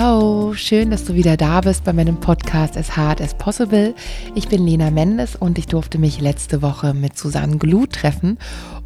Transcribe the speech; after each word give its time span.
Hello, 0.00 0.54
schön, 0.54 0.92
dass 0.92 1.04
du 1.06 1.14
wieder 1.14 1.36
da 1.36 1.60
bist 1.60 1.82
bei 1.82 1.92
meinem 1.92 2.20
Podcast 2.20 2.76
As 2.76 2.96
Hard 2.96 3.20
as 3.20 3.36
Possible. 3.36 3.96
Ich 4.36 4.46
bin 4.46 4.64
Lena 4.64 4.92
Mendes 4.92 5.34
und 5.34 5.58
ich 5.58 5.66
durfte 5.66 5.98
mich 5.98 6.20
letzte 6.20 6.62
Woche 6.62 6.94
mit 6.94 7.18
Susanne 7.18 7.58
Glut 7.58 7.94
treffen 7.94 8.38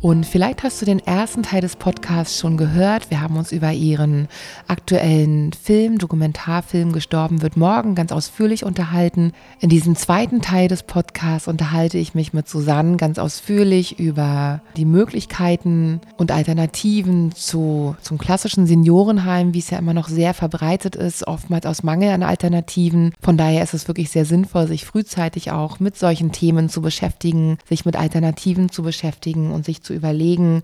und 0.02 0.26
vielleicht 0.26 0.64
hast 0.64 0.82
du 0.82 0.84
den 0.84 0.98
ersten 0.98 1.44
Teil 1.44 1.60
des 1.60 1.76
Podcasts 1.76 2.36
schon 2.36 2.56
gehört. 2.56 3.08
Wir 3.08 3.20
haben 3.20 3.36
uns 3.36 3.52
über 3.52 3.70
ihren 3.70 4.26
aktuellen 4.66 5.52
Film, 5.52 5.98
Dokumentarfilm 5.98 6.90
Gestorben 6.90 7.40
wird 7.40 7.56
morgen 7.56 7.94
ganz 7.94 8.10
ausführlich 8.10 8.64
unterhalten. 8.64 9.32
In 9.60 9.68
diesem 9.68 9.94
zweiten 9.94 10.40
Teil 10.40 10.66
des 10.66 10.82
Podcasts 10.82 11.46
unterhalte 11.46 11.98
ich 11.98 12.14
mich 12.14 12.32
mit 12.32 12.48
Susanne 12.48 12.96
ganz 12.96 13.20
ausführlich 13.20 14.00
über 14.00 14.60
die 14.76 14.86
Möglichkeiten 14.86 16.00
und 16.16 16.32
Alternativen 16.32 17.30
zu, 17.30 17.94
zum 18.02 18.18
klassischen 18.18 18.66
Seniorenheim, 18.66 19.54
wie 19.54 19.60
es 19.60 19.70
ja 19.70 19.78
immer 19.78 19.94
noch 19.94 20.08
sehr 20.08 20.34
verbreitet 20.34 20.96
ist, 20.96 21.28
oftmals 21.28 21.64
aus 21.64 21.84
Mangel 21.84 22.10
an 22.10 22.24
Alternativen. 22.24 23.14
Von 23.20 23.36
daher 23.36 23.62
ist 23.62 23.72
es 23.72 23.86
wirklich 23.86 24.10
sehr 24.10 24.24
sinnvoll, 24.24 24.66
sich 24.66 24.84
frühzeitig 24.84 25.52
auch 25.52 25.78
mit 25.78 25.96
solchen 25.96 26.32
Themen 26.32 26.68
zu 26.68 26.82
beschäftigen, 26.82 27.58
sich 27.68 27.84
mit 27.84 27.94
Alternativen 27.94 28.68
zu 28.68 28.82
beschäftigen 28.82 29.52
und 29.52 29.64
sich 29.64 29.80
zu 29.80 29.91
überlegen, 29.92 30.62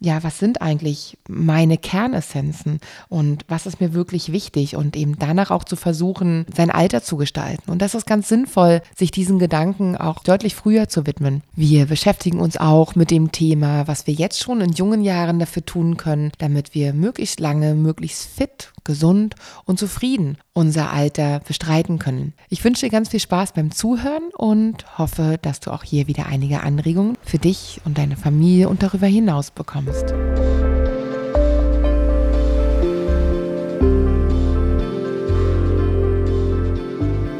ja, 0.00 0.22
was 0.22 0.38
sind 0.38 0.62
eigentlich 0.62 1.18
meine 1.28 1.76
Kernessenzen 1.76 2.80
und 3.08 3.44
was 3.48 3.66
ist 3.66 3.80
mir 3.80 3.94
wirklich 3.94 4.32
wichtig 4.32 4.76
und 4.76 4.96
eben 4.96 5.18
danach 5.18 5.50
auch 5.50 5.64
zu 5.64 5.74
versuchen, 5.74 6.46
sein 6.54 6.70
Alter 6.70 7.02
zu 7.02 7.16
gestalten. 7.16 7.70
Und 7.70 7.82
das 7.82 7.94
ist 7.94 8.06
ganz 8.06 8.28
sinnvoll, 8.28 8.80
sich 8.96 9.10
diesen 9.10 9.38
Gedanken 9.38 9.96
auch 9.96 10.22
deutlich 10.22 10.54
früher 10.54 10.88
zu 10.88 11.06
widmen. 11.06 11.42
Wir 11.54 11.86
beschäftigen 11.86 12.40
uns 12.40 12.56
auch 12.56 12.94
mit 12.94 13.10
dem 13.10 13.32
Thema, 13.32 13.88
was 13.88 14.06
wir 14.06 14.14
jetzt 14.14 14.40
schon 14.40 14.60
in 14.60 14.72
jungen 14.72 15.02
Jahren 15.02 15.38
dafür 15.38 15.64
tun 15.64 15.96
können, 15.96 16.30
damit 16.38 16.74
wir 16.74 16.92
möglichst 16.92 17.40
lange, 17.40 17.74
möglichst 17.74 18.26
fit, 18.26 18.72
gesund 18.84 19.34
und 19.64 19.78
zufrieden 19.78 20.38
unser 20.54 20.92
Alter 20.92 21.40
bestreiten 21.46 22.00
können. 22.00 22.32
Ich 22.48 22.64
wünsche 22.64 22.86
dir 22.86 22.90
ganz 22.90 23.10
viel 23.10 23.20
Spaß 23.20 23.52
beim 23.52 23.70
Zuhören 23.70 24.30
und 24.36 24.98
hoffe, 24.98 25.38
dass 25.40 25.60
du 25.60 25.70
auch 25.70 25.84
hier 25.84 26.08
wieder 26.08 26.26
einige 26.26 26.62
Anregungen 26.62 27.16
für 27.22 27.38
dich 27.38 27.80
und 27.84 27.96
deine 27.96 28.16
Familie 28.16 28.68
und 28.68 28.82
darüber 28.82 29.06
hinaus 29.06 29.52
bekommst 29.52 29.87
bekommst. 29.88 30.14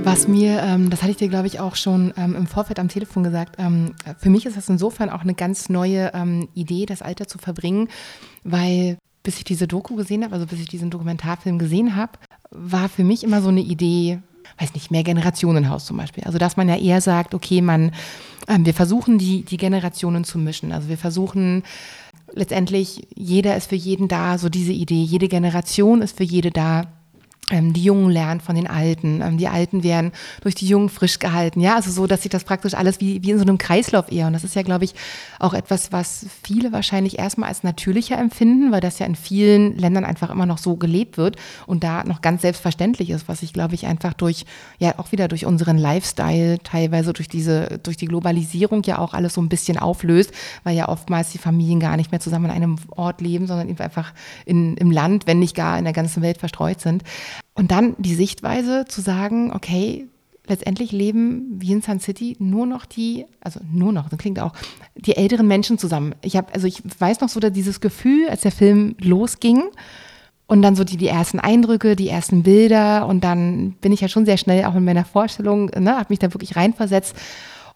Was 0.05 0.27
mir, 0.27 0.63
ähm, 0.63 0.89
das 0.89 1.03
hatte 1.03 1.11
ich 1.11 1.19
dir, 1.19 1.29
glaube 1.29 1.47
ich, 1.47 1.61
auch 1.61 1.77
schon 1.77 2.15
ähm, 2.17 2.35
im 2.35 2.47
Vorfeld 2.47 2.79
am 2.79 2.89
Telefon 2.89 3.25
gesagt, 3.25 3.57
ähm, 3.59 3.95
für 4.19 4.31
mich 4.31 4.47
ist 4.47 4.57
das 4.57 4.69
insofern 4.69 5.11
auch 5.11 5.21
eine 5.21 5.35
ganz 5.35 5.69
neue 5.69 6.13
ähm, 6.15 6.49
Idee, 6.55 6.87
das 6.87 7.03
Alter 7.03 7.29
zu 7.29 7.37
verbringen, 7.39 7.89
weil 8.43 8.97
bis 9.23 9.37
ich 9.37 9.45
diese 9.45 9.69
Doku 9.69 9.97
gesehen 9.97 10.25
habe, 10.25 10.33
also 10.33 10.47
bis 10.47 10.61
ich 10.61 10.69
diesen 10.69 10.89
Dokumentarfilm 10.91 11.59
gesehen 11.59 11.95
habe, 11.95 12.13
war 12.51 12.89
für 12.89 13.05
mich 13.05 13.23
immer 13.23 13.43
so 13.43 13.51
eine 13.51 13.61
Idee, 13.61 14.21
weiß 14.59 14.73
nicht, 14.73 14.91
mehr 14.91 15.03
Generationenhaus 15.03 15.85
zum 15.85 15.99
Beispiel. 15.99 16.25
Also 16.25 16.39
dass 16.39 16.57
man 16.57 16.71
ja 16.71 16.77
eher 16.77 17.03
sagt, 17.03 17.35
okay, 17.35 17.61
man, 17.61 17.93
ähm, 18.49 18.65
wir 18.65 18.73
versuchen 18.73 19.19
die, 19.19 19.45
die 19.45 19.59
Generationen 19.59 20.25
zu 20.25 20.39
mischen. 20.39 20.73
Also 20.73 20.89
wir 20.89 20.97
versuchen 20.97 21.63
letztendlich, 22.33 23.07
jeder 23.15 23.57
ist 23.57 23.69
für 23.69 23.77
jeden 23.77 24.09
da, 24.09 24.39
so 24.39 24.49
diese 24.49 24.73
Idee, 24.73 25.03
jede 25.03 25.29
Generation 25.29 26.03
ist 26.03 26.17
für 26.17 26.25
jede 26.25 26.51
da. 26.51 26.85
Ähm, 27.51 27.73
die 27.73 27.83
Jungen 27.83 28.11
lernen 28.11 28.41
von 28.41 28.57
den 28.57 28.67
Alten, 28.67 29.23
ähm, 29.23 29.39
die 29.39 29.49
Alten 29.49 29.83
werden 29.83 30.13
durch 30.43 30.55
die 30.55 30.67
Jungen 30.67 30.91
frisch 30.91 31.19
gehalten. 31.19 31.61
Ja, 31.61 31.77
also 31.77 31.91
so, 31.91 32.07
dass 32.07 32.23
sich 32.23 32.31
das 32.31 32.45
praktisch 32.45 32.75
alles 32.75 33.01
wie, 33.01 33.23
wie 33.23 33.31
in 33.31 33.39
so 33.39 33.43
einem 33.43 33.57
Kreislauf 33.57 34.13
eher. 34.13 34.27
Und 34.27 34.35
das 34.35 34.45
ist 34.45 34.55
ja, 34.55 34.63
glaube 34.63 34.85
ich, 34.85 34.95
auch 35.39 35.55
etwas, 35.55 35.91
was 35.91 36.27
viele 36.43 36.73
wahrscheinlich 36.73 37.19
erstmal 37.19 37.49
als 37.49 37.63
natürlicher 37.63 38.19
empfinden, 38.19 38.71
weil 38.71 38.83
das 38.83 38.99
ja 38.99 39.07
in 39.07 39.17
vielen 39.17 39.79
Ländern 39.79 40.05
einfach 40.05 40.29
immer 40.29 40.45
noch 40.45 40.59
so 40.59 40.77
gelebt 40.77 41.17
wird 41.17 41.37
und 41.67 41.85
da 41.85 42.05
noch 42.05 42.21
ganz 42.21 42.43
selbstverständlich 42.43 43.09
ist, 43.09 43.29
was 43.29 43.41
sich, 43.41 43.55
glaube 43.55 43.75
ich, 43.75 43.87
einfach 43.87 44.13
durch, 44.13 44.45
ja, 44.79 44.99
auch 44.99 45.13
wieder 45.13 45.27
durch 45.29 45.47
unseren 45.47 45.79
Lifestyle, 45.79 46.59
teilweise 46.63 47.15
durch 47.15 47.29
diese, 47.29 47.79
durch 47.83 47.97
die 47.97 48.07
Globalisierung 48.07 48.83
ja 48.85 48.99
auch 48.99 49.15
alles 49.15 49.35
so 49.35 49.41
ein 49.41 49.49
bisschen 49.49 49.79
auflöst, 49.79 50.33
weil 50.65 50.77
ja 50.77 50.89
oftmals 50.89 51.31
die 51.31 51.39
Familien 51.39 51.81
gar 51.81 51.97
nicht 51.97 52.11
mehr 52.11 52.21
zusammen 52.21 52.47
an 52.47 52.57
einem 52.57 52.77
Ort 52.91 53.23
leben, 53.23 53.47
sondern 53.47 53.75
einfach 53.79 54.13
in, 54.45 54.77
im 54.77 54.91
Land, 54.91 55.27
wenn 55.27 55.39
nicht 55.39 55.57
gar 55.57 55.79
in 55.79 55.85
der 55.85 55.95
ganzen 55.95 56.23
Welt 56.23 56.37
verstreut 56.37 56.81
sind. 56.83 57.03
Und 57.59 57.73
dann 57.73 57.97
die 57.99 58.15
Sichtweise 58.15 58.85
zu 58.87 59.01
sagen, 59.01 59.53
okay, 59.53 60.07
letztendlich 60.47 60.93
leben 60.93 61.57
wie 61.59 61.73
in 61.73 61.83
Sun 61.83 61.99
City 61.99 62.37
nur 62.39 62.67
noch 62.67 62.87
die, 62.87 63.27
also 63.41 63.59
nur 63.69 63.93
noch, 63.93 64.09
das 64.09 64.19
klingt 64.19 64.39
auch, 64.39 64.53
die 64.95 65.17
älteren 65.17 65.49
Menschen 65.49 65.77
zusammen. 65.77 66.15
Ich 66.23 66.37
habe, 66.37 66.55
also 66.55 66.69
ich 66.69 66.83
weiß 66.99 67.21
noch 67.21 67.29
so 67.29 67.41
dass 67.41 67.53
dieses 67.53 67.81
Gefühl, 67.81 68.29
als 68.29 68.43
der 68.43 68.53
Film 68.53 68.95
losging 69.01 69.65
und 70.47 70.63
dann 70.63 70.77
so 70.77 70.85
die, 70.85 70.97
die 70.97 71.09
ersten 71.09 71.41
Eindrücke, 71.41 71.97
die 71.97 72.09
ersten 72.09 72.45
Bilder 72.45 73.09
und 73.09 73.25
dann 73.25 73.73
bin 73.81 73.91
ich 73.91 74.03
ja 74.03 74.09
schon 74.09 74.25
sehr 74.25 74.39
schnell 74.39 74.65
auch 74.65 74.77
in 74.77 74.85
meiner 74.85 75.05
Vorstellung, 75.05 75.67
ne, 75.77 75.99
habe 75.99 76.07
mich 76.11 76.21
da 76.21 76.33
wirklich 76.33 76.55
reinversetzt 76.55 77.17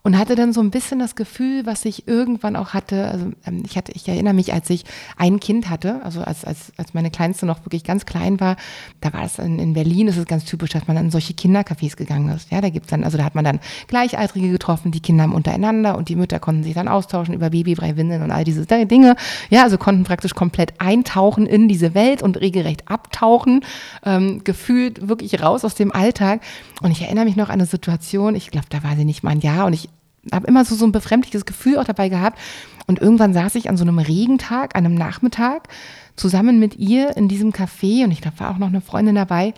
und 0.05 0.19
hatte 0.19 0.35
dann 0.35 0.53
so 0.53 0.61
ein 0.61 0.71
bisschen 0.71 0.99
das 0.99 1.15
Gefühl, 1.15 1.65
was 1.65 1.85
ich 1.85 2.09
irgendwann 2.09 2.57
auch 2.57 2.75
hatte, 2.75 3.09
also 3.09 3.27
ähm, 3.47 3.63
ich 3.65 3.77
hatte, 3.77 3.93
ich 3.93 4.09
erinnere 4.09 4.35
mich, 4.35 4.53
als 4.53 4.69
ich 4.71 4.85
ein 5.17 5.39
Kind 5.39 5.71
hatte, 5.71 6.01
also 6.03 6.23
als, 6.23 6.45
als, 6.45 6.73
als 6.77 6.93
meine 6.93 7.11
Kleinste 7.11 7.47
noch 7.47 7.65
wirklich 7.65 7.85
ganz 7.85 8.05
klein 8.05 8.41
war, 8.41 8.57
da 9.01 9.13
war 9.13 9.25
es 9.25 9.39
in, 9.39 9.61
in 9.61 9.75
Berlin, 9.75 10.09
ist 10.09 10.17
es 10.17 10.27
ganz 10.27 10.45
typisch, 10.45 10.71
dass 10.71 10.89
man 10.89 10.97
in 10.97 11.11
solche 11.11 11.35
Kindercafés 11.35 11.97
gegangen 11.97 12.29
ist. 12.31 12.51
Ja, 12.51 12.61
da 12.61 12.71
gibt's 12.71 12.91
dann, 12.91 13.05
also 13.05 13.17
da 13.17 13.25
hat 13.25 13.37
man 13.37 13.45
dann 13.45 13.61
Gleichaltrige 13.87 14.51
getroffen, 14.51 14.91
die 14.91 15.01
Kinder 15.01 15.33
untereinander 15.33 15.97
und 15.97 16.09
die 16.09 16.17
Mütter 16.17 16.41
konnten 16.41 16.65
sich 16.65 16.75
dann 16.75 16.89
austauschen 16.89 17.33
über 17.33 17.51
Babybrei, 17.51 17.97
Windeln 17.97 18.23
und 18.23 18.33
all 18.33 18.43
diese 18.43 18.67
Dinge. 18.67 19.15
Ja, 19.51 19.63
also 19.63 19.79
konnten 19.79 20.03
praktisch 20.03 20.35
komplett 20.35 20.81
eintauchen 20.81 21.47
in 21.47 21.69
diese 21.69 21.95
Welt 21.95 22.23
und 22.23 22.41
regelrecht 22.41 22.89
abtauchen, 22.89 23.65
ähm, 24.05 24.43
gefühlt 24.43 25.09
wirklich 25.09 25.41
raus 25.41 25.65
aus 25.65 25.77
dem 25.77 25.93
Alltag. 25.93 26.41
Und 26.81 26.91
ich 26.91 27.03
erinnere 27.03 27.25
mich 27.25 27.37
noch 27.37 27.49
an 27.49 27.55
eine 27.55 27.67
Situation, 27.67 28.35
ich 28.35 28.51
glaube, 28.51 28.67
da 28.71 28.83
war 28.83 28.97
sie 28.97 29.05
nicht 29.05 29.23
mal 29.23 29.31
ein 29.31 29.41
Jahr 29.41 29.67
und 29.67 29.75
ich 29.75 29.89
habe 30.31 30.47
immer 30.47 30.65
so, 30.65 30.75
so 30.75 30.85
ein 30.85 30.93
befremdliches 30.93 31.45
Gefühl 31.45 31.79
auch 31.79 31.85
dabei 31.85 32.09
gehabt. 32.09 32.39
Und 32.87 33.01
irgendwann 33.01 33.33
saß 33.33 33.55
ich 33.57 33.69
an 33.69 33.77
so 33.77 33.85
einem 33.85 33.99
Regentag, 33.99 34.77
an 34.77 34.85
einem 34.85 34.95
Nachmittag, 34.95 35.69
zusammen 36.17 36.59
mit 36.59 36.77
ihr 36.77 37.17
in 37.17 37.29
diesem 37.29 37.53
Café 37.53 38.05
und 38.05 38.11
ich 38.11 38.21
glaube, 38.21 38.39
war 38.41 38.51
auch 38.51 38.59
noch 38.59 38.69
eine 38.69 38.81
Freundin 38.81 39.15
dabei. 39.15 39.55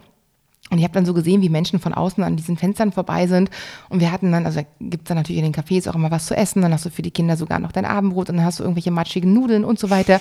Und 0.71 0.79
ich 0.79 0.85
habe 0.85 0.95
dann 0.95 1.05
so 1.05 1.13
gesehen, 1.13 1.43
wie 1.43 1.51
Menschen 1.51 1.79
von 1.79 1.93
außen 1.93 2.25
an 2.25 2.37
diesen 2.37 2.57
Fenstern 2.57 2.91
vorbei 2.91 3.27
sind. 3.27 3.51
Und 3.91 4.01
wir 4.01 4.11
hatten 4.11 4.33
dann, 4.33 4.47
also 4.47 4.61
gibt 4.81 5.05
es 5.05 5.09
dann 5.09 5.19
natürlich 5.19 5.43
in 5.43 5.53
den 5.53 5.55
Cafés 5.55 5.89
auch 5.89 5.95
immer 5.95 6.11
was 6.11 6.27
zu 6.27 6.35
essen. 6.35 6.63
Dann 6.63 6.73
hast 6.73 6.87
du 6.87 6.91
für 6.91 7.03
die 7.03 7.11
Kinder 7.11 7.37
sogar 7.37 7.59
noch 7.59 7.71
dein 7.71 7.85
Abendbrot 7.85 8.31
und 8.31 8.39
dann 8.39 8.47
hast 8.47 8.61
du 8.61 8.63
irgendwelche 8.63 8.91
matschigen 8.91 9.33
Nudeln 9.35 9.65
und 9.65 9.79
so 9.79 9.91
weiter. 9.91 10.21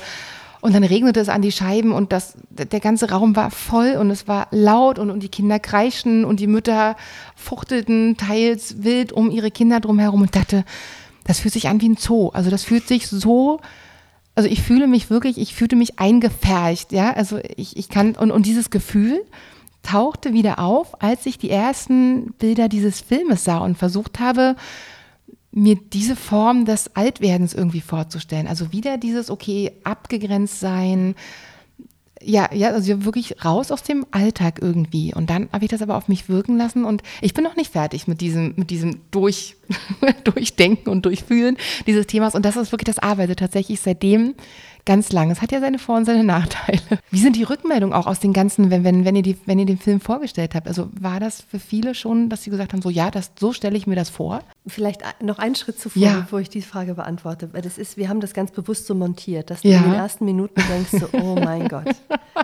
Und 0.63 0.73
dann 0.73 0.85
regnete 0.85 1.19
es 1.19 1.27
an 1.27 1.41
die 1.41 1.51
Scheiben 1.51 1.91
und 1.91 2.13
das, 2.13 2.35
der 2.49 2.79
ganze 2.79 3.09
Raum 3.09 3.35
war 3.35 3.51
voll 3.51 3.97
und 3.99 4.09
es 4.09 4.29
war 4.29 4.47
laut 4.51 4.97
und, 4.97 5.09
und 5.09 5.21
die 5.21 5.27
Kinder 5.27 5.59
kreischten 5.59 6.23
und 6.23 6.39
die 6.39 6.47
Mütter 6.47 6.95
fuchtelten 7.35 8.15
teils 8.15 8.81
wild 8.81 9.11
um 9.11 9.29
ihre 9.29 9.51
Kinder 9.51 9.81
drumherum 9.81 10.21
und 10.21 10.33
dachte, 10.37 10.63
das 11.25 11.41
fühlt 11.41 11.53
sich 11.53 11.67
an 11.67 11.81
wie 11.81 11.89
ein 11.89 11.97
Zoo. 11.97 12.29
Also 12.29 12.49
das 12.49 12.63
fühlt 12.63 12.87
sich 12.87 13.07
so, 13.07 13.59
also 14.35 14.47
ich 14.47 14.61
fühle 14.61 14.87
mich 14.87 15.09
wirklich, 15.09 15.37
ich 15.37 15.53
fühlte 15.53 15.75
mich 15.75 15.99
eingepfercht, 15.99 16.93
ja. 16.93 17.11
Also 17.11 17.39
ich, 17.57 17.75
ich 17.75 17.89
kann, 17.89 18.15
und, 18.15 18.31
und 18.31 18.45
dieses 18.45 18.69
Gefühl 18.69 19.21
tauchte 19.81 20.31
wieder 20.31 20.59
auf, 20.59 21.03
als 21.03 21.25
ich 21.25 21.37
die 21.37 21.49
ersten 21.49 22.31
Bilder 22.39 22.69
dieses 22.69 23.01
Filmes 23.01 23.43
sah 23.43 23.57
und 23.57 23.77
versucht 23.77 24.21
habe, 24.21 24.55
mir 25.53 25.75
diese 25.75 26.15
Form 26.15 26.65
des 26.65 26.95
Altwerdens 26.95 27.53
irgendwie 27.53 27.81
vorzustellen. 27.81 28.47
Also 28.47 28.71
wieder 28.71 28.97
dieses, 28.97 29.29
okay, 29.29 29.71
abgegrenzt 29.83 30.59
sein, 30.59 31.15
ja, 32.25 32.49
ja, 32.53 32.69
also 32.69 33.05
wirklich 33.05 33.43
raus 33.43 33.71
aus 33.71 33.83
dem 33.83 34.05
Alltag 34.11 34.59
irgendwie. 34.61 35.13
Und 35.13 35.29
dann 35.29 35.49
habe 35.51 35.65
ich 35.65 35.71
das 35.71 35.81
aber 35.81 35.95
auf 35.95 36.07
mich 36.07 36.29
wirken 36.29 36.57
lassen 36.57 36.85
und 36.85 37.03
ich 37.21 37.33
bin 37.33 37.43
noch 37.43 37.55
nicht 37.55 37.71
fertig 37.71 38.07
mit 38.07 38.21
diesem, 38.21 38.53
mit 38.55 38.69
diesem 38.69 39.01
Durch, 39.11 39.55
Durchdenken 40.23 40.89
und 40.89 41.05
Durchfühlen 41.05 41.57
dieses 41.85 42.07
Themas. 42.07 42.33
Und 42.33 42.45
das 42.45 42.55
ist 42.55 42.71
wirklich 42.71 42.85
das 42.85 42.99
Arbeit 42.99 43.37
tatsächlich 43.37 43.79
seitdem 43.79 44.35
ganz 44.85 45.11
lang. 45.11 45.31
Es 45.31 45.41
hat 45.41 45.51
ja 45.51 45.59
seine 45.59 45.79
Vor- 45.79 45.97
und 45.97 46.05
seine 46.05 46.23
Nachteile. 46.23 46.81
Wie 47.09 47.19
sind 47.19 47.35
die 47.35 47.43
Rückmeldungen 47.43 47.93
auch 47.93 48.07
aus 48.07 48.19
den 48.19 48.33
ganzen, 48.33 48.69
wenn, 48.69 48.83
wenn, 48.83 49.05
wenn, 49.05 49.15
ihr 49.15 49.21
die, 49.21 49.37
wenn 49.45 49.59
ihr 49.59 49.65
den 49.65 49.77
Film 49.77 49.99
vorgestellt 49.99 50.55
habt? 50.55 50.67
Also 50.67 50.89
war 50.99 51.19
das 51.19 51.41
für 51.41 51.59
viele 51.59 51.95
schon, 51.95 52.29
dass 52.29 52.43
sie 52.43 52.49
gesagt 52.49 52.73
haben, 52.73 52.81
so 52.81 52.89
ja, 52.89 53.11
das, 53.11 53.31
so 53.39 53.53
stelle 53.53 53.77
ich 53.77 53.87
mir 53.87 53.95
das 53.95 54.09
vor? 54.09 54.41
Vielleicht 54.67 55.01
noch 55.21 55.39
einen 55.39 55.55
Schritt 55.55 55.79
zuvor, 55.79 56.01
ja. 56.01 56.19
bevor 56.21 56.39
ich 56.39 56.49
die 56.49 56.61
Frage 56.61 56.95
beantworte. 56.95 57.49
Weil 57.53 57.61
das 57.61 57.77
ist, 57.77 57.97
wir 57.97 58.09
haben 58.09 58.19
das 58.19 58.33
ganz 58.33 58.51
bewusst 58.51 58.85
so 58.87 58.95
montiert, 58.95 59.49
dass 59.49 59.61
du 59.61 59.69
ja. 59.69 59.77
in 59.77 59.83
den 59.83 59.93
ersten 59.93 60.25
Minuten 60.25 60.61
denkst, 60.69 60.91
so, 60.91 61.17
oh 61.17 61.35
mein 61.35 61.67
Gott. 61.67 61.95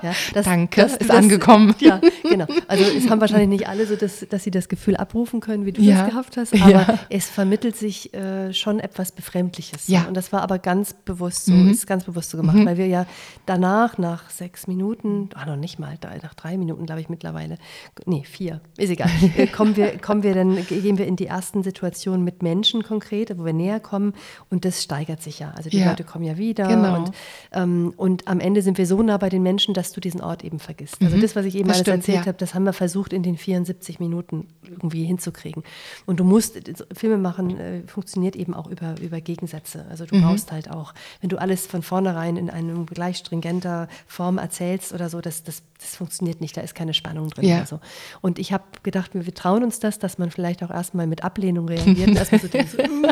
Ja, 0.03 0.13
das, 0.33 0.45
Danke, 0.45 0.81
das, 0.81 0.93
ist 0.93 1.09
das, 1.09 1.17
angekommen. 1.17 1.75
Ja, 1.79 2.01
genau. 2.23 2.45
Also 2.67 2.83
es 2.83 3.09
haben 3.09 3.21
wahrscheinlich 3.21 3.49
nicht 3.49 3.67
alle 3.67 3.85
so, 3.87 3.95
dass, 3.95 4.25
dass 4.29 4.43
sie 4.43 4.51
das 4.51 4.69
Gefühl 4.69 4.97
abrufen 4.97 5.39
können, 5.39 5.65
wie 5.65 5.71
du 5.71 5.81
ja. 5.81 6.01
das 6.01 6.09
gehabt 6.09 6.37
hast, 6.37 6.53
aber 6.61 6.99
es 7.09 7.29
vermittelt 7.29 7.75
sich 7.75 8.13
äh, 8.13 8.53
schon 8.53 8.79
etwas 8.79 9.11
Befremdliches. 9.11 9.87
Ja. 9.87 10.03
Und 10.03 10.15
das 10.15 10.31
war 10.31 10.41
aber 10.41 10.59
ganz 10.59 10.93
bewusst 10.93 11.45
so, 11.45 11.53
mhm. 11.53 11.71
ist 11.71 11.87
ganz 11.87 12.03
bewusst 12.03 12.28
du 12.33 12.37
gemacht, 12.37 12.57
mhm. 12.57 12.65
weil 12.65 12.77
wir 12.77 12.87
ja 12.87 13.05
danach, 13.45 13.97
nach 13.97 14.29
sechs 14.29 14.67
Minuten, 14.67 15.29
ah, 15.35 15.45
noch 15.45 15.55
nicht 15.55 15.79
mal, 15.79 15.97
nach 16.21 16.33
drei 16.33 16.57
Minuten, 16.57 16.85
glaube 16.85 17.01
ich, 17.01 17.09
mittlerweile, 17.09 17.57
nee, 18.05 18.23
vier, 18.23 18.61
ist 18.77 18.89
egal, 18.89 19.09
äh, 19.37 19.47
kommen 19.47 19.75
wir, 19.75 19.97
kommen 19.97 20.23
wir 20.23 20.33
dann, 20.33 20.65
gehen 20.67 20.97
wir 20.97 21.07
in 21.07 21.15
die 21.15 21.27
ersten 21.27 21.63
Situationen 21.63 22.23
mit 22.23 22.43
Menschen 22.43 22.83
konkret, 22.83 23.37
wo 23.37 23.45
wir 23.45 23.53
näher 23.53 23.79
kommen 23.79 24.13
und 24.49 24.65
das 24.65 24.83
steigert 24.83 25.21
sich 25.21 25.39
ja. 25.39 25.51
Also 25.55 25.69
die 25.69 25.79
ja. 25.79 25.89
Leute 25.89 26.03
kommen 26.03 26.25
ja 26.25 26.37
wieder 26.37 26.67
genau. 26.67 26.97
und, 26.97 27.11
ähm, 27.53 27.93
und 27.97 28.27
am 28.27 28.39
Ende 28.39 28.61
sind 28.61 28.77
wir 28.77 28.85
so 28.85 29.01
nah 29.01 29.17
bei 29.17 29.29
den 29.29 29.43
Menschen, 29.43 29.73
dass 29.73 29.91
du 29.91 30.01
diesen 30.01 30.21
Ort 30.21 30.43
eben 30.43 30.59
vergisst. 30.59 31.01
Also 31.01 31.17
mhm. 31.17 31.21
das, 31.21 31.35
was 31.35 31.45
ich 31.45 31.55
eben 31.55 31.67
das 31.67 31.77
alles 31.77 31.87
stimmt, 31.87 31.97
erzählt 31.97 32.25
ja. 32.25 32.25
habe, 32.27 32.37
das 32.37 32.53
haben 32.53 32.63
wir 32.63 32.73
versucht 32.73 33.13
in 33.13 33.23
den 33.23 33.37
74 33.37 33.99
Minuten 33.99 34.47
irgendwie 34.63 35.03
hinzukriegen. 35.05 35.63
Und 36.05 36.19
du 36.19 36.23
musst, 36.23 36.59
Filme 36.93 37.17
machen 37.17 37.59
äh, 37.59 37.81
funktioniert 37.87 38.35
eben 38.35 38.53
auch 38.53 38.67
über, 38.67 38.95
über 39.01 39.21
Gegensätze. 39.21 39.85
Also 39.89 40.05
du 40.05 40.15
mhm. 40.15 40.23
brauchst 40.23 40.51
halt 40.51 40.69
auch, 40.69 40.93
wenn 41.21 41.29
du 41.29 41.37
alles 41.37 41.67
von 41.67 41.81
vornherein 41.81 42.18
in 42.27 42.49
einem 42.49 42.85
gleich 42.85 43.17
stringenter 43.17 43.87
Form 44.07 44.37
erzählst 44.37 44.93
oder 44.93 45.09
so, 45.09 45.21
das, 45.21 45.43
das, 45.43 45.63
das 45.79 45.95
funktioniert 45.95 46.41
nicht, 46.41 46.57
da 46.57 46.61
ist 46.61 46.75
keine 46.75 46.93
Spannung 46.93 47.29
drin. 47.29 47.47
Ja. 47.47 47.65
So. 47.65 47.79
Und 48.21 48.39
ich 48.39 48.51
habe 48.51 48.63
gedacht, 48.83 49.13
wir, 49.13 49.25
wir, 49.25 49.33
trauen 49.33 49.63
uns 49.63 49.79
das, 49.79 49.99
dass 49.99 50.17
man 50.17 50.31
vielleicht 50.31 50.63
auch 50.63 50.71
erstmal 50.71 51.07
mit 51.07 51.23
Ablehnung 51.23 51.67
reagiert. 51.67 52.09
erstmal 52.15 52.41
so 52.41 52.47
denkt, 52.47 52.71
so, 52.71 52.77
mm. 52.77 53.05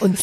und 0.00 0.18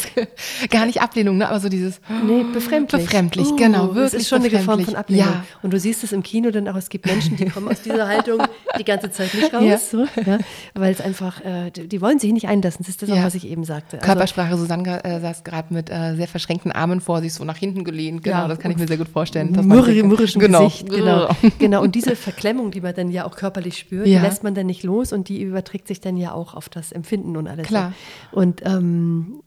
gar 0.70 0.86
nicht 0.86 1.02
Ablehnung, 1.02 1.38
ne? 1.38 1.48
aber 1.48 1.60
so 1.60 1.68
dieses 1.68 2.00
nee, 2.26 2.44
befremdlich. 2.52 3.04
Befremdlich, 3.06 3.48
uh, 3.48 3.56
genau. 3.56 3.94
Wirklich 3.94 4.12
das 4.12 4.14
ist 4.14 4.28
schon 4.28 4.42
eine 4.42 4.58
Form 4.60 4.84
von 4.84 4.94
Ablehnung. 4.94 5.26
Ja. 5.26 5.44
Und 5.62 5.72
du 5.72 5.78
siehst 5.78 6.04
es 6.04 6.12
im 6.12 6.22
Kino 6.22 6.50
dann 6.50 6.68
auch, 6.68 6.76
es 6.76 6.88
gibt 6.88 7.06
Menschen, 7.06 7.36
die 7.36 7.46
kommen 7.46 7.68
aus 7.68 7.82
dieser 7.82 8.06
Haltung 8.06 8.42
die 8.78 8.84
ganze 8.84 9.10
Zeit 9.10 9.34
nicht 9.34 9.52
raus, 9.52 9.62
ja. 9.64 9.78
so, 9.78 10.06
ja? 10.26 10.38
weil 10.74 10.92
es 10.92 11.00
einfach, 11.00 11.44
äh, 11.44 11.70
die 11.70 12.00
wollen 12.00 12.18
sich 12.18 12.32
nicht 12.32 12.48
einlassen. 12.48 12.78
Das 12.80 12.88
ist 12.88 13.02
das 13.02 13.10
auch, 13.10 13.22
was 13.22 13.34
ich 13.34 13.46
eben 13.46 13.64
sagte. 13.64 13.96
Also, 13.96 14.06
Körpersprache, 14.06 14.56
Susanne 14.56 15.04
äh, 15.04 15.20
saß 15.20 15.44
gerade 15.44 15.72
mit 15.72 15.90
äh, 15.90 16.14
sehr 16.16 16.28
verschränkten 16.28 16.72
Armen 16.72 17.00
vor 17.00 17.20
sich, 17.20 17.34
so 17.34 17.44
nach 17.44 17.56
hinten 17.56 17.84
gelehnt. 17.84 18.11
Genau, 18.20 18.48
das 18.48 18.58
kann 18.58 18.70
ich 18.70 18.76
mir 18.76 18.86
sehr 18.86 18.98
gut 18.98 19.08
vorstellen. 19.08 19.52
Mürri, 19.66 20.02
mürrischen 20.02 20.40
genau. 20.40 20.64
Gesicht. 20.64 20.88
Genau. 20.90 21.28
genau. 21.58 21.82
Und 21.82 21.94
diese 21.94 22.16
Verklemmung, 22.16 22.70
die 22.70 22.80
man 22.80 22.94
dann 22.94 23.10
ja 23.10 23.24
auch 23.24 23.36
körperlich 23.36 23.78
spürt, 23.78 24.06
die 24.06 24.16
lässt 24.16 24.42
man 24.42 24.54
dann 24.54 24.66
nicht 24.66 24.82
los 24.82 25.12
und 25.12 25.28
die 25.28 25.40
überträgt 25.42 25.88
sich 25.88 26.00
dann 26.00 26.16
ja 26.16 26.32
auch 26.32 26.54
auf 26.54 26.68
das 26.68 26.92
Empfinden 26.92 27.36
und 27.36 27.48
alles. 27.48 27.66
Klar. 27.66 27.92
Und 28.32 28.62
ähm, 28.64 29.42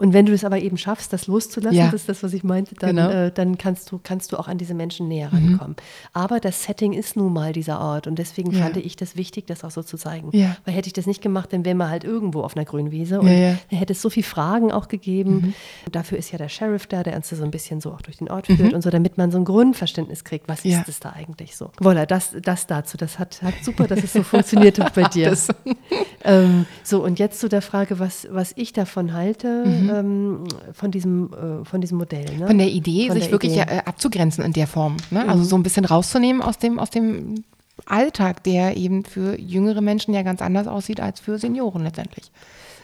und 0.00 0.14
wenn 0.14 0.24
du 0.24 0.32
es 0.32 0.44
aber 0.44 0.58
eben 0.58 0.78
schaffst, 0.78 1.12
das 1.12 1.26
loszulassen, 1.26 1.76
ja. 1.76 1.84
das 1.84 1.94
ist 1.94 2.08
das, 2.08 2.22
was 2.22 2.32
ich 2.32 2.42
meinte, 2.42 2.74
dann, 2.74 2.96
genau. 2.96 3.10
äh, 3.10 3.30
dann 3.30 3.58
kannst, 3.58 3.92
du, 3.92 4.00
kannst 4.02 4.32
du 4.32 4.38
auch 4.38 4.48
an 4.48 4.56
diese 4.56 4.72
Menschen 4.72 5.08
näher 5.08 5.28
mhm. 5.30 5.50
rankommen. 5.50 5.76
Mhm. 5.78 6.10
Aber 6.14 6.40
das 6.40 6.64
Setting 6.64 6.94
ist 6.94 7.16
nun 7.16 7.34
mal 7.34 7.52
dieser 7.52 7.80
Ort 7.80 8.06
und 8.06 8.18
deswegen 8.18 8.50
ja. 8.50 8.62
fand 8.62 8.78
ich 8.78 8.96
das 8.96 9.16
wichtig, 9.16 9.46
das 9.46 9.62
auch 9.62 9.70
so 9.70 9.82
zu 9.82 9.98
zeigen. 9.98 10.30
Ja. 10.32 10.56
Weil 10.64 10.72
hätte 10.74 10.86
ich 10.86 10.94
das 10.94 11.04
nicht 11.04 11.20
gemacht, 11.20 11.52
dann 11.52 11.66
wären 11.66 11.76
wir 11.76 11.90
halt 11.90 12.04
irgendwo 12.04 12.40
auf 12.40 12.56
einer 12.56 12.64
grünen 12.64 12.90
Wiese 12.90 13.20
und 13.20 13.26
dann 13.26 13.58
hätte 13.68 13.92
es 13.92 14.00
so 14.00 14.08
viele 14.08 14.24
Fragen 14.24 14.72
auch 14.72 14.88
gegeben. 14.88 15.54
Mhm. 15.84 15.92
Dafür 15.92 16.16
ist 16.16 16.32
ja 16.32 16.38
der 16.38 16.48
Sheriff 16.48 16.86
da, 16.86 17.02
der 17.02 17.14
uns 17.14 17.28
so 17.28 17.44
ein 17.44 17.50
bisschen 17.50 17.82
so 17.82 17.92
auch 17.92 18.00
durch 18.00 18.16
den 18.16 18.30
Ort 18.30 18.46
führt 18.46 18.60
mhm. 18.70 18.74
und 18.74 18.80
so, 18.80 18.88
damit 18.88 19.18
man 19.18 19.30
so 19.30 19.36
ein 19.36 19.44
Grundverständnis 19.44 20.24
kriegt, 20.24 20.48
was 20.48 20.64
ist 20.64 20.88
es 20.88 21.00
da 21.00 21.10
eigentlich 21.10 21.56
so. 21.56 21.72
Voilà, 21.78 22.06
das, 22.06 22.34
das 22.40 22.66
dazu, 22.66 22.96
das 22.96 23.18
hat, 23.18 23.42
hat 23.42 23.54
super, 23.62 23.86
dass 23.86 24.02
es 24.02 24.14
so 24.14 24.22
funktioniert 24.22 24.80
auch 24.80 24.90
bei 24.90 25.02
dir. 25.02 25.36
ähm, 26.24 26.64
so, 26.82 27.04
und 27.04 27.18
jetzt 27.18 27.38
zu 27.38 27.50
der 27.50 27.60
Frage, 27.60 27.98
was, 27.98 28.26
was 28.30 28.52
ich 28.56 28.72
davon 28.72 29.12
halte. 29.12 29.64
Mhm 29.92 30.00
ähm, 30.00 30.44
von, 30.72 30.90
diesem, 30.90 31.32
äh, 31.32 31.64
von 31.64 31.80
diesem 31.80 31.98
Modell. 31.98 32.36
Ne? 32.36 32.46
Von 32.46 32.58
der 32.58 32.68
Idee, 32.68 33.06
von 33.06 33.16
sich 33.16 33.24
der 33.24 33.32
wirklich 33.32 33.52
Idee. 33.52 33.62
Äh, 33.62 33.82
abzugrenzen 33.84 34.44
in 34.44 34.52
der 34.52 34.66
Form. 34.66 34.96
Ne? 35.10 35.28
Also 35.28 35.42
mhm. 35.42 35.48
so 35.48 35.56
ein 35.56 35.62
bisschen 35.62 35.84
rauszunehmen 35.84 36.42
aus 36.42 36.58
dem, 36.58 36.78
aus 36.78 36.90
dem 36.90 37.44
Alltag, 37.86 38.44
der 38.44 38.76
eben 38.76 39.04
für 39.04 39.38
jüngere 39.38 39.80
Menschen 39.80 40.14
ja 40.14 40.22
ganz 40.22 40.42
anders 40.42 40.66
aussieht 40.66 41.00
als 41.00 41.20
für 41.20 41.38
Senioren 41.38 41.82
letztendlich. 41.82 42.30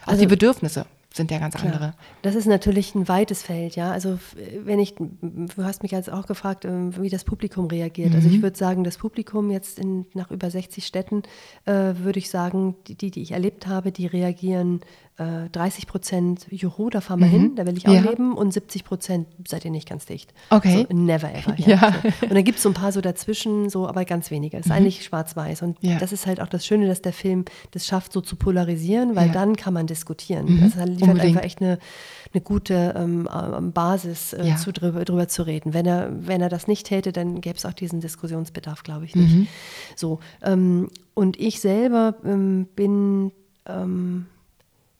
Also, 0.03 0.13
also 0.13 0.21
die 0.23 0.29
Bedürfnisse 0.29 0.87
sind 1.17 1.31
ja 1.31 1.39
ganz 1.39 1.55
Klar. 1.55 1.73
andere. 1.73 1.95
Das 2.23 2.35
ist 2.35 2.47
natürlich 2.47 2.95
ein 2.95 3.09
weites 3.09 3.43
Feld, 3.43 3.75
ja. 3.75 3.91
Also 3.91 4.19
wenn 4.65 4.79
ich, 4.79 4.95
du 4.97 5.65
hast 5.65 5.83
mich 5.83 5.93
jetzt 5.93 6.13
auch 6.13 6.27
gefragt, 6.27 6.65
ähm, 6.65 6.95
wie 7.01 7.09
das 7.09 7.25
Publikum 7.25 7.67
reagiert. 7.67 8.11
Mhm. 8.11 8.17
Also 8.17 8.29
ich 8.29 8.39
mhm. 8.39 8.43
würde 8.43 8.59
sagen, 8.59 8.85
das 8.85 8.99
Publikum 8.99 9.51
jetzt 9.51 9.79
in, 9.79 10.07
nach 10.13 10.31
über 10.31 10.51
60 10.51 10.87
Städten, 10.87 11.23
äh, 11.65 11.95
würde 11.97 12.19
ich 12.19 12.29
sagen, 12.29 12.77
die, 12.87 13.11
die 13.11 13.23
ich 13.23 13.33
erlebt 13.33 13.67
habe, 13.67 13.93
die 13.93 14.07
reagieren 14.07 14.81
30 15.19 15.85
äh, 15.85 15.87
Prozent, 15.87 16.47
Juhu, 16.51 16.91
da 16.91 17.01
fahren 17.01 17.21
wir 17.21 17.27
mhm. 17.27 17.31
hin, 17.31 17.57
da 17.57 17.67
will 17.67 17.77
ich 17.79 17.89
auch 17.89 17.93
ja. 17.93 18.03
leben 18.03 18.37
und 18.37 18.53
70 18.53 18.85
Prozent 18.85 19.27
seid 19.49 19.65
ihr 19.65 19.71
nicht 19.71 19.89
ganz 19.89 20.05
dicht. 20.05 20.35
Okay. 20.51 20.87
So, 20.89 20.95
never 20.95 21.33
ever. 21.35 21.55
Ja. 21.67 21.67
ja. 21.67 21.93
So. 22.03 22.27
Und 22.27 22.35
dann 22.35 22.45
gibt 22.45 22.59
es 22.59 22.63
so 22.63 22.69
ein 22.69 22.75
paar 22.75 22.93
so 22.93 23.01
dazwischen, 23.01 23.71
so, 23.71 23.89
aber 23.89 24.05
ganz 24.05 24.31
wenige. 24.31 24.59
Es 24.59 24.67
ist 24.67 24.71
mhm. 24.71 24.77
eigentlich 24.77 25.05
schwarz-weiß. 25.05 25.63
Und 25.63 25.79
ja. 25.81 25.99
das 25.99 26.13
ist 26.13 26.27
halt 26.27 26.41
auch 26.41 26.49
das 26.49 26.67
Schöne, 26.67 26.87
dass 26.87 27.01
der 27.01 27.15
Film 27.15 27.47
das 27.71 27.87
schafft, 27.87 28.13
so 28.13 28.21
zu 28.21 28.37
polarisieren, 28.37 29.17
weil 29.17 29.31
dann 29.31 29.57
kann 29.57 29.73
man 29.73 29.87
diskutieren. 29.87 30.47
Mhm. 30.47 30.61
Das 30.61 30.75
liefert 30.75 31.09
Unbedingt. 31.09 31.25
einfach 31.25 31.45
echt 31.45 31.63
eine, 31.63 31.79
eine 32.35 32.43
gute 32.43 32.95
ähm, 32.95 33.27
ähm 33.33 33.73
Basis, 33.73 34.35
äh, 34.35 34.55
zu, 34.57 34.71
drüber, 34.71 35.07
drüber, 35.07 35.29
zu 35.29 35.47
reden. 35.47 35.73
Wenn 35.73 35.87
er, 35.87 36.11
wenn 36.27 36.43
er 36.43 36.51
das 36.51 36.69
nicht 36.69 36.87
täte, 36.87 37.13
dann 37.13 37.41
gäbe 37.41 37.57
es 37.57 37.65
auch 37.65 37.73
diesen 37.73 38.01
Diskussionsbedarf, 38.01 38.83
glaube 38.83 39.07
ich, 39.07 39.17
nicht. 39.17 39.35
Mhm. 39.35 39.47
So. 39.95 40.21
Ähm, 40.43 40.91
und 41.15 41.41
ich 41.41 41.61
selber 41.61 42.17
ähm, 42.23 42.69
bin 42.77 43.33
ähm, 43.67 44.27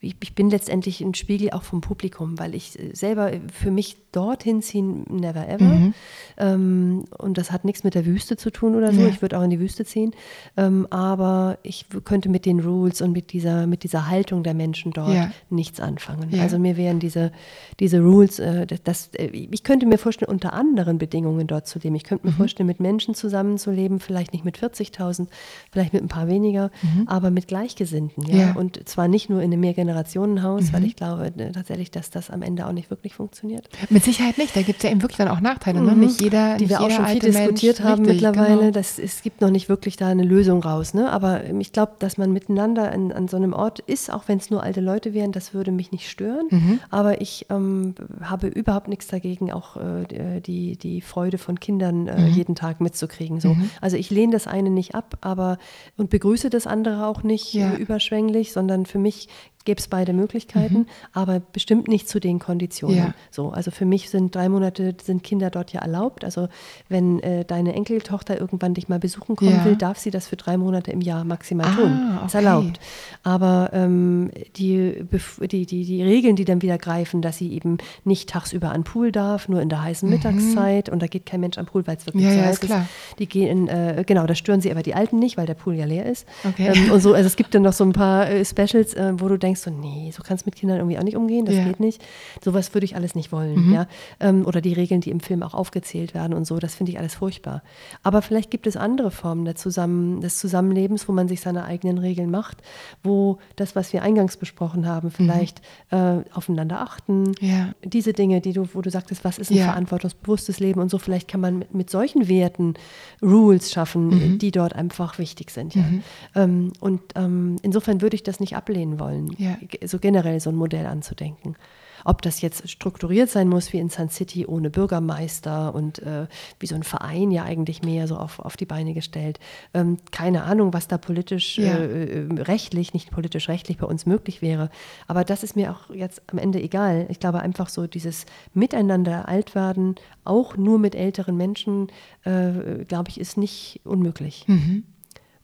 ich, 0.01 0.17
ich, 0.21 0.35
bin 0.35 0.51
letztendlich 0.51 1.01
ein 1.01 1.15
Spiegel 1.15 1.51
auch 1.51 1.63
vom 1.63 1.81
Publikum, 1.81 2.39
weil 2.39 2.55
ich 2.55 2.79
selber 2.93 3.33
für 3.53 3.71
mich 3.71 3.97
dorthin 4.13 4.63
ziehen, 4.63 5.05
never 5.09 5.49
ever. 5.49 5.65
Mhm. 5.65 5.95
Ähm, 6.39 7.05
und 7.19 7.39
das 7.39 7.51
hat 7.51 7.65
nichts 7.65 7.85
mit 7.85 7.95
der 7.95 8.07
Wüste 8.07 8.37
zu 8.37 8.51
tun 8.51 8.75
oder 8.75 8.93
so. 8.93 9.03
Ja. 9.03 9.09
Ich 9.09 9.23
würde 9.23 9.39
auch 9.39 9.43
in 9.43 9.51
die 9.51 9.61
Wüste 9.61 9.85
ziehen. 9.85 10.13
Ähm, 10.57 10.87
aber 10.91 11.59
ich 11.63 11.87
könnte 12.05 12.29
mit 12.29 12.47
den 12.47 12.61
Rules 12.61 13.01
und 13.01 13.13
mit 13.13 13.33
dieser, 13.33 13.67
mit 13.67 13.85
dieser 13.85 14.09
Haltung 14.09 14.43
der 14.43 14.55
Menschen 14.55 14.93
dort 14.93 15.15
ja. 15.15 15.31
nichts 15.51 15.81
anfangen. 15.81 16.31
Ja. 16.31 16.43
Also 16.43 16.59
mir 16.59 16.77
wären 16.77 16.99
diese, 16.99 17.33
diese 17.81 18.01
Rules, 18.01 18.39
äh, 18.39 18.67
das, 18.85 19.09
äh, 19.15 19.27
ich 19.27 19.63
könnte 19.65 19.87
mir 19.87 19.99
vorstellen, 19.99 20.31
unter 20.31 20.53
anderen 20.53 20.99
Bedingungen 20.99 21.47
dort 21.47 21.67
zu 21.67 21.79
leben. 21.79 21.95
Ich 21.95 22.05
könnte 22.05 22.27
mir 22.27 22.33
mhm. 22.33 22.37
vorstellen, 22.37 22.67
mit 22.67 22.81
Menschen 22.81 23.15
zusammenzuleben, 23.15 24.01
vielleicht 24.01 24.33
nicht 24.33 24.45
mit 24.45 24.59
40.000, 24.59 25.27
vielleicht 25.71 25.93
mit 25.93 26.03
ein 26.03 26.09
paar 26.09 26.29
weniger, 26.29 26.71
mhm. 26.83 27.09
aber 27.09 27.31
mit 27.31 27.49
Gleichgesinnten. 27.49 28.25
Ja? 28.27 28.55
Und 28.55 28.89
zwar 28.89 29.09
nicht 29.09 29.31
nur 29.31 29.43
in 29.43 29.53
einem 29.53 29.63
Mehrgenerationenhaus, 29.87 30.73
weil 30.73 30.81
mhm. 30.81 30.87
ich 30.87 30.97
glaube 30.97 31.33
äh, 31.37 31.53
tatsächlich, 31.53 31.91
dass 31.91 32.11
das 32.11 32.31
am 32.31 32.43
Ende 32.43 32.67
auch 32.67 32.73
nicht 32.73 32.91
wirklich 32.91 33.15
funktioniert. 33.15 33.69
Mit 33.89 34.05
Sicherheit 34.05 34.39
nicht. 34.39 34.55
Da 34.57 34.63
gibt 34.63 34.79
es 34.79 34.83
ja 34.83 34.91
eben 34.91 35.03
wirklich 35.03 35.17
dann 35.17 35.29
auch 35.29 35.41
Nachteile. 35.41 35.81
Ne? 35.81 35.93
Mhm. 35.93 36.01
Nicht 36.01 36.21
jeder, 36.21 36.57
die 36.57 36.65
nicht 36.65 36.71
wir 36.71 36.81
auch 36.81 36.91
schon 36.91 37.07
viel 37.07 37.21
diskutiert 37.21 37.79
Mensch, 37.79 37.89
haben 37.89 38.05
richtig, 38.05 38.23
mittlerweile. 38.23 38.59
Genau. 38.59 38.71
Das, 38.73 38.99
es 38.99 39.23
gibt 39.23 39.41
noch 39.41 39.51
nicht 39.51 39.69
wirklich 39.69 39.97
da 39.97 40.09
eine 40.09 40.25
Lösung 40.25 40.63
raus. 40.63 40.95
Ne? 40.95 41.11
Aber 41.11 41.45
ich 41.59 41.73
glaube, 41.73 41.93
dass 41.99 42.19
man 42.19 42.33
miteinander 42.33 42.91
an, 42.93 43.13
an, 43.13 43.29
so 43.29 43.37
einem 43.37 43.53
Ort 43.53 43.81
ist, 43.81 44.13
auch 44.13 44.25
wenn 44.29 44.39
es 44.39 44.51
nur 44.51 44.63
alte 44.63 44.81
Leute 44.81 45.15
wären, 45.15 45.33
das 45.33 45.55
würde 45.55 45.71
mich 45.71 45.93
nicht 45.93 46.11
stören. 46.11 46.47
Mhm. 46.51 46.81
Aber 46.91 47.21
ich 47.21 47.47
ähm, 47.51 47.95
habe 48.21 48.49
überhaupt 48.49 48.89
nichts 48.89 49.07
dagegen, 49.07 49.53
auch 49.53 49.77
äh, 49.77 50.41
die, 50.41 50.77
die 50.77 51.01
Freude 51.01 51.39
von 51.39 51.61
Kindern 51.61 52.09
äh, 52.09 52.21
mhm. 52.21 52.27
jeden 52.29 52.55
Tag 52.55 52.81
mitzukriegen. 52.81 53.41
So. 53.41 53.55
Mhm. 53.55 53.71
Also 53.81 53.97
ich 53.97 54.11
lehne 54.11 54.33
das 54.33 54.47
eine 54.47 54.71
nicht 54.71 54.95
ab, 54.95 55.19
aber 55.21 55.59
und 55.97 56.11
begrüße 56.11 56.51
das 56.51 56.67
andere 56.67 57.07
auch 57.07 57.23
nicht 57.23 57.55
ja. 57.55 57.75
überschwänglich, 57.75 58.53
sondern 58.53 58.87
für 58.87 58.99
mich 58.99 59.29
gäbe 59.67 59.79
es 59.79 59.89
beide 59.89 60.15
Möglichkeiten, 60.15 60.79
mhm. 60.79 60.87
aber 61.13 61.41
bestimmt 61.41 61.89
nicht 61.89 62.09
zu 62.09 62.19
den 62.19 62.39
Konditionen. 62.39 62.97
Ja. 62.97 63.15
So, 63.31 63.51
also 63.51 63.71
für 63.71 63.85
mich 63.85 64.09
sind 64.09 64.35
drei 64.35 64.49
Monate 64.49 64.95
sind 65.03 65.23
Kinder 65.23 65.51
dort 65.51 65.73
ja 65.73 65.83
erlaubt. 65.83 66.25
Also 66.25 66.49
wenn 66.89 67.21
äh, 67.21 67.45
deine 67.45 67.75
Enkeltochter 67.75 68.41
irgendwann 68.41 68.73
dich 68.73 68.89
mal 68.89 68.99
besuchen 68.99 69.37
kommen 69.37 69.51
ja. 69.51 69.65
will, 69.65 69.77
darf 69.77 69.99
sie 69.99 70.11
das 70.11 70.27
für 70.27 70.37
drei 70.37 70.57
Monate 70.57 70.91
im 70.91 71.03
Jahr 71.03 71.25
maximal 71.25 71.67
ah, 71.67 71.75
tun. 71.75 72.17
Okay. 72.17 72.27
Ist 72.27 72.35
erlaubt. 72.35 72.81
Aber 73.23 73.71
ähm, 73.75 74.31
die, 74.57 75.05
die, 75.43 75.67
die, 75.67 75.85
die 75.85 76.03
Regeln, 76.03 76.37
die 76.37 76.45
dann 76.45 76.63
wieder 76.63 76.79
greifen, 76.79 77.21
dass 77.21 77.37
sie 77.37 77.53
eben 77.53 77.79
nicht 78.05 78.31
tagsüber 78.31 78.71
an 78.71 78.85
Pool 78.85 79.13
darf, 79.13 79.49
nur 79.49 79.61
in 79.61 79.69
der 79.69 79.83
heißen 79.83 80.09
mhm. 80.09 80.15
Mittagszeit 80.15 80.89
und 80.89 81.03
da 81.03 81.09
geht 81.09 81.27
kein 81.27 81.41
Mensch 81.41 81.59
am 81.59 81.67
Pool, 81.67 81.87
weil 81.87 81.97
es 81.97 82.07
wirklich 82.07 82.25
ja, 82.25 82.31
zu 82.31 82.37
ja, 82.39 82.45
heiß 82.45 82.59
ist. 82.59 82.67
Klar. 82.67 82.89
Die 83.19 83.27
gehen, 83.27 83.69
äh, 83.69 84.05
genau, 84.07 84.27
da 84.27 84.35
stören 84.35 84.61
sie 84.61 84.71
aber 84.71 84.83
die 84.83 84.95
Alten 84.95 85.19
nicht, 85.19 85.37
weil 85.37 85.47
der 85.47 85.55
Pool 85.55 85.75
ja 85.75 85.85
leer 85.85 86.07
ist. 86.07 86.27
Okay. 86.45 86.73
Ähm, 86.73 86.93
und 86.93 87.01
so, 87.01 87.13
also 87.13 87.27
es 87.27 87.37
gibt 87.37 87.55
dann 87.55 87.63
noch 87.63 87.73
so 87.73 87.85
ein 87.85 87.93
paar 87.93 88.31
äh, 88.31 88.45
Specials, 88.45 88.95
äh, 88.95 89.13
wo 89.17 89.29
du 89.29 89.37
denkst, 89.37 89.56
denkst 89.57 89.63
so, 89.63 89.71
nee, 89.71 90.11
so 90.11 90.23
kannst 90.23 90.45
du 90.45 90.49
mit 90.49 90.57
Kindern 90.57 90.79
irgendwie 90.79 90.99
auch 90.99 91.03
nicht 91.03 91.17
umgehen, 91.17 91.45
das 91.45 91.57
ja. 91.57 91.65
geht 91.65 91.81
nicht. 91.81 92.05
Sowas 92.43 92.75
würde 92.75 92.85
ich 92.85 92.97
alles 92.97 93.15
nicht 93.15 93.33
wollen, 93.33 93.69
mhm. 93.69 93.75
ja. 93.75 93.87
Ähm, 94.21 94.47
oder 94.47 94.61
die 94.61 94.73
Regeln, 94.73 95.01
die 95.01 95.11
im 95.11 95.21
Film 95.21 95.43
auch 95.43 95.55
aufgezählt 95.55 96.15
werden 96.15 96.35
und 96.35 96.47
so, 96.47 96.59
das 96.59 96.75
finde 96.75 96.93
ich 96.93 96.99
alles 96.99 97.15
furchtbar. 97.15 97.63
Aber 98.03 98.23
vielleicht 98.23 98.51
gibt 98.51 98.67
es 98.67 98.77
andere 98.77 99.11
Formen 99.11 99.55
Zusammen 99.57 100.21
des 100.21 100.39
Zusammenlebens, 100.39 101.09
wo 101.09 101.13
man 101.13 101.29
sich 101.29 101.41
seine 101.41 101.65
eigenen 101.65 101.99
Regeln 101.99 102.31
macht, 102.31 102.59
wo 103.03 103.39
das, 103.57 103.77
was 103.77 103.93
wir 103.93 104.03
eingangs 104.03 104.37
besprochen 104.37 104.87
haben, 104.87 105.11
vielleicht 105.11 105.63
mhm. 105.91 105.99
äh, 105.99 106.25
aufeinander 106.33 106.81
achten, 106.81 107.33
ja. 107.41 107.73
diese 107.85 108.13
Dinge, 108.13 108.41
die 108.41 108.53
du, 108.53 108.69
wo 108.75 108.83
du 108.83 108.91
sagtest, 108.91 109.25
was 109.25 109.39
ist 109.39 109.51
ein 109.51 109.57
ja. 109.57 109.65
verantwortungsbewusstes 109.67 110.61
Leben 110.61 110.81
und 110.81 110.91
so, 110.91 110.99
vielleicht 110.99 111.29
kann 111.29 111.41
man 111.41 111.59
mit, 111.59 111.75
mit 111.75 111.91
solchen 111.91 112.29
Werten 112.29 112.75
Rules 113.23 113.73
schaffen, 113.73 114.09
mhm. 114.09 114.39
die 114.39 114.51
dort 114.51 114.75
einfach 114.75 115.19
wichtig 115.19 115.51
sind. 115.51 115.75
Ja. 115.75 115.83
Mhm. 115.83 116.03
Ähm, 116.35 116.73
und 116.81 117.01
ähm, 117.15 117.57
insofern 117.63 118.01
würde 118.01 118.17
ich 118.17 118.23
das 118.23 118.41
nicht 118.41 118.57
ablehnen 118.57 118.99
wollen 118.99 119.35
ja. 119.47 119.89
so 119.89 119.99
generell 119.99 120.41
so 120.41 120.51
ein 120.51 120.57
Modell 120.57 120.87
anzudenken. 120.87 121.57
Ob 122.05 122.23
das 122.23 122.41
jetzt 122.41 122.69
strukturiert 122.71 123.31
sein 123.31 123.49
muss 123.49 123.73
wie 123.73 123.79
in 123.79 123.89
Sun 123.89 124.11
City 124.11 124.47
ohne 124.47 124.71
Bürgermeister 124.71 125.75
und 125.75 125.99
äh, 126.01 126.29
wie 126.61 126.67
so 126.67 126.77
ein 126.77 126.85
Verein 126.85 127.33
ja 127.33 127.43
eigentlich 127.43 127.83
mehr 127.83 128.07
so 128.07 128.17
auf, 128.17 128.39
auf 128.39 128.57
die 128.57 128.65
Beine 128.65 128.95
gestellt. 128.95 129.41
Ähm, 129.75 129.97
keine 130.13 130.45
Ahnung, 130.45 130.73
was 130.73 130.87
da 130.87 130.99
politisch, 130.99 131.59
ja. 131.59 131.77
äh, 131.77 132.29
rechtlich, 132.39 132.95
nicht 132.95 133.11
politisch 133.11 133.49
rechtlich 133.49 133.79
bei 133.79 133.87
uns 133.87 134.07
möglich 134.07 134.41
wäre. 134.41 134.71
Aber 135.09 135.25
das 135.25 135.43
ist 135.43 135.57
mir 135.57 135.73
auch 135.73 135.93
jetzt 135.93 136.23
am 136.31 136.39
Ende 136.39 136.63
egal. 136.63 137.07
Ich 137.09 137.19
glaube 137.19 137.41
einfach 137.41 137.69
so 137.69 137.89
dieses 137.89 138.25
Miteinander 138.55 139.29
alt 139.29 139.57
werden, 139.57 139.97
auch 140.25 140.57
nur 140.57 140.79
mit 140.79 140.95
älteren 140.95 141.37
Menschen, 141.37 141.89
äh, 142.23 142.85
glaube 142.87 143.11
ich, 143.11 143.19
ist 143.19 143.37
nicht 143.37 143.81
unmöglich. 143.83 144.45
Mhm 144.47 144.85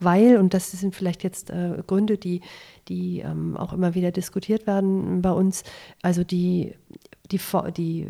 weil, 0.05 0.37
und 0.39 0.55
das 0.55 0.71
sind 0.71 0.95
vielleicht 0.95 1.23
jetzt 1.23 1.51
äh, 1.51 1.83
Gründe, 1.87 2.19
die, 2.19 2.41
die 2.89 3.21
ähm, 3.21 3.57
auch 3.57 3.73
immer 3.73 3.95
wieder 3.95 4.11
diskutiert 4.11 4.67
werden 4.67 5.23
bei 5.23 5.33
uns, 5.33 5.65
also 6.03 6.25
die, 6.25 6.75
die, 7.31 7.41
die 7.77 8.09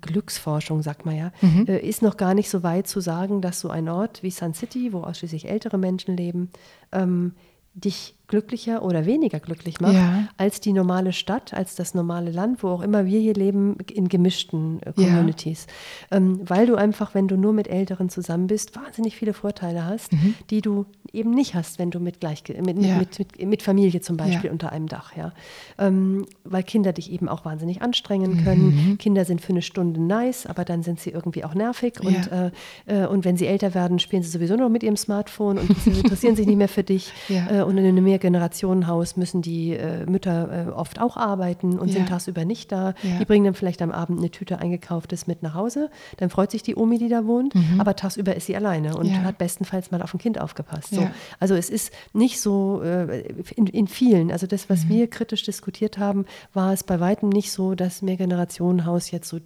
Glücksforschung, 0.00 0.82
sagt 0.82 1.04
man 1.06 1.16
ja, 1.16 1.32
mhm. 1.40 1.66
äh, 1.66 1.78
ist 1.78 2.02
noch 2.02 2.16
gar 2.16 2.34
nicht 2.34 2.50
so 2.50 2.62
weit 2.62 2.86
zu 2.86 3.00
sagen, 3.00 3.40
dass 3.40 3.60
so 3.60 3.70
ein 3.70 3.88
Ort 3.88 4.22
wie 4.22 4.30
Sun 4.30 4.54
City, 4.54 4.92
wo 4.92 5.00
ausschließlich 5.02 5.48
ältere 5.48 5.78
Menschen 5.78 6.16
leben, 6.16 6.50
ähm, 6.92 7.34
dich 7.74 8.14
glücklicher 8.32 8.82
oder 8.82 9.04
weniger 9.04 9.40
glücklich 9.40 9.78
macht 9.78 9.92
ja. 9.92 10.26
als 10.38 10.58
die 10.58 10.72
normale 10.72 11.12
Stadt, 11.12 11.52
als 11.52 11.74
das 11.74 11.92
normale 11.92 12.30
Land, 12.30 12.62
wo 12.62 12.68
auch 12.68 12.80
immer 12.80 13.04
wir 13.04 13.20
hier 13.20 13.34
leben, 13.34 13.76
in 13.92 14.08
gemischten 14.08 14.80
äh, 14.84 14.92
Communities. 14.94 15.66
Ja. 16.10 16.16
Ähm, 16.16 16.40
weil 16.42 16.66
du 16.66 16.74
einfach, 16.74 17.14
wenn 17.14 17.28
du 17.28 17.36
nur 17.36 17.52
mit 17.52 17.68
Älteren 17.68 18.08
zusammen 18.08 18.46
bist, 18.46 18.74
wahnsinnig 18.74 19.16
viele 19.16 19.34
Vorteile 19.34 19.84
hast, 19.84 20.14
mhm. 20.14 20.34
die 20.48 20.62
du 20.62 20.86
eben 21.12 21.30
nicht 21.32 21.54
hast, 21.54 21.78
wenn 21.78 21.90
du 21.90 22.00
mit, 22.00 22.20
gleich, 22.20 22.42
mit, 22.48 22.82
ja. 22.82 22.96
mit, 22.96 23.18
mit, 23.18 23.46
mit, 23.46 23.62
Familie 23.62 24.00
zum 24.00 24.16
Beispiel 24.16 24.50
unter 24.50 24.72
einem 24.72 24.86
Dach. 24.86 25.14
Ja? 25.14 25.34
Ähm, 25.76 26.24
weil 26.44 26.62
Kinder 26.62 26.94
dich 26.94 27.12
eben 27.12 27.28
auch 27.28 27.44
wahnsinnig 27.44 27.82
anstrengen 27.82 28.42
können. 28.44 28.92
Mhm. 28.92 28.98
Kinder 28.98 29.26
sind 29.26 29.42
für 29.42 29.50
eine 29.50 29.60
Stunde 29.60 30.00
nice, 30.00 30.46
aber 30.46 30.64
dann 30.64 30.82
sind 30.82 31.00
sie 31.00 31.10
irgendwie 31.10 31.44
auch 31.44 31.52
nervig. 31.54 32.00
Und, 32.00 32.32
äh, 32.32 32.50
äh, 32.86 33.06
und 33.06 33.26
wenn 33.26 33.36
sie 33.36 33.46
älter 33.46 33.74
werden, 33.74 33.98
spielen 33.98 34.22
sie 34.22 34.30
sowieso 34.30 34.56
noch 34.56 34.70
mit 34.70 34.82
ihrem 34.82 34.96
Smartphone 34.96 35.58
und 35.58 35.76
sie 35.80 35.90
interessieren 35.90 36.34
sich 36.34 36.46
nicht 36.46 36.56
mehr 36.56 36.68
für 36.68 36.82
dich. 36.82 37.12
Äh, 37.42 37.62
und 37.62 37.76
in 37.76 37.84
einem 37.84 38.04
Mehrgenerationenhaus 38.22 39.16
müssen 39.16 39.42
die 39.42 39.72
äh, 39.72 40.06
Mütter 40.06 40.68
äh, 40.68 40.70
oft 40.70 41.00
auch 41.00 41.16
arbeiten 41.16 41.78
und 41.78 41.88
ja. 41.88 41.94
sind 41.94 42.08
tagsüber 42.08 42.44
nicht 42.44 42.70
da. 42.70 42.94
Ja. 43.02 43.18
Die 43.18 43.24
bringen 43.24 43.44
dann 43.44 43.54
vielleicht 43.54 43.82
am 43.82 43.90
Abend 43.90 44.18
eine 44.18 44.30
Tüte 44.30 44.58
eingekauftes 44.58 45.26
mit 45.26 45.42
nach 45.42 45.54
Hause. 45.54 45.90
Dann 46.18 46.30
freut 46.30 46.50
sich 46.50 46.62
die 46.62 46.76
Omi, 46.76 46.98
die 46.98 47.08
da 47.08 47.26
wohnt, 47.26 47.54
mhm. 47.54 47.80
aber 47.80 47.96
tagsüber 47.96 48.36
ist 48.36 48.46
sie 48.46 48.56
alleine 48.56 48.96
und 48.96 49.06
ja. 49.06 49.22
hat 49.22 49.38
bestenfalls 49.38 49.90
mal 49.90 50.02
auf 50.02 50.14
ein 50.14 50.18
Kind 50.18 50.40
aufgepasst. 50.40 50.94
So. 50.94 51.08
Also 51.40 51.54
es 51.54 51.68
ist 51.68 51.92
nicht 52.12 52.40
so 52.40 52.82
äh, 52.82 53.22
in, 53.56 53.66
in, 53.66 53.88
vielen, 53.88 54.30
also 54.30 54.46
das, 54.46 54.70
was 54.70 54.84
mhm. 54.84 54.90
wir 54.90 55.10
kritisch 55.10 55.42
diskutiert 55.42 55.98
haben, 55.98 56.26
war 56.52 56.72
es 56.72 56.84
bei 56.84 57.00
weitem 57.00 57.28
nicht 57.28 57.50
so, 57.50 57.74
dass 57.74 58.02
Mehrgenerationenhaus 58.02 59.10
jetzt 59.10 59.28
so 59.28 59.38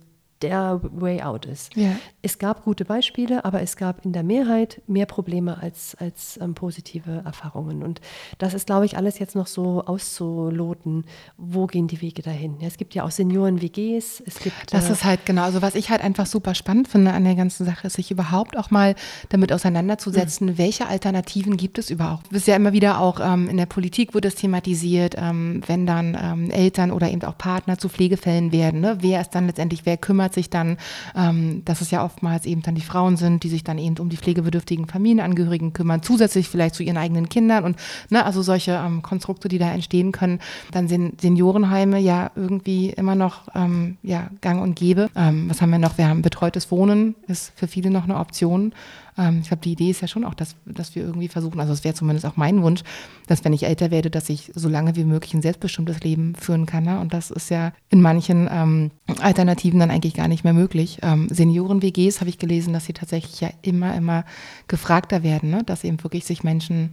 der 0.43 0.81
Way 0.83 1.23
out 1.23 1.47
ist. 1.47 1.75
Ja. 1.77 1.97
Es 2.23 2.39
gab 2.39 2.65
gute 2.65 2.85
Beispiele, 2.85 3.45
aber 3.45 3.63
es 3.63 3.77
gab 3.77 4.05
in 4.05 4.13
der 4.13 4.23
Mehrheit 4.23 4.83
mehr 4.87 5.07
Probleme 5.07 5.63
als, 5.63 5.97
als 5.99 6.39
ähm, 6.43 6.55
positive 6.55 7.23
Erfahrungen. 7.25 7.83
Und 7.83 8.01
das 8.39 8.53
ist, 8.53 8.67
glaube 8.67 8.85
ich, 8.85 8.97
alles 8.97 9.19
jetzt 9.19 9.35
noch 9.35 9.47
so 9.47 9.85
auszuloten. 9.85 11.05
Wo 11.37 11.67
gehen 11.67 11.89
die 11.89 12.03
Wege 12.03 12.23
dahin? 12.23 12.57
Ja, 12.61 12.69
es 12.69 12.77
gibt 12.77 12.95
ja 12.95 13.05
auch 13.05 13.11
Senioren-WGs. 13.11 14.23
Es 14.27 14.39
gibt, 14.39 14.73
das 14.73 14.89
äh, 14.89 14.93
ist 14.93 15.05
halt 15.05 15.25
genau. 15.25 15.43
Also, 15.43 15.63
was 15.63 15.75
ich 15.75 15.91
halt 15.91 16.03
einfach 16.03 16.27
super 16.27 16.55
spannend 16.55 16.89
finde 16.89 17.13
an 17.13 17.25
der 17.25 17.35
ganzen 17.35 17.65
Sache, 17.65 17.87
ist, 17.87 17.95
sich 17.95 18.11
überhaupt 18.11 18.59
auch 18.59 18.71
mal 18.71 18.95
damit 19.31 19.53
auseinanderzusetzen, 19.53 20.49
mhm. 20.49 20.59
welche 20.59 20.87
Alternativen 20.87 21.57
gibt 21.57 21.79
es 21.79 21.91
überhaupt. 21.91 22.27
Es 22.31 22.39
ist 22.39 22.49
ja 22.49 22.57
immer 22.57 22.73
wieder 22.73 23.01
auch 23.01 23.21
ähm, 23.21 23.49
in 23.49 23.57
der 23.57 23.67
Politik 23.67 24.15
wurde 24.15 24.29
es 24.29 24.35
thematisiert, 24.35 25.15
ähm, 25.17 25.63
wenn 25.67 25.87
dann 25.87 26.17
ähm, 26.21 26.51
Eltern 26.51 26.91
oder 26.91 27.11
eben 27.11 27.23
auch 27.23 27.39
Partner 27.39 27.79
zu 27.79 27.89
Pflegefällen 27.89 28.53
werden. 28.53 28.81
Ne? 28.81 28.99
Wer 29.01 29.21
ist 29.21 29.31
dann 29.31 29.47
letztendlich, 29.47 29.87
wer 29.87 29.97
kümmert 29.97 30.26
kümmert 30.27 30.35
sich 30.35 30.51
dann, 30.51 30.77
ähm, 31.15 31.63
dass 31.65 31.81
es 31.81 31.91
ja 31.91 32.05
oftmals 32.05 32.47
eben 32.47 32.63
dann 32.63 32.75
die 32.75 32.81
Frauen 32.81 33.17
sind, 33.17 33.43
die 33.45 33.49
sich 33.49 33.63
dann 33.63 33.79
eben 33.79 33.97
um 33.99 34.09
die 34.09 34.17
pflegebedürftigen 34.17 34.87
Familienangehörigen 34.87 35.73
kümmern, 35.73 36.03
zusätzlich 36.03 36.49
vielleicht 36.49 36.75
zu 36.75 36.83
ihren 36.83 36.97
eigenen 36.97 37.29
Kindern 37.29 37.65
und 37.65 37.77
ne, 38.11 38.25
also 38.25 38.43
solche 38.43 38.73
ähm, 38.73 39.03
Konstrukte, 39.03 39.49
die 39.49 39.59
da 39.59 39.71
entstehen 39.71 40.13
können. 40.13 40.41
Dann 40.73 40.89
sind 40.89 41.21
Seniorenheime 41.21 41.99
ja 41.99 42.31
irgendwie 42.35 42.91
immer 42.91 43.15
noch 43.15 43.49
ähm, 43.55 43.99
ja, 44.03 44.31
gang 44.41 44.61
und 44.63 44.77
gäbe. 44.77 45.09
Ähm, 45.15 45.49
was 45.49 45.61
haben 45.61 45.71
wir 45.71 45.79
noch? 45.79 45.99
Wir 45.99 46.09
haben 46.09 46.23
betreutes 46.23 46.71
Wohnen, 46.71 47.15
ist 47.29 47.53
für 47.55 47.69
viele 47.69 47.91
noch 47.91 48.05
eine 48.05 48.17
Option. 48.17 48.73
Ähm, 49.19 49.41
ich 49.43 49.49
glaube, 49.49 49.63
die 49.63 49.73
Idee 49.73 49.91
ist 49.91 50.01
ja 50.01 50.09
schon 50.09 50.25
auch, 50.25 50.35
dass, 50.35 50.57
dass 50.65 50.95
wir 50.95 51.03
irgendwie 51.03 51.29
versuchen, 51.29 51.61
also 51.61 51.73
es 51.73 51.85
wäre 51.85 51.95
zumindest 51.95 52.27
auch 52.27 52.37
mein 52.37 52.63
Wunsch, 52.63 52.83
dass 53.27 53.45
wenn 53.45 53.53
ich 53.53 53.65
älter 53.65 53.91
werde, 53.91 54.11
dass 54.11 54.29
ich 54.29 54.53
so 54.55 54.69
lange 54.69 54.97
wie 54.97 55.05
möglich 55.05 55.35
ein 55.35 55.43
selbstbestimmtes 55.43 56.01
Leben 56.01 56.35
führen 56.35 56.67
kann. 56.67 56.85
Ne? 56.85 57.01
Und 57.01 57.15
das 57.15 57.31
ist 57.31 57.51
ja 57.51 57.73
in 57.91 58.01
manchen 58.01 58.49
ähm, 58.51 58.91
Alternativen 59.21 59.81
dann 59.81 59.91
eigentlich 59.91 60.15
gar 60.15 60.29
nicht 60.29 60.45
mehr 60.45 60.53
möglich. 60.53 60.99
Ähm, 61.03 61.29
Senioren-WGs 61.31 62.21
habe 62.21 62.31
ich 62.31 62.39
gelesen, 62.39 62.73
dass 62.73 62.87
sie 62.87 62.93
tatsächlich 62.93 63.41
ja 63.41 63.51
immer, 63.63 63.95
immer 63.95 64.25
gefragter 64.69 65.23
werden, 65.23 65.51
ne? 65.51 65.63
dass 65.65 65.85
eben 65.85 66.03
wirklich 66.03 66.25
sich 66.25 66.45
Menschen 66.45 66.91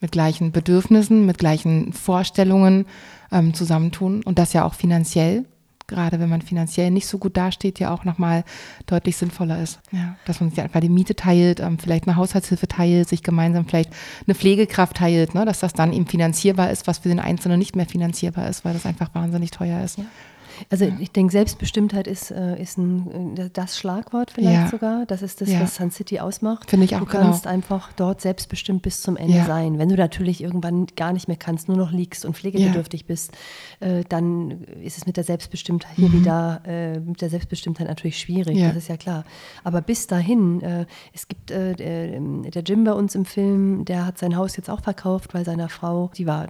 mit 0.00 0.12
gleichen 0.12 0.52
Bedürfnissen, 0.52 1.24
mit 1.24 1.38
gleichen 1.38 1.92
Vorstellungen 1.92 2.86
ähm, 3.32 3.54
zusammentun 3.54 4.22
und 4.22 4.38
das 4.38 4.52
ja 4.52 4.64
auch 4.64 4.74
finanziell 4.74 5.46
gerade 5.86 6.20
wenn 6.20 6.28
man 6.28 6.42
finanziell 6.42 6.90
nicht 6.90 7.06
so 7.06 7.18
gut 7.18 7.36
dasteht, 7.36 7.78
ja 7.78 7.92
auch 7.92 8.04
nochmal 8.04 8.44
deutlich 8.86 9.16
sinnvoller 9.16 9.62
ist. 9.62 9.80
Ja, 9.92 10.16
dass 10.24 10.40
man 10.40 10.50
sich 10.50 10.60
einfach 10.60 10.80
die 10.80 10.88
Miete 10.88 11.14
teilt, 11.14 11.60
ähm, 11.60 11.78
vielleicht 11.78 12.06
eine 12.06 12.16
Haushaltshilfe 12.16 12.68
teilt, 12.68 13.08
sich 13.08 13.22
gemeinsam 13.22 13.66
vielleicht 13.66 13.90
eine 14.26 14.34
Pflegekraft 14.34 14.96
teilt, 14.96 15.34
ne, 15.34 15.44
dass 15.44 15.60
das 15.60 15.72
dann 15.72 15.92
eben 15.92 16.06
finanzierbar 16.06 16.70
ist, 16.70 16.86
was 16.86 16.98
für 16.98 17.08
den 17.08 17.20
Einzelnen 17.20 17.58
nicht 17.58 17.76
mehr 17.76 17.86
finanzierbar 17.86 18.48
ist, 18.48 18.64
weil 18.64 18.74
das 18.74 18.86
einfach 18.86 19.14
wahnsinnig 19.14 19.50
teuer 19.50 19.82
ist. 19.82 19.98
Ja. 19.98 20.04
Also 20.70 20.90
ich 20.98 21.12
denke, 21.12 21.32
Selbstbestimmtheit 21.32 22.06
ist, 22.06 22.30
äh, 22.30 22.60
ist 22.60 22.78
ein, 22.78 23.36
äh, 23.36 23.50
das 23.52 23.78
Schlagwort 23.78 24.30
vielleicht 24.30 24.54
ja. 24.54 24.68
sogar. 24.68 25.06
Das 25.06 25.22
ist 25.22 25.40
das, 25.40 25.50
ja. 25.50 25.60
was 25.60 25.76
Sun 25.76 25.90
City 25.90 26.20
ausmacht. 26.20 26.70
Finde 26.70 26.84
ich 26.86 26.94
auch. 26.94 27.00
Du 27.00 27.06
kannst 27.06 27.44
genau. 27.44 27.54
einfach 27.54 27.92
dort 27.94 28.20
selbstbestimmt 28.20 28.82
bis 28.82 29.02
zum 29.02 29.16
Ende 29.16 29.38
ja. 29.38 29.44
sein. 29.44 29.78
Wenn 29.78 29.88
du 29.88 29.96
natürlich 29.96 30.42
irgendwann 30.42 30.86
gar 30.96 31.12
nicht 31.12 31.28
mehr 31.28 31.36
kannst, 31.36 31.68
nur 31.68 31.76
noch 31.76 31.92
liegst 31.92 32.24
und 32.24 32.36
pflegebedürftig 32.36 33.06
bist, 33.06 33.32
äh, 33.80 34.04
dann 34.08 34.62
ist 34.82 34.98
es 34.98 35.06
mit 35.06 35.16
der 35.16 35.24
Selbstbestimmtheit 35.24 35.96
hier 35.96 36.08
mhm. 36.08 36.20
wieder, 36.20 36.62
äh, 36.66 37.00
mit 37.00 37.20
der 37.20 37.30
Selbstbestimmtheit 37.30 37.88
natürlich 37.88 38.18
schwierig. 38.18 38.58
Das 38.60 38.76
ist 38.76 38.88
ja 38.88 38.96
klar. 38.96 39.24
Aber 39.64 39.80
bis 39.80 40.06
dahin, 40.06 40.60
äh, 40.62 40.86
es 41.12 41.28
gibt 41.28 41.50
äh, 41.50 41.74
der, 41.74 42.20
der 42.50 42.62
Jim 42.62 42.84
bei 42.84 42.92
uns 42.92 43.14
im 43.14 43.24
Film, 43.24 43.84
der 43.84 44.06
hat 44.06 44.18
sein 44.18 44.36
Haus 44.36 44.56
jetzt 44.56 44.70
auch 44.70 44.80
verkauft, 44.80 45.34
weil 45.34 45.44
seiner 45.44 45.68
Frau, 45.68 46.10
die 46.16 46.26
war, 46.26 46.48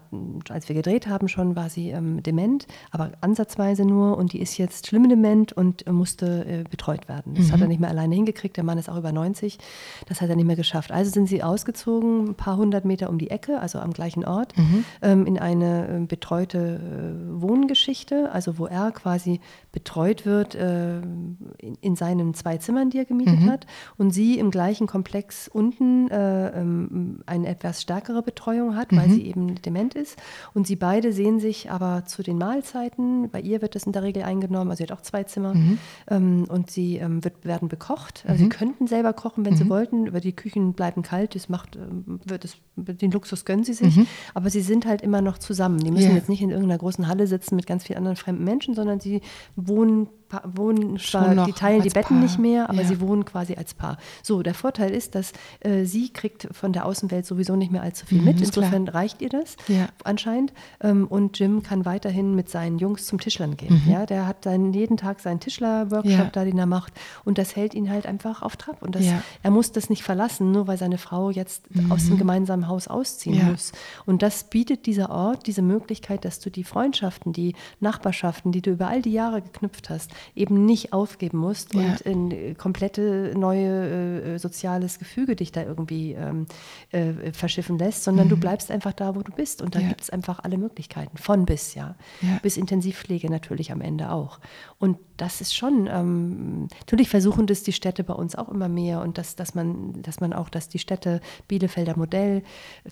als 0.48 0.68
wir 0.68 0.74
gedreht 0.76 1.06
haben 1.06 1.28
schon, 1.28 1.56
war 1.56 1.68
sie 1.68 1.90
ähm, 1.90 2.22
dement, 2.22 2.66
aber 2.90 3.12
ansatzweise 3.20 3.84
nur 3.84 3.95
nur 3.96 4.18
und 4.18 4.32
die 4.32 4.40
ist 4.40 4.58
jetzt 4.58 4.86
schlimm 4.86 5.08
dement 5.08 5.52
und 5.52 5.90
musste 5.90 6.44
äh, 6.46 6.64
betreut 6.68 7.08
werden. 7.08 7.34
Das 7.34 7.46
mhm. 7.46 7.52
hat 7.52 7.60
er 7.62 7.68
nicht 7.68 7.80
mehr 7.80 7.90
alleine 7.90 8.14
hingekriegt. 8.14 8.56
Der 8.56 8.64
Mann 8.64 8.78
ist 8.78 8.88
auch 8.88 8.96
über 8.96 9.12
90. 9.12 9.58
Das 10.06 10.20
hat 10.20 10.28
er 10.28 10.36
nicht 10.36 10.46
mehr 10.46 10.56
geschafft. 10.56 10.92
Also 10.92 11.10
sind 11.10 11.28
sie 11.28 11.42
ausgezogen, 11.42 12.28
ein 12.28 12.34
paar 12.34 12.56
hundert 12.56 12.84
Meter 12.84 13.08
um 13.08 13.18
die 13.18 13.30
Ecke, 13.30 13.60
also 13.60 13.78
am 13.78 13.92
gleichen 13.92 14.24
Ort, 14.24 14.56
mhm. 14.56 14.84
ähm, 15.02 15.26
in 15.26 15.38
eine 15.38 15.88
äh, 15.88 16.06
betreute 16.06 16.80
äh, 16.80 17.42
Wohngeschichte, 17.42 18.30
also 18.32 18.58
wo 18.58 18.66
er 18.66 18.92
quasi 18.92 19.40
betreut 19.72 20.24
wird 20.26 20.54
äh, 20.54 20.98
in, 20.98 21.76
in, 21.80 21.96
seinen 21.96 22.34
zwei 22.34 22.56
Zimmern, 22.58 22.90
die 22.90 22.98
er 22.98 23.04
gemietet 23.04 23.40
mhm. 23.40 23.50
hat, 23.50 23.66
und 23.96 24.10
sie 24.10 24.38
im 24.38 24.50
gleichen 24.50 24.86
Komplex 24.86 25.48
unten 25.48 26.08
äh, 26.10 26.60
ähm, 26.60 27.20
eine 27.26 27.48
etwas 27.48 27.82
stärkere 27.82 28.22
Betreuung 28.22 28.76
hat, 28.76 28.92
weil 28.92 29.08
mhm. 29.08 29.12
sie 29.12 29.26
eben 29.26 29.54
dement 29.62 29.94
ist. 29.94 30.20
Und 30.54 30.66
sie 30.66 30.76
beide 30.76 31.12
sehen 31.12 31.40
sich 31.40 31.70
aber 31.70 32.04
zu 32.04 32.22
den 32.22 32.38
Mahlzeiten. 32.38 33.30
Bei 33.30 33.40
ihr 33.40 33.62
wird 33.62 33.76
es 33.76 33.85
in 33.86 33.92
der 33.92 34.02
Regel 34.02 34.22
eingenommen. 34.22 34.70
Also 34.70 34.78
sie 34.78 34.90
hat 34.90 34.98
auch 34.98 35.02
zwei 35.02 35.24
Zimmer. 35.24 35.54
Mhm. 35.54 35.78
Ähm, 36.08 36.44
und 36.48 36.70
sie 36.70 36.96
ähm, 36.96 37.24
wird, 37.24 37.44
werden 37.44 37.68
bekocht. 37.68 38.24
Also 38.26 38.44
mhm. 38.44 38.50
sie 38.50 38.56
könnten 38.56 38.86
selber 38.86 39.12
kochen, 39.12 39.44
wenn 39.44 39.54
mhm. 39.54 39.58
sie 39.58 39.68
wollten, 39.68 40.08
aber 40.08 40.20
die 40.20 40.34
Küchen 40.34 40.74
bleiben 40.74 41.02
kalt. 41.02 41.34
Das 41.34 41.48
macht, 41.48 41.76
ähm, 41.76 42.20
wird 42.24 42.44
es, 42.44 42.56
den 42.76 43.10
Luxus 43.10 43.44
gönnen 43.44 43.64
sie 43.64 43.74
sich. 43.74 43.96
Mhm. 43.96 44.06
Aber 44.34 44.50
sie 44.50 44.60
sind 44.60 44.86
halt 44.86 45.02
immer 45.02 45.22
noch 45.22 45.38
zusammen. 45.38 45.78
Die 45.78 45.90
müssen 45.90 46.08
yeah. 46.08 46.16
jetzt 46.16 46.28
nicht 46.28 46.42
in 46.42 46.50
irgendeiner 46.50 46.78
großen 46.78 47.08
Halle 47.08 47.26
sitzen 47.26 47.56
mit 47.56 47.66
ganz 47.66 47.84
vielen 47.84 47.98
anderen 47.98 48.16
fremden 48.16 48.44
Menschen, 48.44 48.74
sondern 48.74 49.00
sie 49.00 49.20
wohnen 49.54 50.08
wohnen 50.44 50.98
zwar, 50.98 51.46
die 51.46 51.52
teilen 51.52 51.82
die 51.82 51.90
Betten 51.90 52.16
Paar. 52.16 52.22
nicht 52.22 52.38
mehr, 52.38 52.68
aber 52.68 52.82
ja. 52.82 52.88
sie 52.88 53.00
wohnen 53.00 53.24
quasi 53.24 53.54
als 53.54 53.74
Paar. 53.74 53.98
So, 54.22 54.42
der 54.42 54.54
Vorteil 54.54 54.90
ist, 54.90 55.14
dass 55.14 55.32
äh, 55.60 55.84
sie 55.84 56.10
kriegt 56.10 56.48
von 56.52 56.72
der 56.72 56.86
Außenwelt 56.86 57.26
sowieso 57.26 57.56
nicht 57.56 57.72
mehr 57.72 57.82
allzu 57.82 58.06
viel 58.06 58.18
mhm, 58.18 58.24
mit. 58.24 58.40
Insofern 58.40 58.84
klar. 58.84 59.02
reicht 59.02 59.22
ihr 59.22 59.28
das 59.28 59.56
ja. 59.68 59.88
anscheinend. 60.04 60.52
Ähm, 60.80 61.06
und 61.06 61.38
Jim 61.38 61.62
kann 61.62 61.84
weiterhin 61.84 62.34
mit 62.34 62.48
seinen 62.48 62.78
Jungs 62.78 63.06
zum 63.06 63.20
Tischlern 63.20 63.56
gehen. 63.56 63.82
Mhm. 63.84 63.92
Ja, 63.92 64.06
der 64.06 64.26
hat 64.26 64.46
dann 64.46 64.72
jeden 64.72 64.96
Tag 64.96 65.20
seinen 65.20 65.40
Tischler-Workshop 65.40 66.10
ja. 66.10 66.30
da, 66.32 66.44
den 66.44 66.58
er 66.58 66.66
macht. 66.66 66.92
Und 67.24 67.38
das 67.38 67.56
hält 67.56 67.74
ihn 67.74 67.90
halt 67.90 68.06
einfach 68.06 68.42
auf 68.42 68.56
Trab. 68.56 68.82
Und 68.82 68.94
das, 68.94 69.04
er 69.42 69.50
muss 69.50 69.72
das 69.72 69.90
nicht 69.90 70.02
verlassen, 70.02 70.52
nur 70.52 70.66
weil 70.66 70.78
seine 70.78 70.98
Frau 70.98 71.30
jetzt 71.30 71.74
mhm. 71.74 71.92
aus 71.92 72.06
dem 72.06 72.18
gemeinsamen 72.18 72.68
Haus 72.68 72.88
ausziehen 72.88 73.50
muss. 73.50 73.72
Und 74.04 74.22
das 74.22 74.44
bietet 74.44 74.86
dieser 74.86 75.10
Ort 75.10 75.46
diese 75.46 75.62
Möglichkeit, 75.62 76.24
dass 76.24 76.40
du 76.40 76.50
die 76.50 76.64
Freundschaften, 76.64 77.32
die 77.32 77.54
Nachbarschaften, 77.80 78.52
die 78.52 78.62
du 78.62 78.70
über 78.70 78.88
all 78.88 79.02
die 79.02 79.12
Jahre 79.12 79.42
geknüpft 79.42 79.90
hast, 79.90 80.10
eben 80.34 80.64
nicht 80.64 80.92
aufgeben 80.92 81.38
musst 81.38 81.74
ja. 81.74 81.80
und 81.80 82.00
in 82.00 82.56
komplette 82.56 83.32
neue 83.36 84.34
äh, 84.34 84.38
soziales 84.38 84.98
Gefüge 84.98 85.36
dich 85.36 85.52
da 85.52 85.62
irgendwie 85.62 86.12
ähm, 86.12 86.46
äh, 86.90 87.32
verschiffen 87.32 87.78
lässt, 87.78 88.04
sondern 88.04 88.26
mhm. 88.26 88.30
du 88.30 88.36
bleibst 88.36 88.70
einfach 88.70 88.92
da, 88.92 89.14
wo 89.14 89.22
du 89.22 89.32
bist. 89.32 89.62
Und 89.62 89.74
da 89.74 89.80
ja. 89.80 89.88
gibt 89.88 90.02
es 90.02 90.10
einfach 90.10 90.40
alle 90.40 90.58
Möglichkeiten, 90.58 91.16
von 91.16 91.46
bis, 91.46 91.74
ja. 91.74 91.96
ja. 92.22 92.38
Bis 92.42 92.56
Intensivpflege 92.56 93.30
natürlich 93.30 93.72
am 93.72 93.80
Ende 93.80 94.10
auch. 94.10 94.40
Und 94.78 94.98
das 95.16 95.40
ist 95.40 95.54
schon, 95.54 95.88
ähm, 95.90 96.68
natürlich 96.80 97.08
versuchen 97.08 97.46
das 97.46 97.62
die 97.62 97.72
Städte 97.72 98.04
bei 98.04 98.14
uns 98.14 98.34
auch 98.36 98.48
immer 98.48 98.68
mehr 98.68 99.00
und 99.00 99.18
dass, 99.18 99.36
dass, 99.36 99.54
man, 99.54 100.02
dass 100.02 100.20
man 100.20 100.32
auch, 100.32 100.48
dass 100.48 100.68
die 100.68 100.78
Städte, 100.78 101.20
Bielefelder 101.48 101.96
Modell, 101.96 102.42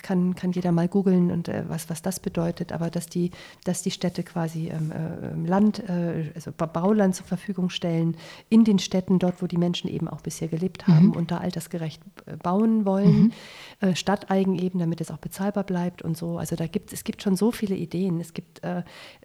kann, 0.03 0.35
kann 0.35 0.53
jeder 0.53 0.73
mal 0.73 0.89
googeln 0.89 1.31
und 1.31 1.49
äh, 1.49 1.65
was, 1.69 1.91
was 1.91 2.03
das 2.03 2.21
bedeutet, 2.21 2.73
aber 2.73 2.91
dass 2.91 3.07
die, 3.07 3.31
dass 3.65 3.83
die 3.83 3.91
Städte 3.91 4.23
quasi 4.23 4.69
ähm, 4.69 4.93
äh, 4.93 5.49
Land, 5.49 5.81
äh, 5.89 6.31
also 6.35 6.51
Bauland 6.53 7.15
zur 7.15 7.27
Verfügung 7.27 7.71
stellen, 7.71 8.17
in 8.49 8.65
den 8.65 8.79
Städten, 8.79 9.19
dort, 9.19 9.43
wo 9.43 9.47
die 9.47 9.59
Menschen 9.59 9.89
eben 9.91 10.09
auch 10.09 10.21
bisher 10.21 10.49
gelebt 10.49 10.87
haben 10.87 11.07
mhm. 11.07 11.17
und 11.17 11.31
da 11.31 11.39
altersgerecht 11.39 12.03
äh, 12.27 12.37
bauen 12.37 12.87
wollen, 12.87 13.25
mhm. 13.25 13.33
Äh, 13.81 13.97
stadteigen 13.97 14.57
eben, 14.57 14.79
damit 14.79 15.01
es 15.01 15.11
auch 15.11 15.19
bezahlbar 15.19 15.65
bleibt 15.65 16.03
und 16.03 16.17
so. 16.17 16.39
Also 16.39 16.57
da 16.57 16.67
gibt 16.67 16.93
es 16.93 17.05
gibt 17.05 17.23
schon 17.23 17.37
so 17.37 17.51
viele 17.51 17.75
Ideen. 17.75 18.21
Es 18.21 18.33
gibt, 18.33 18.61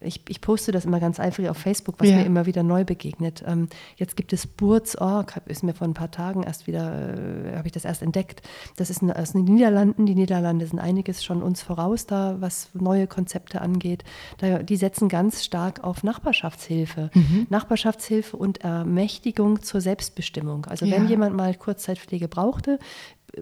ich, 0.01 0.21
ich 0.27 0.41
poste 0.41 0.71
das 0.71 0.85
immer 0.85 0.99
ganz 0.99 1.19
eifrig 1.19 1.49
auf 1.49 1.57
Facebook, 1.57 1.95
was 1.99 2.09
ja. 2.09 2.17
mir 2.17 2.25
immer 2.25 2.45
wieder 2.45 2.63
neu 2.63 2.83
begegnet. 2.89 3.43
Ähm, 3.45 3.69
jetzt 3.97 4.17
gibt 4.17 4.33
es 4.33 4.47
Burz.org, 4.47 5.41
ist 5.45 5.63
mir 5.63 5.75
vor 5.75 5.87
ein 5.87 5.93
paar 5.93 6.09
Tagen 6.09 6.41
erst 6.41 6.65
wieder, 6.65 7.15
äh, 7.15 7.55
habe 7.55 7.67
ich 7.67 7.71
das 7.71 7.85
erst 7.85 8.01
entdeckt. 8.01 8.41
Das 8.77 8.89
ist 8.89 9.03
aus 9.03 9.33
den 9.33 9.43
Niederlanden. 9.43 10.07
Die 10.07 10.15
Niederlande 10.15 10.65
sind 10.65 10.79
einiges 10.79 11.23
schon 11.23 11.43
uns 11.43 11.61
voraus 11.61 12.07
da, 12.07 12.37
was 12.39 12.69
neue 12.73 13.05
Konzepte 13.05 13.61
angeht. 13.61 14.03
Da, 14.39 14.63
die 14.63 14.75
setzen 14.75 15.07
ganz 15.07 15.45
stark 15.45 15.83
auf 15.83 16.03
Nachbarschaftshilfe. 16.03 17.11
Mhm. 17.13 17.45
Nachbarschaftshilfe 17.49 18.35
und 18.35 18.61
Ermächtigung 18.61 19.61
zur 19.61 19.81
Selbstbestimmung. 19.81 20.65
Also 20.65 20.85
ja. 20.85 20.95
wenn 20.95 21.07
jemand 21.07 21.35
mal 21.35 21.53
Kurzzeitpflege 21.53 22.27
brauchte, 22.27 22.79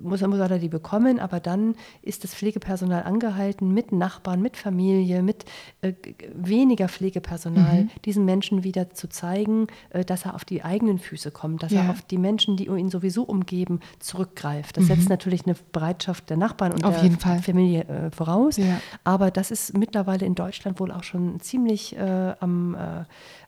muss, 0.01 0.21
muss 0.21 0.39
er 0.39 0.59
die 0.59 0.69
bekommen, 0.69 1.19
aber 1.19 1.39
dann 1.39 1.75
ist 2.01 2.23
das 2.23 2.33
Pflegepersonal 2.33 3.03
angehalten, 3.03 3.73
mit 3.73 3.91
Nachbarn, 3.91 4.41
mit 4.41 4.57
Familie, 4.57 5.21
mit 5.21 5.45
äh, 5.81 5.93
weniger 6.33 6.87
Pflegepersonal, 6.87 7.83
mhm. 7.83 7.89
diesen 8.05 8.25
Menschen 8.25 8.63
wieder 8.63 8.91
zu 8.91 9.07
zeigen, 9.09 9.67
äh, 9.89 10.03
dass 10.03 10.25
er 10.25 10.35
auf 10.35 10.45
die 10.45 10.63
eigenen 10.63 10.99
Füße 10.99 11.31
kommt, 11.31 11.63
dass 11.63 11.71
ja. 11.71 11.83
er 11.83 11.89
auf 11.89 12.01
die 12.01 12.17
Menschen, 12.17 12.57
die 12.57 12.67
ihn 12.67 12.89
sowieso 12.89 13.23
umgeben, 13.23 13.79
zurückgreift. 13.99 14.77
Das 14.77 14.85
mhm. 14.85 14.87
setzt 14.87 15.09
natürlich 15.09 15.45
eine 15.45 15.55
Bereitschaft 15.71 16.29
der 16.29 16.37
Nachbarn 16.37 16.73
und 16.73 16.83
auf 16.83 17.01
der 17.01 17.11
Familie 17.41 17.83
äh, 17.83 18.11
voraus, 18.11 18.57
ja. 18.57 18.79
aber 19.03 19.31
das 19.31 19.51
ist 19.51 19.77
mittlerweile 19.77 20.25
in 20.25 20.35
Deutschland 20.35 20.79
wohl 20.79 20.91
auch 20.91 21.03
schon 21.03 21.39
ziemlich 21.39 21.95
äh, 21.95 22.33
am 22.39 22.75
äh, 22.75 23.03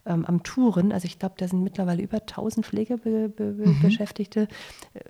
ähm, 0.09 0.25
am 0.25 0.43
Touren. 0.43 0.91
Also 0.91 1.05
ich 1.05 1.19
glaube, 1.19 1.35
da 1.37 1.47
sind 1.47 1.63
mittlerweile 1.63 2.01
über 2.01 2.17
1000 2.17 2.65
Pflegebeschäftigte, 2.65 4.41
mhm. 4.41 4.47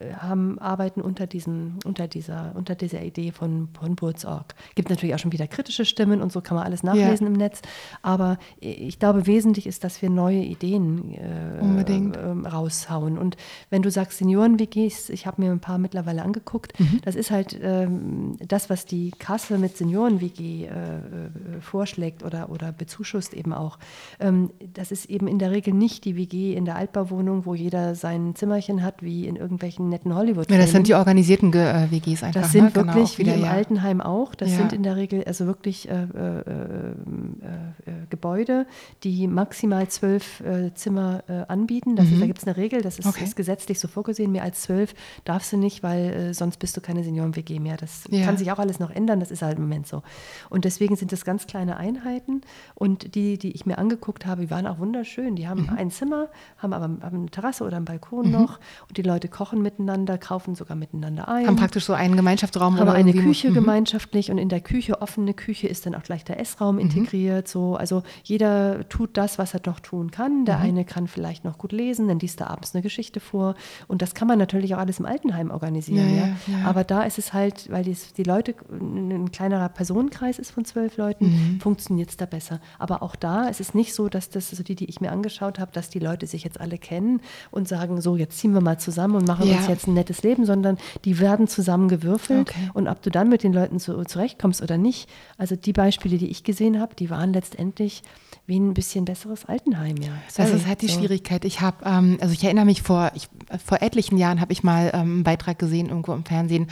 äh, 0.01 0.13
haben, 0.15 0.59
arbeiten 0.59 1.01
unter, 1.01 1.18
diesen, 1.27 1.79
unter, 1.85 2.07
dieser, 2.07 2.53
unter 2.55 2.75
dieser 2.75 3.01
Idee 3.01 3.31
von, 3.31 3.69
von 3.79 3.95
Burzorg. 3.95 4.55
Gibt 4.75 4.89
natürlich 4.89 5.15
auch 5.15 5.19
schon 5.19 5.31
wieder 5.31 5.47
kritische 5.47 5.85
Stimmen 5.85 6.21
und 6.21 6.31
so 6.31 6.41
kann 6.41 6.55
man 6.55 6.65
alles 6.65 6.83
nachlesen 6.83 7.27
ja. 7.27 7.33
im 7.33 7.33
Netz. 7.33 7.61
Aber 8.01 8.37
ich 8.59 8.99
glaube, 8.99 9.27
wesentlich 9.27 9.67
ist, 9.67 9.83
dass 9.83 10.01
wir 10.01 10.09
neue 10.09 10.41
Ideen 10.41 11.13
äh, 11.15 11.59
äh, 11.89 12.47
raushauen. 12.47 13.17
Und 13.17 13.37
wenn 13.69 13.81
du 13.81 13.91
sagst 13.91 14.17
Senioren-WGs, 14.19 15.09
ich 15.09 15.25
habe 15.25 15.41
mir 15.41 15.51
ein 15.51 15.59
paar 15.59 15.77
mittlerweile 15.77 16.23
angeguckt, 16.23 16.79
mhm. 16.79 16.99
das 17.03 17.15
ist 17.15 17.31
halt 17.31 17.57
ähm, 17.61 18.37
das, 18.45 18.69
was 18.69 18.85
die 18.85 19.11
Kasse 19.11 19.57
mit 19.57 19.77
Senioren-WG 19.77 20.65
äh, 20.65 20.69
äh, 20.69 21.61
vorschlägt 21.61 22.23
oder, 22.23 22.49
oder 22.49 22.71
bezuschusst 22.71 23.33
eben 23.33 23.53
auch. 23.53 23.77
Ähm, 24.19 24.51
das 24.73 24.91
ist 24.91 25.05
eben 25.05 25.27
in 25.27 25.39
der 25.39 25.51
Regel 25.51 25.73
nicht 25.73 26.05
die 26.05 26.15
WG 26.15 26.53
in 26.53 26.65
der 26.65 26.75
Altbauwohnung, 26.75 27.45
wo 27.45 27.55
jeder 27.55 27.95
sein 27.95 28.35
Zimmerchen 28.35 28.83
hat, 28.83 29.01
wie 29.03 29.27
in 29.27 29.35
irgendwelchen 29.35 29.89
netten 29.89 30.15
hollywood 30.15 30.49
Ja, 30.51 30.57
das 30.57 30.71
sind 30.71 30.87
die 30.87 30.95
organisierten 31.09 31.53
äh, 31.53 31.87
WGs 31.91 32.23
einfach. 32.23 32.41
Das 32.41 32.51
sind 32.51 32.65
ne? 32.65 32.71
Genau, 32.71 32.93
wirklich, 32.93 33.17
genau, 33.17 33.31
wie 33.31 33.35
im 33.35 33.43
ja. 33.43 33.51
Altenheim 33.51 34.01
auch, 34.01 34.35
das 34.35 34.51
ja. 34.51 34.57
sind 34.57 34.73
in 34.73 34.83
der 34.83 34.95
Regel 34.95 35.23
also 35.25 35.45
wirklich 35.45 35.89
äh, 35.89 35.93
äh, 35.93 35.95
äh, 35.95 36.41
äh 36.41 37.93
Gebäude, 38.09 38.65
die 39.03 39.27
maximal 39.27 39.87
zwölf 39.87 40.43
Zimmer 40.73 41.23
anbieten. 41.47 41.95
Das 41.95 42.07
mhm. 42.07 42.19
da 42.19 42.25
gibt 42.25 42.39
es 42.39 42.47
eine 42.47 42.57
Regel, 42.57 42.81
das 42.81 42.97
ist, 42.99 43.05
okay. 43.05 43.23
ist, 43.23 43.35
gesetzlich 43.35 43.79
so 43.79 43.87
vorgesehen, 43.87 44.31
mehr 44.31 44.43
als 44.43 44.61
zwölf 44.61 44.93
darfst 45.25 45.53
du 45.53 45.57
nicht, 45.57 45.83
weil 45.83 46.33
sonst 46.33 46.57
bist 46.57 46.75
du 46.75 46.81
keine 46.81 47.03
Senioren-WG 47.03 47.59
mehr. 47.59 47.77
Das 47.77 48.03
ja. 48.09 48.25
kann 48.25 48.37
sich 48.37 48.51
auch 48.51 48.59
alles 48.59 48.79
noch 48.79 48.89
ändern, 48.89 49.19
das 49.19 49.31
ist 49.31 49.41
halt 49.41 49.57
im 49.57 49.63
Moment 49.63 49.87
so. 49.87 50.01
Und 50.49 50.65
deswegen 50.65 50.95
sind 50.95 51.11
das 51.11 51.23
ganz 51.23 51.45
kleine 51.45 51.77
Einheiten 51.77 52.41
und 52.75 53.15
die, 53.15 53.37
die 53.37 53.51
ich 53.51 53.65
mir 53.65 53.77
angeguckt 53.77 54.25
habe, 54.25 54.41
die 54.41 54.51
waren 54.51 54.65
auch 54.65 54.79
wunderschön. 54.79 55.35
Die 55.35 55.47
haben 55.47 55.63
mhm. 55.63 55.77
ein 55.77 55.91
Zimmer, 55.91 56.29
haben 56.57 56.73
aber 56.73 56.85
haben 56.85 57.17
eine 57.17 57.29
Terrasse 57.29 57.63
oder 57.63 57.77
einen 57.77 57.85
Balkon 57.85 58.27
mhm. 58.27 58.31
noch 58.31 58.59
und 58.87 58.97
die 58.97 59.03
Leute 59.03 59.27
kochen 59.27 59.61
miteinander, 59.61 60.17
kaufen 60.17 60.55
sogar 60.55 60.75
miteinander 60.75 60.98
ein. 61.03 61.47
Haben 61.47 61.55
praktisch 61.55 61.85
so 61.85 61.93
einen 61.93 62.15
Gemeinschaftsraum 62.15 62.75
haben 62.75 62.83
oder 62.83 62.93
eine 62.93 63.13
Küche 63.13 63.49
mhm. 63.49 63.55
gemeinschaftlich 63.55 64.31
und 64.31 64.37
in 64.37 64.49
der 64.49 64.61
Küche, 64.61 65.01
offene 65.01 65.33
Küche, 65.33 65.67
ist 65.67 65.85
dann 65.85 65.95
auch 65.95 66.03
gleich 66.03 66.23
der 66.23 66.39
Essraum 66.39 66.75
mhm. 66.75 66.81
integriert. 66.81 67.47
So. 67.47 67.75
Also 67.75 68.03
jeder 68.23 68.87
tut 68.89 69.17
das, 69.17 69.39
was 69.39 69.53
er 69.53 69.61
noch 69.65 69.79
tun 69.79 70.11
kann. 70.11 70.45
Der 70.45 70.57
mhm. 70.57 70.63
eine 70.63 70.85
kann 70.85 71.07
vielleicht 71.07 71.43
noch 71.43 71.57
gut 71.57 71.71
lesen, 71.71 72.07
dann 72.07 72.19
liest 72.19 72.41
er 72.41 72.49
abends 72.49 72.75
eine 72.75 72.81
Geschichte 72.81 73.19
vor. 73.19 73.55
Und 73.87 74.01
das 74.01 74.13
kann 74.13 74.27
man 74.27 74.37
natürlich 74.37 74.75
auch 74.75 74.79
alles 74.79 74.99
im 74.99 75.05
Altenheim 75.05 75.51
organisieren. 75.51 76.15
Ja, 76.15 76.27
ja. 76.27 76.29
Ja, 76.47 76.65
Aber 76.65 76.83
da 76.83 77.03
ist 77.03 77.17
es 77.17 77.33
halt, 77.33 77.71
weil 77.71 77.83
die, 77.83 77.95
die 78.17 78.23
Leute, 78.23 78.55
ein 78.71 79.31
kleinerer 79.31 79.69
Personenkreis 79.69 80.39
ist 80.39 80.51
von 80.51 80.65
zwölf 80.65 80.97
Leuten, 80.97 81.25
mhm. 81.25 81.59
funktioniert 81.59 82.09
es 82.09 82.17
da 82.17 82.25
besser. 82.25 82.59
Aber 82.77 83.03
auch 83.03 83.15
da 83.15 83.47
ist 83.47 83.59
es 83.59 83.73
nicht 83.73 83.93
so, 83.93 84.09
dass 84.09 84.29
das 84.29 84.51
also 84.51 84.63
die, 84.63 84.75
die 84.75 84.85
ich 84.85 85.01
mir 85.01 85.11
angeschaut 85.11 85.59
habe, 85.59 85.71
dass 85.71 85.89
die 85.89 85.99
Leute 85.99 86.27
sich 86.27 86.43
jetzt 86.43 86.59
alle 86.59 86.77
kennen 86.77 87.21
und 87.51 87.67
sagen, 87.67 88.01
so, 88.01 88.15
jetzt 88.15 88.37
ziehen 88.37 88.53
wir 88.53 88.61
mal 88.61 88.79
zusammen 88.79 89.15
und 89.15 89.27
machen 89.27 89.49
uns 89.49 89.67
jetzt 89.67 89.87
ein 89.87 89.93
nettes 89.93 90.23
Leben, 90.23 90.45
sondern 90.45 90.77
die 91.05 91.19
werden 91.19 91.47
zusammengewürfelt 91.47 92.49
okay. 92.49 92.69
und 92.73 92.87
ob 92.87 93.01
du 93.01 93.09
dann 93.09 93.29
mit 93.29 93.43
den 93.43 93.53
Leuten 93.53 93.79
zu, 93.79 94.03
zurechtkommst 94.03 94.61
oder 94.61 94.77
nicht. 94.77 95.09
Also 95.37 95.55
die 95.55 95.73
Beispiele, 95.73 96.17
die 96.17 96.29
ich 96.29 96.43
gesehen 96.43 96.79
habe, 96.79 96.95
die 96.95 97.09
waren 97.09 97.33
letztendlich 97.33 98.03
wie 98.49 98.59
ein 98.59 98.73
bisschen 98.73 99.05
besseres 99.05 99.45
Altenheim, 99.45 99.95
ja. 99.97 100.09
Sorry. 100.27 100.49
Das 100.49 100.59
ist 100.59 100.67
halt 100.67 100.81
die 100.81 100.87
so. 100.87 100.97
Schwierigkeit. 100.97 101.45
Ich 101.45 101.61
habe, 101.61 101.85
ähm, 101.85 102.17
also 102.19 102.33
ich 102.33 102.43
erinnere 102.43 102.65
mich 102.65 102.81
vor, 102.81 103.11
ich, 103.13 103.29
vor 103.63 103.81
etlichen 103.81 104.17
Jahren 104.17 104.41
habe 104.41 104.51
ich 104.51 104.63
mal 104.63 104.89
ähm, 104.93 104.99
einen 104.99 105.23
Beitrag 105.23 105.59
gesehen 105.59 105.89
irgendwo 105.89 106.13
im 106.13 106.25
Fernsehen. 106.25 106.67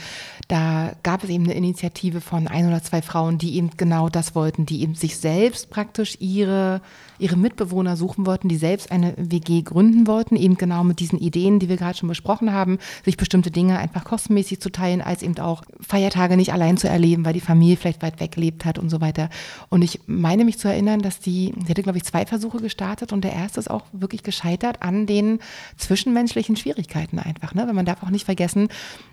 Da 0.48 0.94
gab 1.04 1.24
es 1.24 1.30
eben 1.30 1.46
eine 1.46 1.54
Initiative 1.54 2.20
von 2.20 2.48
ein 2.48 2.68
oder 2.68 2.82
zwei 2.82 3.02
Frauen, 3.02 3.38
die 3.38 3.56
eben 3.56 3.70
genau 3.78 4.10
das 4.10 4.34
wollten, 4.34 4.66
die 4.66 4.82
eben 4.82 4.96
sich 4.96 5.18
selbst 5.18 5.70
praktisch 5.70 6.18
ihre, 6.20 6.82
ihre 7.20 7.38
Mitbewohner 7.38 7.96
suchen 7.96 8.26
wollten, 8.26 8.50
die 8.50 8.58
selbst 8.58 8.92
eine 8.92 9.14
WG 9.16 9.62
gründen 9.62 10.08
wollten, 10.08 10.36
eben 10.36 10.58
genau 10.58 10.84
mit 10.84 11.00
diesen 11.00 11.20
Ideen, 11.20 11.60
die 11.60 11.70
wir 11.70 11.78
gerade 11.78 11.98
schon 11.98 12.10
besprochen 12.10 12.52
haben, 12.52 12.80
sich 13.06 13.18
bestimmte 13.18 13.52
Dinge 13.52 13.78
einfach 13.78 14.04
kostenmäßig 14.04 14.60
zu 14.62 14.72
teilen, 14.72 15.02
als 15.02 15.22
eben 15.22 15.38
auch 15.38 15.62
Feiertage 15.80 16.38
nicht 16.38 16.54
allein 16.54 16.78
zu 16.78 16.90
erleben, 16.90 17.24
weil 17.24 17.34
die 17.34 17.40
Familie 17.40 17.78
vielleicht 17.78 18.02
weit 18.02 18.20
weg 18.20 18.32
gelebt 18.32 18.66
hat 18.66 18.80
und 18.80 18.90
so 18.90 19.00
weiter. 19.00 19.30
Und 19.70 19.84
ich 19.84 20.00
meine 20.08 20.44
mich 20.44 20.58
zu 20.58 20.68
erinnern, 20.68 21.04
dass 21.04 21.20
die 21.20 21.54
Sie 21.68 21.72
hatte, 21.72 21.84
glaube 21.84 21.98
ich, 21.98 22.06
zwei 22.06 22.26
Versuche 22.26 22.60
gestartet 22.60 23.14
und 23.14 23.24
der 23.24 23.34
erste 23.34 23.60
ist 23.60 23.70
auch 23.70 23.84
wirklich 23.92 24.24
gescheitert 24.24 24.82
an 24.82 25.06
den 25.06 25.40
zwischenmenschlichen 25.78 26.56
Schwierigkeiten 26.56 27.20
einfach. 27.20 27.54
Ne? 27.54 27.68
Weil 27.68 27.74
man 27.74 27.86
darf 27.86 28.04
auch 28.04 28.10
nicht 28.10 28.26
vergessen, 28.26 28.70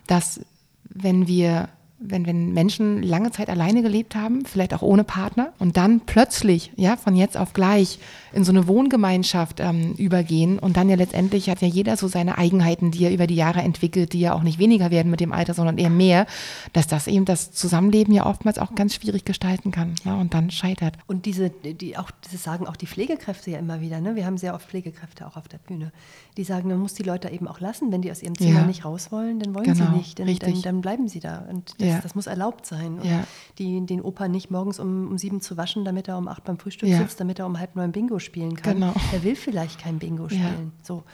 dass 0.06 0.40
wenn 0.88 1.26
wir 1.26 1.68
wenn, 1.98 2.26
wenn 2.26 2.52
Menschen 2.52 3.02
lange 3.02 3.30
Zeit 3.30 3.48
alleine 3.48 3.82
gelebt 3.82 4.14
haben, 4.14 4.44
vielleicht 4.44 4.74
auch 4.74 4.82
ohne 4.82 5.04
Partner, 5.04 5.52
und 5.58 5.76
dann 5.76 6.00
plötzlich, 6.00 6.72
ja, 6.76 6.96
von 6.96 7.16
jetzt 7.16 7.36
auf 7.36 7.52
gleich 7.52 7.98
in 8.34 8.44
so 8.44 8.52
eine 8.52 8.66
Wohngemeinschaft 8.66 9.60
ähm, 9.60 9.92
übergehen 9.92 10.58
und 10.58 10.76
dann 10.76 10.88
ja 10.88 10.96
letztendlich 10.96 11.48
hat 11.48 11.60
ja 11.60 11.68
jeder 11.68 11.96
so 11.96 12.08
seine 12.08 12.36
Eigenheiten, 12.38 12.90
die 12.90 13.04
er 13.04 13.12
über 13.12 13.26
die 13.26 13.36
Jahre 13.36 13.60
entwickelt, 13.60 14.12
die 14.12 14.20
ja 14.20 14.34
auch 14.34 14.42
nicht 14.42 14.58
weniger 14.58 14.90
werden 14.90 15.10
mit 15.10 15.20
dem 15.20 15.32
Alter, 15.32 15.54
sondern 15.54 15.78
eher 15.78 15.90
mehr, 15.90 16.26
dass 16.72 16.86
das 16.86 17.06
eben 17.06 17.24
das 17.24 17.52
Zusammenleben 17.52 18.12
ja 18.12 18.26
oftmals 18.26 18.58
auch 18.58 18.74
ganz 18.74 18.94
schwierig 18.94 19.24
gestalten 19.24 19.70
kann 19.70 19.94
ja, 20.04 20.16
und 20.16 20.34
dann 20.34 20.50
scheitert. 20.50 20.96
Und 21.06 21.26
diese, 21.26 21.50
die 21.50 21.96
auch, 21.96 22.10
das 22.30 22.42
sagen 22.42 22.66
auch 22.66 22.76
die 22.76 22.86
Pflegekräfte 22.86 23.52
ja 23.52 23.58
immer 23.58 23.80
wieder, 23.80 24.00
ne? 24.00 24.16
wir 24.16 24.26
haben 24.26 24.38
sehr 24.38 24.54
oft 24.54 24.68
Pflegekräfte 24.68 25.26
auch 25.26 25.36
auf 25.36 25.48
der 25.48 25.58
Bühne, 25.58 25.92
die 26.36 26.44
sagen, 26.44 26.68
man 26.68 26.78
muss 26.78 26.94
die 26.94 27.04
Leute 27.04 27.28
eben 27.30 27.46
auch 27.46 27.60
lassen, 27.60 27.92
wenn 27.92 28.02
die 28.02 28.10
aus 28.10 28.22
ihrem 28.22 28.36
Zimmer 28.36 28.60
ja. 28.60 28.66
nicht 28.66 28.84
raus 28.84 29.12
wollen, 29.12 29.38
dann 29.38 29.54
wollen 29.54 29.64
genau, 29.64 29.86
sie 29.86 29.96
nicht, 29.96 30.18
dann, 30.18 30.26
dann, 30.38 30.62
dann, 30.62 30.80
bleiben 30.80 31.08
sie 31.08 31.20
da 31.20 31.44
und 31.48 31.74
das, 31.78 31.88
ja. 31.88 32.00
das 32.00 32.14
muss 32.14 32.26
erlaubt 32.26 32.66
sein. 32.66 32.98
Und 32.98 33.04
ja. 33.04 33.24
die, 33.58 33.84
den 33.86 34.00
Opa 34.00 34.26
nicht 34.26 34.50
morgens 34.50 34.80
um, 34.80 35.08
um 35.08 35.18
sieben 35.18 35.40
zu 35.40 35.56
waschen, 35.56 35.84
damit 35.84 36.08
er 36.08 36.18
um 36.18 36.26
acht 36.26 36.44
beim 36.44 36.58
Frühstück 36.58 36.88
sitzt, 36.88 37.20
damit 37.20 37.38
er 37.38 37.46
um 37.46 37.58
halb 37.58 37.76
neun 37.76 37.92
Bingo 37.92 38.18
spielen 38.24 38.56
kann. 38.56 38.74
Genau. 38.74 38.94
Er 39.12 39.22
will 39.22 39.36
vielleicht 39.36 39.80
kein 39.80 39.98
Bingo 39.98 40.28
spielen. 40.28 40.72
So. 40.82 41.04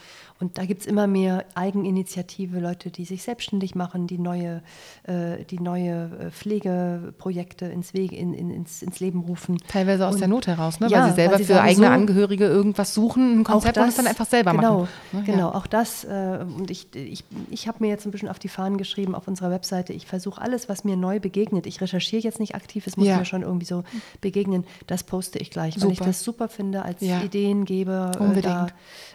Und 0.41 0.57
da 0.57 0.65
gibt 0.65 0.81
es 0.81 0.87
immer 0.87 1.05
mehr 1.05 1.45
Eigeninitiative, 1.53 2.59
Leute, 2.59 2.89
die 2.89 3.05
sich 3.05 3.21
selbstständig 3.21 3.75
machen, 3.75 4.07
die 4.07 4.17
neue, 4.17 4.63
äh, 5.03 5.45
die 5.45 5.59
neue 5.59 6.09
äh, 6.19 6.31
Pflegeprojekte 6.31 7.67
ins, 7.67 7.93
Wege, 7.93 8.15
in, 8.15 8.33
in, 8.33 8.49
ins, 8.49 8.81
ins 8.81 8.99
Leben 8.99 9.19
rufen. 9.19 9.59
Teilweise 9.67 10.07
aus 10.07 10.15
und, 10.15 10.21
der 10.21 10.27
Not 10.27 10.47
heraus, 10.47 10.79
ne? 10.79 10.87
Ja, 10.89 11.01
weil 11.01 11.09
sie 11.09 11.15
selber 11.15 11.33
weil 11.33 11.39
sie 11.39 11.45
für 11.45 11.61
eigene 11.61 11.85
so, 11.85 11.93
Angehörige 11.93 12.45
irgendwas 12.45 12.95
suchen, 12.95 13.41
ein 13.41 13.43
Konzept 13.43 13.77
das, 13.77 13.83
und 13.83 13.89
es 13.89 13.95
dann 13.97 14.07
einfach 14.07 14.25
selber 14.25 14.53
genau, 14.53 14.79
machen. 14.79 14.89
Ne? 15.11 15.23
Genau, 15.25 15.49
auch 15.49 15.67
das. 15.67 16.05
Äh, 16.05 16.39
und 16.57 16.71
ich, 16.71 16.87
ich, 16.95 17.23
ich 17.51 17.67
habe 17.67 17.77
mir 17.81 17.89
jetzt 17.89 18.07
ein 18.07 18.11
bisschen 18.11 18.27
auf 18.27 18.39
die 18.39 18.49
Fahnen 18.49 18.79
geschrieben 18.79 19.13
auf 19.13 19.27
unserer 19.27 19.51
Webseite, 19.51 19.93
ich 19.93 20.07
versuche 20.07 20.41
alles 20.41 20.67
was 20.67 20.83
mir 20.83 20.97
neu 20.97 21.19
begegnet, 21.19 21.67
ich 21.67 21.81
recherchiere 21.81 22.23
jetzt 22.23 22.39
nicht 22.39 22.55
aktiv, 22.55 22.87
es 22.87 22.97
muss 22.97 23.05
ja. 23.05 23.19
mir 23.19 23.25
schon 23.25 23.43
irgendwie 23.43 23.67
so 23.67 23.83
begegnen, 24.21 24.63
das 24.87 25.03
poste 25.03 25.37
ich 25.37 25.51
gleich, 25.51 25.75
super. 25.75 25.85
weil 25.85 25.93
ich 25.93 25.99
das 25.99 26.23
super 26.23 26.49
finde 26.49 26.81
als 26.81 27.00
ja. 27.01 27.21
Ideengeber. 27.21 28.11
Äh, 28.15 28.19
Unbedingt. 28.19 28.45
Da, 28.45 28.67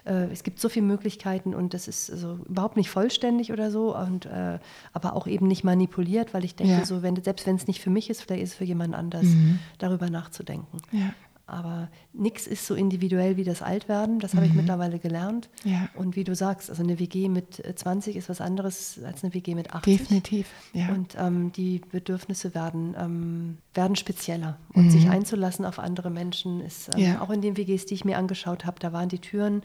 äh, 0.05 0.31
es 0.33 0.43
gibt 0.43 0.61
so 0.61 0.69
viele 0.69 0.87
Möglichkeiten 0.87 1.55
und 1.55 1.75
das 1.75 1.89
ist 1.89 2.11
also 2.11 2.39
überhaupt 2.49 2.77
nicht 2.77 2.91
vollständig 2.91 3.53
oder 3.53 3.71
so, 3.71 3.97
und, 3.97 4.27
äh, 4.27 4.59
aber 4.93 5.15
auch 5.15 5.27
eben 5.27 5.47
nicht 5.47 5.65
manipuliert, 5.65 6.35
weil 6.35 6.45
ich 6.45 6.55
denke, 6.55 6.75
ja. 6.75 6.85
so, 6.85 7.03
wenn, 7.03 7.23
selbst 7.23 7.47
wenn 7.47 7.57
es 7.57 7.67
nicht 7.67 7.81
für 7.81 7.91
mich 7.91 8.11
ist, 8.11 8.23
vielleicht 8.23 8.43
ist 8.43 8.51
es 8.51 8.57
für 8.57 8.65
jemand 8.65 8.95
anders, 8.95 9.25
mhm. 9.25 9.59
darüber 9.79 10.11
nachzudenken. 10.11 10.79
Ja. 10.93 11.13
Aber 11.49 11.89
nichts 12.13 12.49
ist 12.49 12.67
so 12.67 12.75
individuell 12.75 13.37
wie 13.37 13.45
das 13.45 13.63
Altwerden, 13.63 14.19
das 14.19 14.35
habe 14.35 14.47
ich 14.47 14.51
mhm. 14.51 14.59
mittlerweile 14.59 14.99
gelernt. 14.99 15.49
Ja. 15.63 15.89
Und 15.95 16.17
wie 16.17 16.25
du 16.25 16.35
sagst, 16.35 16.71
also 16.71 16.83
eine 16.83 16.99
WG 16.99 17.29
mit 17.29 17.63
20 17.77 18.17
ist 18.17 18.29
was 18.29 18.41
anderes 18.41 19.01
als 19.05 19.23
eine 19.23 19.33
WG 19.33 19.55
mit 19.55 19.73
80. 19.73 19.99
Definitiv, 19.99 20.49
ja. 20.73 20.89
Und 20.89 21.17
ähm, 21.17 21.53
die 21.53 21.83
Bedürfnisse 21.93 22.53
werden, 22.55 22.97
ähm, 22.99 23.59
werden 23.75 23.95
spezieller. 23.95 24.59
Und 24.75 24.87
mhm. 24.87 24.91
sich 24.91 25.09
einzulassen 25.09 25.65
auf 25.65 25.79
andere 25.79 26.11
Menschen 26.11 26.61
ist 26.61 26.91
ähm, 26.97 27.01
ja. 27.01 27.21
auch 27.21 27.31
in 27.31 27.41
den 27.41 27.57
WGs, 27.57 27.87
die 27.87 27.95
ich 27.95 28.05
mir 28.05 28.19
angeschaut 28.19 28.65
habe, 28.65 28.81
da 28.81 28.93
waren 28.93 29.09
die 29.09 29.21
Türen 29.21 29.63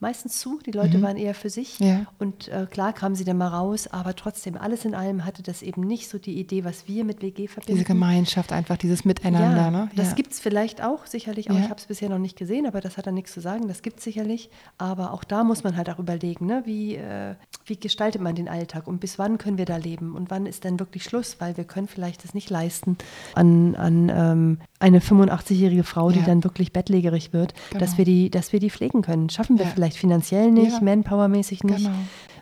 meistens 0.00 0.38
zu. 0.38 0.60
Die 0.64 0.70
Leute 0.70 0.98
mhm. 0.98 1.02
waren 1.02 1.16
eher 1.16 1.34
für 1.34 1.50
sich. 1.50 1.78
Ja. 1.78 2.06
Und 2.18 2.48
äh, 2.48 2.66
klar 2.70 2.92
kamen 2.92 3.14
sie 3.14 3.24
dann 3.24 3.38
mal 3.38 3.48
raus, 3.48 3.88
aber 3.88 4.14
trotzdem, 4.14 4.56
alles 4.56 4.84
in 4.84 4.94
allem 4.94 5.24
hatte 5.24 5.42
das 5.42 5.62
eben 5.62 5.82
nicht 5.82 6.08
so 6.08 6.18
die 6.18 6.38
Idee, 6.38 6.64
was 6.64 6.86
wir 6.86 7.04
mit 7.04 7.22
WG 7.22 7.48
verbinden. 7.48 7.74
Diese 7.74 7.84
Gemeinschaft, 7.84 8.52
einfach 8.52 8.76
dieses 8.76 9.04
Miteinander. 9.04 9.56
Ja, 9.56 9.70
ne? 9.70 9.90
Das 9.96 10.14
gibt 10.14 10.32
es 10.32 10.40
vielleicht 10.40 10.82
auch, 10.82 11.06
sicherlich 11.06 11.50
auch. 11.50 11.58
Ich 11.58 11.64
habe 11.64 11.76
es 11.76 11.86
bisher 11.86 12.08
noch 12.08 12.18
nicht 12.18 12.36
gesehen, 12.36 12.66
aber 12.66 12.80
das 12.80 12.96
hat 12.96 13.06
da 13.06 13.12
nichts 13.12 13.32
zu 13.32 13.40
sagen. 13.40 13.68
Das 13.68 13.82
gibt 13.82 13.98
es 13.98 14.04
sicherlich. 14.04 14.50
Aber 14.76 15.12
auch 15.12 15.24
da 15.24 15.44
muss 15.44 15.64
man 15.64 15.76
halt 15.76 15.90
auch 15.90 15.98
überlegen, 15.98 16.46
ne? 16.46 16.62
wie, 16.64 16.96
äh, 16.96 17.34
wie 17.66 17.78
gestaltet 17.78 18.22
man 18.22 18.34
den 18.34 18.48
Alltag 18.48 18.86
und 18.86 19.00
bis 19.00 19.18
wann 19.18 19.38
können 19.38 19.58
wir 19.58 19.64
da 19.64 19.76
leben 19.76 20.14
und 20.14 20.30
wann 20.30 20.46
ist 20.46 20.64
dann 20.64 20.78
wirklich 20.78 21.04
Schluss, 21.04 21.36
weil 21.40 21.56
wir 21.56 21.64
können 21.64 21.88
vielleicht 21.88 22.24
das 22.24 22.34
nicht 22.34 22.50
leisten 22.50 22.96
an, 23.34 23.74
an 23.74 24.12
ähm, 24.14 24.58
eine 24.80 25.00
85-jährige 25.00 25.84
Frau, 25.84 26.10
die 26.10 26.22
dann 26.22 26.44
wirklich 26.44 26.72
bettlägerig 26.72 27.32
wird, 27.32 27.54
genau. 27.70 27.80
dass, 27.80 27.98
wir 27.98 28.04
die, 28.04 28.30
dass 28.30 28.52
wir 28.52 28.60
die 28.60 28.70
pflegen 28.70 29.02
können. 29.02 29.28
Schaffen 29.28 29.58
wir 29.58 29.66
vielleicht 29.66 29.87
vielleicht 29.88 30.00
finanziell 30.00 30.50
nicht, 30.50 30.72
ja. 30.72 30.80
manpowermäßig 30.80 31.64
nicht. 31.64 31.78
Genau 31.78 31.90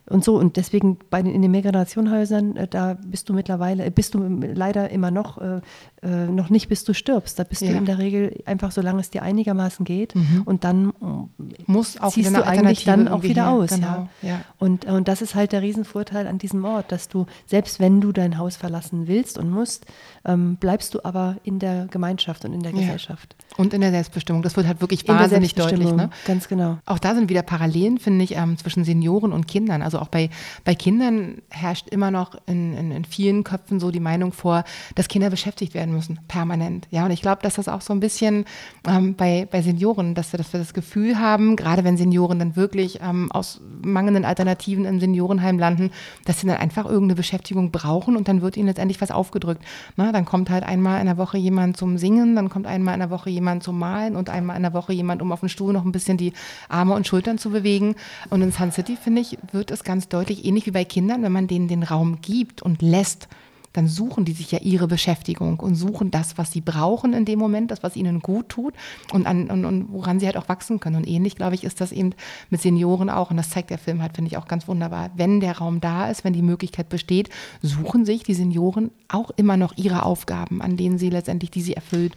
und 0.08 0.24
so. 0.24 0.36
Und 0.38 0.56
deswegen 0.56 0.98
bei 1.10 1.22
den, 1.22 1.34
in 1.34 1.42
den 1.42 1.50
Mehrgenerationenhäusern, 1.50 2.56
äh, 2.56 2.68
da 2.68 2.94
bist 2.94 3.28
du 3.28 3.34
mittlerweile, 3.34 3.84
äh, 3.84 3.90
bist 3.90 4.14
du 4.14 4.20
leider 4.20 4.90
immer 4.90 5.10
noch, 5.10 5.38
äh, 5.38 5.60
äh, 6.02 6.26
noch 6.26 6.50
nicht, 6.50 6.68
bis 6.68 6.84
du 6.84 6.94
stirbst. 6.94 7.38
Da 7.38 7.44
bist 7.44 7.62
ja. 7.62 7.72
du 7.72 7.78
in 7.78 7.84
der 7.84 7.98
Regel 7.98 8.42
einfach, 8.46 8.70
solange 8.70 9.00
es 9.00 9.10
dir 9.10 9.22
einigermaßen 9.22 9.84
geht. 9.84 10.14
Mhm. 10.14 10.42
Und 10.44 10.64
dann 10.64 10.90
äh, 10.90 11.62
Muss 11.66 12.00
auch 12.00 12.12
ziehst 12.12 12.36
du 12.36 12.46
eigentlich 12.46 12.84
dann 12.84 13.08
auch 13.08 13.22
wieder 13.22 13.50
aus. 13.50 13.70
Genau. 13.70 14.08
Ja. 14.22 14.28
ja. 14.28 14.40
Und, 14.58 14.84
und 14.84 15.08
das 15.08 15.22
ist 15.22 15.34
halt 15.34 15.52
der 15.52 15.62
Riesenvorteil 15.62 16.26
an 16.26 16.38
diesem 16.38 16.64
Ort, 16.64 16.92
dass 16.92 17.08
du, 17.08 17.26
selbst 17.46 17.80
wenn 17.80 18.00
du 18.00 18.12
dein 18.12 18.38
Haus 18.38 18.56
verlassen 18.56 19.08
willst 19.08 19.38
und 19.38 19.50
musst, 19.50 19.86
ähm, 20.24 20.56
bleibst 20.56 20.94
du 20.94 21.04
aber 21.04 21.36
in 21.42 21.58
der 21.58 21.86
Gemeinschaft 21.86 22.44
und 22.44 22.52
in 22.52 22.60
der 22.60 22.72
ja. 22.72 22.80
Gesellschaft. 22.80 23.34
Und 23.56 23.74
in 23.74 23.80
der 23.80 23.90
Selbstbestimmung. 23.90 24.42
Das 24.42 24.56
wird 24.56 24.66
halt 24.66 24.80
wirklich 24.80 25.08
in 25.08 25.14
wahnsinnig 25.14 25.54
deutlich. 25.54 25.92
Ne? 25.92 26.10
Ganz 26.26 26.48
genau. 26.48 26.78
Auch 26.86 26.98
da 26.98 27.14
sind 27.14 27.28
wieder 27.28 27.42
Parallelen, 27.42 27.98
finde 27.98 28.24
ich, 28.24 28.36
ähm, 28.36 28.58
zwischen 28.58 28.84
Senioren 28.84 29.32
und 29.32 29.48
Kindern. 29.48 29.82
Also 29.82 29.95
also 29.96 30.04
auch 30.04 30.08
bei, 30.08 30.30
bei 30.64 30.74
Kindern 30.74 31.42
herrscht 31.48 31.88
immer 31.88 32.10
noch 32.10 32.36
in, 32.46 32.76
in, 32.76 32.90
in 32.90 33.04
vielen 33.04 33.44
Köpfen 33.44 33.80
so 33.80 33.90
die 33.90 34.00
Meinung 34.00 34.32
vor, 34.32 34.64
dass 34.94 35.08
Kinder 35.08 35.30
beschäftigt 35.30 35.74
werden 35.74 35.94
müssen, 35.94 36.20
permanent. 36.28 36.86
Ja, 36.90 37.06
und 37.06 37.10
ich 37.10 37.22
glaube, 37.22 37.42
dass 37.42 37.54
das 37.54 37.68
auch 37.68 37.80
so 37.80 37.92
ein 37.92 38.00
bisschen 38.00 38.44
ähm, 38.86 39.14
bei, 39.14 39.48
bei 39.50 39.62
Senioren, 39.62 40.14
dass 40.14 40.32
wir, 40.32 40.38
dass 40.38 40.52
wir 40.52 40.60
das 40.60 40.74
Gefühl 40.74 41.18
haben, 41.18 41.56
gerade 41.56 41.84
wenn 41.84 41.96
Senioren 41.96 42.38
dann 42.38 42.56
wirklich 42.56 43.00
ähm, 43.02 43.32
aus 43.32 43.60
mangelnden 43.82 44.24
Alternativen 44.24 44.84
im 44.84 45.00
Seniorenheim 45.00 45.58
landen, 45.58 45.90
dass 46.24 46.40
sie 46.40 46.46
dann 46.46 46.58
einfach 46.58 46.84
irgendeine 46.84 47.14
Beschäftigung 47.14 47.70
brauchen 47.70 48.16
und 48.16 48.28
dann 48.28 48.42
wird 48.42 48.56
ihnen 48.56 48.66
letztendlich 48.66 49.00
was 49.00 49.10
aufgedrückt. 49.10 49.62
Na, 49.96 50.12
dann 50.12 50.24
kommt 50.24 50.50
halt 50.50 50.64
einmal 50.64 51.00
in 51.00 51.06
der 51.06 51.16
Woche 51.16 51.38
jemand 51.38 51.76
zum 51.76 51.96
Singen, 51.96 52.36
dann 52.36 52.50
kommt 52.50 52.66
einmal 52.66 52.94
in 52.94 53.00
der 53.00 53.10
Woche 53.10 53.30
jemand 53.30 53.62
zum 53.62 53.78
Malen 53.78 54.16
und 54.16 54.28
einmal 54.28 54.56
in 54.56 54.62
der 54.62 54.74
Woche 54.74 54.92
jemand, 54.92 55.22
um 55.22 55.32
auf 55.32 55.40
dem 55.40 55.48
Stuhl 55.48 55.72
noch 55.72 55.84
ein 55.84 55.92
bisschen 55.92 56.18
die 56.18 56.32
Arme 56.68 56.94
und 56.94 57.06
Schultern 57.06 57.38
zu 57.38 57.50
bewegen. 57.50 57.94
Und 58.28 58.42
in 58.42 58.52
Sun 58.52 58.72
City, 58.72 58.96
finde 58.96 59.22
ich, 59.22 59.38
wird 59.52 59.70
es 59.70 59.84
ganz 59.86 60.08
deutlich, 60.08 60.44
ähnlich 60.44 60.66
wie 60.66 60.72
bei 60.72 60.84
Kindern, 60.84 61.22
wenn 61.22 61.32
man 61.32 61.46
denen 61.46 61.68
den 61.68 61.82
Raum 61.82 62.18
gibt 62.20 62.60
und 62.60 62.82
lässt, 62.82 63.28
dann 63.76 63.88
suchen 63.88 64.24
die 64.24 64.32
sich 64.32 64.52
ja 64.52 64.58
ihre 64.60 64.88
Beschäftigung 64.88 65.60
und 65.60 65.74
suchen 65.74 66.10
das, 66.10 66.38
was 66.38 66.50
sie 66.50 66.62
brauchen 66.62 67.12
in 67.12 67.26
dem 67.26 67.38
Moment, 67.38 67.70
das, 67.70 67.82
was 67.82 67.94
ihnen 67.94 68.20
gut 68.20 68.48
tut 68.48 68.74
und, 69.12 69.26
an, 69.26 69.50
und, 69.50 69.66
und 69.66 69.92
woran 69.92 70.18
sie 70.18 70.24
halt 70.24 70.38
auch 70.38 70.48
wachsen 70.48 70.80
können. 70.80 70.96
Und 70.96 71.06
ähnlich, 71.06 71.36
glaube 71.36 71.54
ich, 71.54 71.62
ist 71.62 71.82
das 71.82 71.92
eben 71.92 72.14
mit 72.48 72.62
Senioren 72.62 73.10
auch. 73.10 73.30
Und 73.30 73.36
das 73.36 73.50
zeigt 73.50 73.68
der 73.68 73.78
Film 73.78 74.00
halt, 74.00 74.14
finde 74.14 74.30
ich 74.30 74.38
auch 74.38 74.48
ganz 74.48 74.66
wunderbar. 74.66 75.10
Wenn 75.14 75.40
der 75.40 75.58
Raum 75.58 75.82
da 75.82 76.10
ist, 76.10 76.24
wenn 76.24 76.32
die 76.32 76.40
Möglichkeit 76.40 76.88
besteht, 76.88 77.28
suchen 77.60 78.06
sich 78.06 78.22
die 78.22 78.32
Senioren 78.32 78.90
auch 79.08 79.30
immer 79.36 79.58
noch 79.58 79.76
ihre 79.76 80.04
Aufgaben, 80.04 80.62
an 80.62 80.78
denen 80.78 80.96
sie 80.96 81.10
letztendlich, 81.10 81.50
die 81.50 81.62
sie 81.62 81.74
erfüllt. 81.74 82.16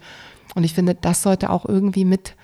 Und 0.56 0.64
ich 0.64 0.74
finde, 0.74 0.96
das 0.96 1.22
sollte 1.22 1.50
auch 1.50 1.66
irgendwie 1.66 2.06
mit 2.06 2.36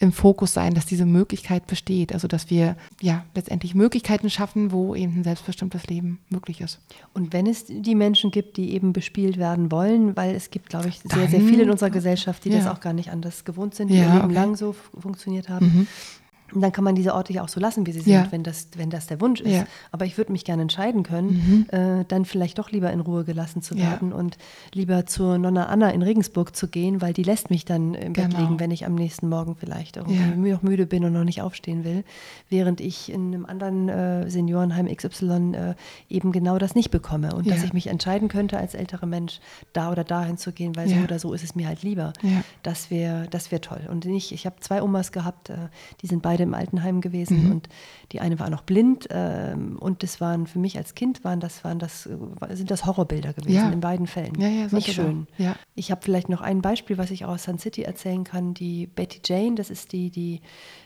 im 0.00 0.12
Fokus 0.12 0.54
sein, 0.54 0.72
dass 0.72 0.86
diese 0.86 1.04
Möglichkeit 1.04 1.66
besteht. 1.66 2.14
Also 2.14 2.26
dass 2.26 2.48
wir 2.48 2.76
ja 3.02 3.24
letztendlich 3.34 3.74
Möglichkeiten 3.74 4.30
schaffen, 4.30 4.72
wo 4.72 4.94
eben 4.94 5.18
ein 5.18 5.24
selbstbestimmtes 5.24 5.86
Leben 5.88 6.18
möglich 6.30 6.62
ist. 6.62 6.80
Und 7.12 7.34
wenn 7.34 7.46
es 7.46 7.66
die 7.68 7.94
Menschen 7.94 8.30
gibt, 8.30 8.56
die 8.56 8.72
eben 8.72 8.94
bespielt 8.94 9.36
werden 9.36 9.70
wollen, 9.70 10.16
weil 10.16 10.34
es 10.34 10.50
gibt, 10.50 10.70
glaube 10.70 10.88
ich, 10.88 11.00
sehr, 11.00 11.10
Dann, 11.10 11.28
sehr 11.28 11.40
viele 11.40 11.64
in 11.64 11.70
unserer 11.70 11.90
Gesellschaft, 11.90 12.44
die 12.46 12.48
ja. 12.48 12.58
das 12.58 12.66
auch 12.66 12.80
gar 12.80 12.94
nicht 12.94 13.10
anders 13.10 13.44
gewohnt 13.44 13.74
sind, 13.74 13.88
die 13.88 13.98
ja, 13.98 14.04
ihr 14.04 14.14
Leben 14.14 14.24
okay. 14.24 14.34
lang 14.34 14.56
so 14.56 14.74
funktioniert 14.98 15.50
haben. 15.50 15.66
Mhm. 15.66 15.86
Und 16.52 16.60
dann 16.60 16.72
kann 16.72 16.84
man 16.84 16.94
diese 16.94 17.14
Orte 17.14 17.32
ja 17.32 17.42
auch 17.42 17.48
so 17.48 17.60
lassen, 17.60 17.86
wie 17.86 17.92
sie 17.92 18.00
sind, 18.00 18.12
ja. 18.12 18.26
wenn, 18.30 18.42
das, 18.42 18.68
wenn 18.76 18.90
das 18.90 19.06
der 19.06 19.20
Wunsch 19.20 19.40
ist. 19.40 19.52
Ja. 19.52 19.66
Aber 19.92 20.04
ich 20.04 20.18
würde 20.18 20.32
mich 20.32 20.44
gerne 20.44 20.62
entscheiden 20.62 21.02
können, 21.02 21.66
mhm. 21.70 21.78
äh, 21.78 22.04
dann 22.06 22.24
vielleicht 22.24 22.58
doch 22.58 22.70
lieber 22.70 22.92
in 22.92 23.00
Ruhe 23.00 23.24
gelassen 23.24 23.62
zu 23.62 23.76
werden 23.76 24.10
ja. 24.10 24.16
und 24.16 24.38
lieber 24.74 25.06
zur 25.06 25.38
Nonna 25.38 25.66
Anna 25.66 25.90
in 25.90 26.02
Regensburg 26.02 26.54
zu 26.54 26.68
gehen, 26.68 27.00
weil 27.00 27.12
die 27.12 27.22
lässt 27.22 27.50
mich 27.50 27.64
dann 27.64 27.94
im 27.94 28.12
genau. 28.12 28.28
Bett 28.28 28.38
liegen, 28.38 28.60
wenn 28.60 28.70
ich 28.70 28.86
am 28.86 28.94
nächsten 28.94 29.28
Morgen 29.28 29.56
vielleicht 29.56 29.96
irgendwie 29.96 30.50
noch 30.50 30.62
müde 30.62 30.86
bin 30.86 31.04
und 31.04 31.12
noch 31.12 31.24
nicht 31.24 31.42
aufstehen 31.42 31.84
will, 31.84 32.04
während 32.48 32.80
ich 32.80 33.12
in 33.12 33.34
einem 33.34 33.46
anderen 33.46 33.88
äh, 33.88 34.30
Seniorenheim 34.30 34.86
XY 34.94 35.52
äh, 35.54 35.74
eben 36.08 36.32
genau 36.32 36.58
das 36.58 36.74
nicht 36.74 36.90
bekomme 36.90 37.34
und 37.34 37.48
dass 37.50 37.62
ich 37.62 37.72
mich 37.72 37.86
entscheiden 37.86 38.28
könnte 38.28 38.58
als 38.58 38.74
älterer 38.74 39.06
Mensch, 39.06 39.40
da 39.72 39.90
oder 39.90 40.04
dahin 40.04 40.36
zu 40.36 40.52
gehen, 40.52 40.76
weil 40.76 40.88
so 40.88 40.96
oder 40.96 41.18
so 41.18 41.32
ist 41.32 41.44
es 41.44 41.54
mir 41.54 41.66
halt 41.66 41.82
lieber. 41.82 42.12
Das 42.62 42.90
wäre 42.90 43.26
das 43.30 43.50
wär 43.50 43.60
toll. 43.60 43.88
Und 43.90 44.04
nicht, 44.04 44.32
ich 44.32 44.46
habe 44.46 44.56
zwei 44.60 44.82
Omas 44.82 45.12
gehabt, 45.12 45.50
äh, 45.50 45.56
die 46.02 46.06
sind 46.06 46.22
beide 46.22 46.39
beide 46.40 46.42
im 46.42 46.54
Altenheim 46.54 47.00
gewesen 47.00 47.44
mhm. 47.44 47.52
und 47.52 47.68
die 48.12 48.20
eine 48.20 48.38
war 48.38 48.50
noch 48.50 48.62
blind 48.62 49.06
ähm, 49.10 49.76
und 49.78 50.02
das 50.02 50.20
waren 50.20 50.46
für 50.46 50.58
mich 50.58 50.76
als 50.76 50.94
Kind 50.94 51.24
waren 51.24 51.40
das 51.40 51.64
waren 51.64 51.78
das 51.78 52.06
äh, 52.06 52.56
sind 52.56 52.70
das 52.70 52.86
Horrorbilder 52.86 53.32
gewesen 53.32 53.54
ja. 53.54 53.70
in 53.70 53.80
beiden 53.80 54.06
Fällen. 54.06 54.34
Ja, 54.40 54.48
ja, 54.48 54.66
Nicht 54.70 54.92
schön. 54.92 55.26
Ja. 55.38 55.56
Ich 55.74 55.90
habe 55.90 56.00
vielleicht 56.02 56.28
noch 56.28 56.40
ein 56.40 56.62
Beispiel, 56.62 56.98
was 56.98 57.10
ich 57.10 57.24
auch 57.24 57.30
aus 57.30 57.44
Sun 57.44 57.58
City 57.58 57.82
erzählen 57.82 58.24
kann. 58.24 58.54
Die 58.54 58.86
Betty 58.86 59.20
Jane, 59.24 59.54
das 59.54 59.70
ist 59.70 59.92
die, 59.92 60.10
die 60.10 60.40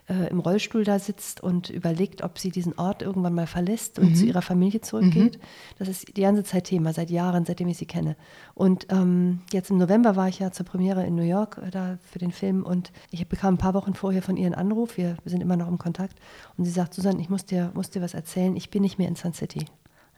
äh, 0.09 0.29
im 0.29 0.41
Rollstuhl 0.41 0.85
da 0.85 0.99
sitzt 0.99 1.43
und 1.43 1.71
überlegt, 1.71 2.23
ob 2.23 2.39
sie 2.39 2.51
diesen 2.51 2.79
Ort 2.79 3.03
irgendwann 3.03 3.35
mal 3.35 3.47
verlässt 3.47 3.99
und 3.99 4.11
mhm. 4.11 4.15
zu 4.15 4.27
ihrer 4.27 4.43
Familie 4.43 4.81
zurückgeht. 4.81 5.39
Mhm. 5.39 5.43
Das 5.79 5.89
ist 5.89 6.17
die 6.17 6.21
ganze 6.21 6.45
Zeit 6.45 6.65
Thema, 6.65 6.93
seit 6.93 7.11
Jahren, 7.11 7.45
seitdem 7.45 7.69
ich 7.69 7.79
sie 7.79 7.87
kenne. 7.87 8.17
Und 8.55 8.87
ähm, 8.91 9.41
jetzt 9.53 9.71
im 9.71 9.79
November 9.79 10.17
war 10.17 10.29
ich 10.29 10.39
ja 10.39 10.51
zur 10.53 10.67
Premiere 10.67 11.05
in 11.07 11.15
New 11.15 11.23
York 11.23 11.61
äh, 11.65 11.71
da 11.71 11.99
für 12.03 12.19
den 12.19 12.33
Film 12.33 12.65
und 12.65 12.93
ich 13.11 13.27
bekam 13.29 13.55
ein 13.55 13.59
paar 13.59 13.75
Wochen 13.75 13.95
vorher 13.95 14.23
von 14.23 14.37
ihr 14.37 14.47
einen 14.47 14.55
Anruf. 14.55 14.97
Wir 14.97 15.17
sind 15.25 15.41
immer 15.45 15.57
noch 15.57 15.69
im 15.69 15.79
Kontakt. 15.79 16.19
Und 16.57 16.65
sie 16.65 16.71
sagt, 16.71 16.95
Susanne, 16.95 17.21
ich 17.21 17.31
muss 17.31 17.45
dir, 17.45 17.71
muss 17.75 17.91
dir 17.91 18.03
was 18.03 18.15
erzählen. 18.15 18.57
Ich 18.57 18.71
bin 18.71 18.83
nicht 18.83 18.99
mehr 18.99 19.09
in 19.09 19.17
Sun 19.17 19.33
City. 19.33 19.67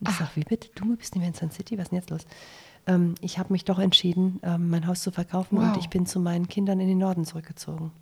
Und 0.01 0.09
ich 0.09 0.17
sage, 0.17 0.31
wie 0.35 0.45
bitte? 0.45 0.69
Du 0.75 0.97
bist 0.97 1.15
nicht 1.15 1.21
mehr 1.21 1.29
in 1.29 1.35
Sun 1.35 1.51
City? 1.51 1.77
Was 1.79 1.85
ist 1.85 1.91
denn 1.91 1.99
jetzt 1.99 2.11
los? 2.11 2.27
Ähm, 2.87 3.15
ich 3.21 3.39
habe 3.39 3.53
mich 3.53 3.65
doch 3.65 3.79
entschieden, 3.79 4.41
ähm, 4.43 4.71
mein 4.71 4.87
Haus 4.87 5.03
zu 5.03 5.11
verkaufen 5.11 5.59
wow. 5.59 5.69
und 5.69 5.77
ich 5.79 5.89
bin 5.89 6.07
zu 6.07 6.21
meinen 6.21 6.49
Kindern 6.49 6.81
in 6.81 6.89
den 6.89 6.99
Norden 6.99 7.25
zurückgezogen. 7.25 7.93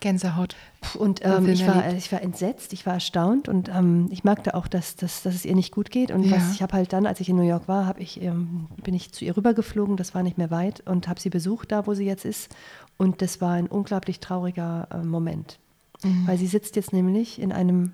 Gänsehaut. 0.00 0.56
Und 0.98 1.24
ähm, 1.24 1.46
ich, 1.46 1.66
war, 1.66 1.92
ich 1.92 2.10
war 2.10 2.22
entsetzt, 2.22 2.72
ich 2.72 2.86
war 2.86 2.94
erstaunt 2.94 3.48
und 3.48 3.68
ähm, 3.68 4.08
ich 4.10 4.24
merkte 4.24 4.54
auch, 4.54 4.66
dass, 4.66 4.96
dass, 4.96 5.22
dass 5.22 5.34
es 5.34 5.44
ihr 5.44 5.54
nicht 5.54 5.72
gut 5.72 5.90
geht. 5.90 6.10
Und 6.10 6.24
ja. 6.24 6.36
was 6.36 6.54
ich 6.54 6.62
habe 6.62 6.72
halt 6.72 6.92
dann, 6.92 7.06
als 7.06 7.20
ich 7.20 7.28
in 7.28 7.36
New 7.36 7.42
York 7.42 7.68
war, 7.68 7.94
ich, 7.98 8.20
ähm, 8.22 8.66
bin 8.82 8.94
ich 8.94 9.12
zu 9.12 9.24
ihr 9.24 9.36
rübergeflogen, 9.36 9.96
das 9.96 10.14
war 10.14 10.22
nicht 10.22 10.38
mehr 10.38 10.50
weit, 10.50 10.80
und 10.88 11.06
habe 11.06 11.20
sie 11.20 11.30
besucht, 11.30 11.70
da 11.70 11.86
wo 11.86 11.94
sie 11.94 12.06
jetzt 12.06 12.24
ist. 12.24 12.48
Und 12.96 13.22
das 13.22 13.40
war 13.40 13.52
ein 13.52 13.66
unglaublich 13.66 14.20
trauriger 14.20 14.88
äh, 14.90 15.04
Moment. 15.04 15.58
Mhm. 16.02 16.26
Weil 16.26 16.38
sie 16.38 16.46
sitzt 16.46 16.76
jetzt 16.76 16.92
nämlich 16.92 17.40
in 17.40 17.52
einem 17.52 17.92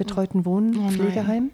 betreuten 0.00 0.46
Wohnen, 0.46 0.78
oh 0.78 0.90
Pflegeheim. 0.90 1.50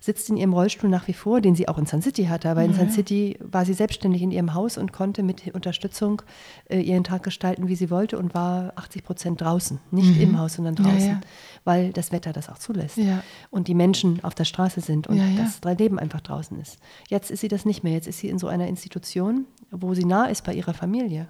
Sitzt 0.00 0.28
in 0.30 0.36
ihrem 0.36 0.52
Rollstuhl 0.52 0.90
nach 0.90 1.06
wie 1.06 1.12
vor, 1.12 1.40
den 1.40 1.54
sie 1.54 1.68
auch 1.68 1.78
in 1.78 1.86
Sun 1.86 2.02
City 2.02 2.24
hatte. 2.24 2.48
Aber 2.48 2.64
in 2.64 2.74
Sun 2.74 2.90
City 2.90 3.38
war 3.40 3.64
sie 3.64 3.74
selbstständig 3.74 4.20
in 4.22 4.32
ihrem 4.32 4.52
Haus 4.52 4.76
und 4.76 4.92
konnte 4.92 5.22
mit 5.22 5.54
Unterstützung 5.54 6.22
äh, 6.68 6.80
ihren 6.80 7.04
Tag 7.04 7.22
gestalten, 7.22 7.68
wie 7.68 7.76
sie 7.76 7.88
wollte 7.88 8.18
und 8.18 8.34
war 8.34 8.72
80 8.74 9.04
Prozent 9.04 9.40
draußen. 9.40 9.78
Nicht 9.92 10.16
mhm. 10.16 10.22
im 10.22 10.38
Haus, 10.40 10.54
sondern 10.54 10.74
draußen, 10.74 11.00
ja, 11.00 11.06
ja. 11.06 11.20
weil 11.62 11.92
das 11.92 12.10
Wetter 12.10 12.32
das 12.32 12.48
auch 12.48 12.58
zulässt. 12.58 12.96
Ja. 12.96 13.22
Und 13.50 13.68
die 13.68 13.74
Menschen 13.74 14.24
auf 14.24 14.34
der 14.34 14.44
Straße 14.44 14.80
sind 14.80 15.06
und 15.06 15.20
das 15.38 15.60
Leben 15.78 16.00
einfach 16.00 16.20
draußen 16.20 16.58
ist. 16.58 16.78
Jetzt 17.08 17.30
ist 17.30 17.40
sie 17.40 17.48
das 17.48 17.64
nicht 17.64 17.84
mehr. 17.84 17.92
Jetzt 17.92 18.08
ist 18.08 18.18
sie 18.18 18.28
in 18.28 18.38
so 18.40 18.48
einer 18.48 18.66
Institution, 18.66 19.44
wo 19.70 19.94
sie 19.94 20.04
nah 20.04 20.24
ist 20.24 20.42
bei 20.42 20.54
ihrer 20.54 20.74
Familie, 20.74 21.28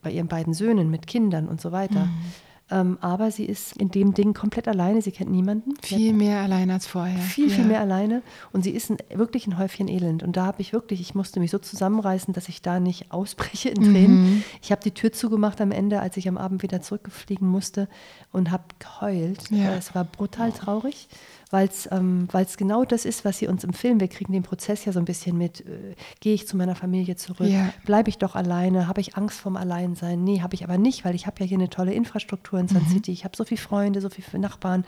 bei 0.00 0.10
ihren 0.10 0.28
beiden 0.28 0.54
Söhnen 0.54 0.90
mit 0.90 1.06
Kindern 1.06 1.46
und 1.46 1.60
so 1.60 1.72
weiter. 1.72 2.06
Mhm 2.06 2.47
Ähm, 2.70 2.98
aber 3.00 3.30
sie 3.30 3.46
ist 3.46 3.76
in 3.76 3.90
dem 3.90 4.14
Ding 4.14 4.34
komplett 4.34 4.68
alleine. 4.68 5.00
Sie 5.00 5.10
kennt 5.10 5.30
niemanden. 5.30 5.74
Viel 5.82 6.12
mehr 6.12 6.40
alleine 6.40 6.74
als 6.74 6.86
vorher. 6.86 7.18
Viel, 7.18 7.48
ja. 7.48 7.56
viel 7.56 7.64
mehr 7.64 7.80
alleine. 7.80 8.22
Und 8.52 8.62
sie 8.62 8.72
ist 8.72 8.90
ein, 8.90 8.98
wirklich 9.14 9.46
ein 9.46 9.58
Häufchen 9.58 9.88
Elend. 9.88 10.22
Und 10.22 10.36
da 10.36 10.46
habe 10.46 10.60
ich 10.60 10.72
wirklich, 10.72 11.00
ich 11.00 11.14
musste 11.14 11.40
mich 11.40 11.50
so 11.50 11.58
zusammenreißen, 11.58 12.34
dass 12.34 12.48
ich 12.48 12.60
da 12.60 12.78
nicht 12.78 13.10
ausbreche 13.10 13.70
in 13.70 13.82
Tränen. 13.82 14.22
Mhm. 14.22 14.44
Ich 14.62 14.70
habe 14.70 14.82
die 14.82 14.92
Tür 14.92 15.12
zugemacht 15.12 15.60
am 15.60 15.72
Ende, 15.72 16.00
als 16.00 16.16
ich 16.16 16.28
am 16.28 16.36
Abend 16.36 16.62
wieder 16.62 16.82
zurückfliegen 16.82 17.48
musste 17.48 17.88
und 18.32 18.50
habe 18.50 18.64
geheult. 18.78 19.50
Ja. 19.50 19.74
Es 19.74 19.94
war 19.94 20.04
brutal 20.04 20.52
traurig 20.52 21.08
weil 21.50 21.68
es 21.68 21.88
ähm, 21.90 22.28
genau 22.56 22.84
das 22.84 23.04
ist, 23.04 23.24
was 23.24 23.38
sie 23.38 23.46
uns 23.46 23.64
im 23.64 23.72
Film, 23.72 24.00
wir 24.00 24.08
kriegen 24.08 24.32
den 24.32 24.42
Prozess 24.42 24.84
ja 24.84 24.92
so 24.92 24.98
ein 24.98 25.04
bisschen 25.04 25.36
mit, 25.38 25.60
äh, 25.60 25.94
gehe 26.20 26.34
ich 26.34 26.46
zu 26.46 26.56
meiner 26.56 26.74
Familie 26.74 27.16
zurück, 27.16 27.48
ja. 27.48 27.72
bleibe 27.84 28.10
ich 28.10 28.18
doch 28.18 28.34
alleine, 28.34 28.88
habe 28.88 29.00
ich 29.00 29.16
Angst 29.16 29.40
vorm 29.40 29.56
Alleinsein? 29.56 30.22
Nee, 30.24 30.40
habe 30.42 30.54
ich 30.54 30.64
aber 30.64 30.78
nicht, 30.78 31.04
weil 31.04 31.14
ich 31.14 31.26
habe 31.26 31.36
ja 31.40 31.46
hier 31.46 31.58
eine 31.58 31.70
tolle 31.70 31.92
Infrastruktur 31.92 32.58
in 32.58 32.68
Sun 32.68 32.82
mhm. 32.84 32.92
City, 32.92 33.12
ich 33.12 33.24
habe 33.24 33.36
so 33.36 33.44
viele 33.44 33.60
Freunde, 33.60 34.00
so 34.00 34.08
viele 34.10 34.40
Nachbarn 34.40 34.84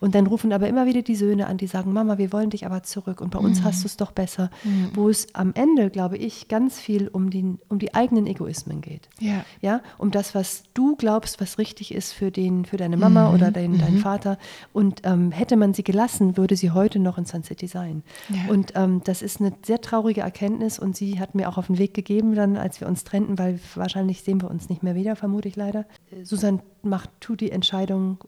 und 0.00 0.14
dann 0.14 0.26
rufen 0.26 0.52
aber 0.52 0.68
immer 0.68 0.86
wieder 0.86 1.02
die 1.02 1.16
Söhne 1.16 1.46
an, 1.46 1.56
die 1.56 1.66
sagen, 1.66 1.92
Mama, 1.92 2.18
wir 2.18 2.32
wollen 2.32 2.50
dich 2.50 2.66
aber 2.66 2.82
zurück 2.82 3.20
und 3.20 3.30
bei 3.30 3.38
uns 3.38 3.60
mhm. 3.60 3.64
hast 3.64 3.82
du 3.82 3.86
es 3.86 3.96
doch 3.96 4.12
besser, 4.12 4.50
mhm. 4.64 4.90
wo 4.94 5.08
es 5.08 5.34
am 5.34 5.52
Ende, 5.54 5.90
glaube 5.90 6.18
ich, 6.18 6.48
ganz 6.48 6.78
viel 6.78 7.08
um 7.08 7.30
die, 7.30 7.56
um 7.68 7.78
die 7.78 7.94
eigenen 7.94 8.26
Egoismen 8.26 8.80
geht. 8.80 9.08
Ja. 9.18 9.44
ja, 9.60 9.80
um 9.98 10.10
das, 10.10 10.34
was 10.34 10.64
du 10.74 10.96
glaubst, 10.96 11.40
was 11.40 11.58
richtig 11.58 11.94
ist 11.94 12.12
für, 12.12 12.30
den, 12.30 12.64
für 12.64 12.76
deine 12.76 12.96
Mama 12.96 13.28
mhm. 13.28 13.34
oder 13.34 13.50
den, 13.50 13.78
deinen 13.78 13.96
mhm. 13.96 14.00
Vater 14.00 14.38
und 14.72 15.02
ähm, 15.04 15.32
hätte 15.32 15.56
man 15.56 15.74
sie 15.74 15.84
gelassen, 15.84 16.01
gelassen, 16.02 16.36
würde 16.36 16.56
sie 16.56 16.70
heute 16.70 16.98
noch 16.98 17.18
in 17.18 17.24
Sun 17.24 17.44
City 17.44 17.66
sein. 17.66 18.02
Ja. 18.28 18.52
Und 18.52 18.72
ähm, 18.74 19.02
das 19.04 19.22
ist 19.22 19.40
eine 19.40 19.52
sehr 19.64 19.80
traurige 19.80 20.22
Erkenntnis 20.22 20.78
und 20.78 20.96
sie 20.96 21.20
hat 21.20 21.34
mir 21.34 21.48
auch 21.48 21.58
auf 21.58 21.68
den 21.68 21.78
Weg 21.78 21.94
gegeben, 21.94 22.34
dann, 22.34 22.56
als 22.56 22.80
wir 22.80 22.88
uns 22.88 23.04
trennten, 23.04 23.38
weil 23.38 23.60
wahrscheinlich 23.74 24.22
sehen 24.22 24.42
wir 24.42 24.50
uns 24.50 24.68
nicht 24.68 24.82
mehr 24.82 24.94
wieder, 24.94 25.14
vermute 25.16 25.48
ich 25.48 25.56
leider. 25.56 25.84
Susan 26.24 26.60
macht, 26.82 27.10
tut 27.20 27.40
die 27.40 27.52
Entscheidung 27.52 28.18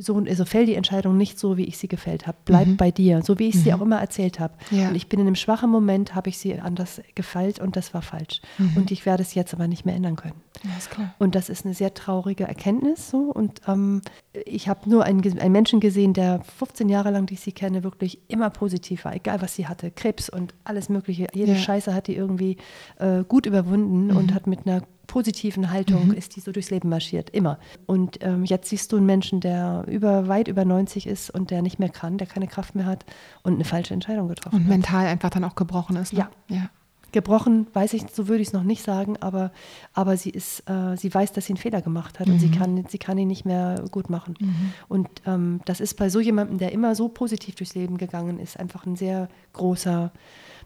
so, 0.00 0.16
also 0.16 0.44
fällt 0.44 0.68
die 0.68 0.74
Entscheidung 0.74 1.16
nicht 1.16 1.38
so, 1.38 1.56
wie 1.56 1.64
ich 1.64 1.78
sie 1.78 1.88
gefällt 1.88 2.26
habe. 2.26 2.38
Bleib 2.44 2.66
mhm. 2.66 2.76
bei 2.76 2.90
dir, 2.90 3.22
so 3.22 3.38
wie 3.38 3.48
ich 3.48 3.54
mhm. 3.56 3.60
sie 3.60 3.74
auch 3.74 3.80
immer 3.80 4.00
erzählt 4.00 4.40
habe. 4.40 4.54
Ja. 4.70 4.88
Und 4.88 4.94
ich 4.94 5.08
bin 5.08 5.20
in 5.20 5.26
einem 5.26 5.36
schwachen 5.36 5.70
Moment, 5.70 6.14
habe 6.14 6.28
ich 6.28 6.38
sie 6.38 6.58
anders 6.58 7.00
gefällt 7.14 7.58
und 7.58 7.76
das 7.76 7.94
war 7.94 8.02
falsch. 8.02 8.40
Mhm. 8.58 8.76
Und 8.76 8.90
ich 8.90 9.06
werde 9.06 9.22
es 9.22 9.34
jetzt 9.34 9.54
aber 9.54 9.68
nicht 9.68 9.84
mehr 9.84 9.94
ändern 9.94 10.16
können. 10.16 10.40
Ja, 10.64 11.14
und 11.18 11.34
das 11.34 11.48
ist 11.48 11.64
eine 11.64 11.74
sehr 11.74 11.94
traurige 11.94 12.44
Erkenntnis. 12.44 13.10
So. 13.10 13.18
Und 13.18 13.60
ähm, 13.66 14.02
ich 14.44 14.68
habe 14.68 14.88
nur 14.88 15.04
einen, 15.04 15.22
einen, 15.38 15.52
Menschen 15.52 15.80
gesehen, 15.80 16.12
der 16.12 16.40
15 16.58 16.88
Jahre 16.88 17.10
lang, 17.10 17.26
die 17.26 17.34
ich 17.34 17.40
sie 17.40 17.52
kenne, 17.52 17.82
wirklich 17.82 18.18
immer 18.28 18.50
positiv 18.50 19.04
war, 19.04 19.14
egal 19.14 19.42
was 19.42 19.54
sie 19.54 19.66
hatte. 19.66 19.90
Krebs 19.90 20.28
und 20.28 20.54
alles 20.64 20.88
Mögliche. 20.88 21.26
Jede 21.32 21.52
ja. 21.52 21.58
Scheiße 21.58 21.94
hat 21.94 22.06
die 22.06 22.16
irgendwie 22.16 22.56
äh, 22.98 23.24
gut 23.24 23.46
überwunden 23.46 24.10
und 24.10 24.30
mhm. 24.30 24.34
hat 24.34 24.46
mit 24.46 24.66
einer 24.66 24.82
positiven 25.06 25.70
Haltung 25.70 26.08
mhm. 26.08 26.14
ist 26.14 26.36
die 26.36 26.40
so 26.40 26.52
durchs 26.52 26.70
Leben 26.70 26.88
marschiert, 26.88 27.30
immer. 27.30 27.58
Und 27.86 28.18
ähm, 28.22 28.44
jetzt 28.44 28.68
siehst 28.68 28.92
du 28.92 28.96
einen 28.96 29.06
Menschen, 29.06 29.40
der 29.40 29.84
über, 29.88 30.28
weit 30.28 30.48
über 30.48 30.64
90 30.64 31.06
ist 31.06 31.30
und 31.30 31.50
der 31.50 31.62
nicht 31.62 31.78
mehr 31.78 31.88
kann, 31.88 32.18
der 32.18 32.26
keine 32.26 32.46
Kraft 32.46 32.74
mehr 32.74 32.86
hat 32.86 33.04
und 33.42 33.54
eine 33.54 33.64
falsche 33.64 33.94
Entscheidung 33.94 34.28
getroffen 34.28 34.56
und 34.56 34.62
hat. 34.62 34.70
Und 34.70 34.74
mental 34.74 35.06
einfach 35.06 35.30
dann 35.30 35.44
auch 35.44 35.54
gebrochen 35.54 35.96
ist. 35.96 36.12
Ne? 36.12 36.20
Ja. 36.20 36.56
ja. 36.56 36.70
Gebrochen, 37.12 37.66
weiß 37.74 37.92
ich, 37.92 38.04
so 38.10 38.26
würde 38.26 38.40
ich 38.40 38.48
es 38.48 38.54
noch 38.54 38.62
nicht 38.62 38.82
sagen, 38.82 39.18
aber, 39.20 39.52
aber 39.92 40.16
sie 40.16 40.30
ist, 40.30 40.60
äh, 40.68 40.96
sie 40.96 41.12
weiß, 41.12 41.32
dass 41.32 41.44
sie 41.44 41.52
einen 41.52 41.58
Fehler 41.58 41.82
gemacht 41.82 42.18
hat 42.18 42.26
mhm. 42.26 42.34
und 42.34 42.38
sie 42.40 42.46
mhm. 42.46 42.52
kann, 42.52 42.84
sie 42.88 42.98
kann 42.98 43.18
ihn 43.18 43.28
nicht 43.28 43.44
mehr 43.44 43.84
gut 43.90 44.08
machen. 44.08 44.34
Mhm. 44.40 44.72
Und 44.88 45.08
ähm, 45.26 45.60
das 45.66 45.80
ist 45.80 45.98
bei 45.98 46.08
so 46.08 46.20
jemandem, 46.20 46.56
der 46.56 46.72
immer 46.72 46.94
so 46.94 47.08
positiv 47.08 47.54
durchs 47.54 47.74
Leben 47.74 47.98
gegangen 47.98 48.38
ist, 48.38 48.58
einfach 48.58 48.86
ein 48.86 48.96
sehr 48.96 49.28
großer 49.52 50.10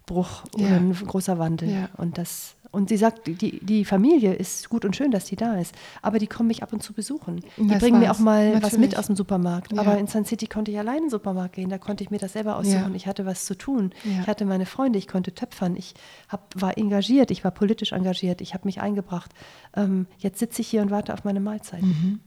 Bruch 0.07 0.45
ja. 0.57 0.67
oder 0.67 0.77
ein 0.77 0.93
großer 0.93 1.39
Wandel. 1.39 1.69
Ja. 1.69 1.89
Und 1.97 2.17
das 2.17 2.55
und 2.77 2.91
sie 2.91 2.99
sagt, 2.99 3.27
die, 3.27 3.59
die 3.65 3.87
Familie 3.87 4.35
ist 4.35 4.69
gut 4.69 4.85
und 4.85 4.95
schön, 4.95 5.11
dass 5.11 5.25
die 5.25 5.35
da 5.35 5.55
ist, 5.59 5.75
aber 6.03 6.19
die 6.19 6.27
kommen 6.27 6.49
mich 6.49 6.63
ab 6.63 6.75
und 6.75 6.83
zu 6.83 6.93
besuchen. 6.93 7.41
Die 7.57 7.69
das 7.69 7.79
bringen 7.79 8.01
mir 8.01 8.13
auch 8.13 8.19
mal 8.19 8.51
Natürlich. 8.51 8.65
was 8.65 8.79
mit 8.79 8.99
aus 8.99 9.07
dem 9.07 9.17
Supermarkt. 9.17 9.73
Ja. 9.73 9.81
Aber 9.81 9.97
in 9.97 10.07
Sun 10.09 10.27
City 10.27 10.47
konnte 10.47 10.71
ich 10.71 10.79
allein 10.79 10.99
in 10.99 11.03
den 11.05 11.11
Supermarkt 11.11 11.55
gehen, 11.55 11.71
da 11.71 11.79
konnte 11.79 12.05
ich 12.05 12.11
mir 12.11 12.19
das 12.19 12.35
selber 12.35 12.57
aussuchen. 12.59 12.91
Ja. 12.91 12.95
Ich 12.95 13.07
hatte 13.07 13.25
was 13.25 13.47
zu 13.47 13.57
tun. 13.57 13.93
Ja. 14.05 14.21
Ich 14.21 14.27
hatte 14.27 14.45
meine 14.45 14.67
Freunde, 14.67 14.99
ich 14.99 15.09
konnte 15.09 15.35
töpfern, 15.35 15.75
ich 15.75 15.95
hab, 16.29 16.61
war 16.61 16.77
engagiert, 16.77 17.31
ich 17.31 17.45
war 17.45 17.51
politisch 17.51 17.93
engagiert, 17.93 18.43
ich 18.43 18.53
habe 18.53 18.67
mich 18.67 18.83
eingebracht. 18.83 19.33
Ähm, 19.75 20.07
jetzt 20.19 20.39
sitze 20.39 20.61
ich 20.61 20.69
hier 20.69 20.83
und 20.83 20.91
warte 20.91 21.15
auf 21.15 21.25
meine 21.25 21.41
Mahlzeit. 21.41 21.81
Mhm 21.83 22.21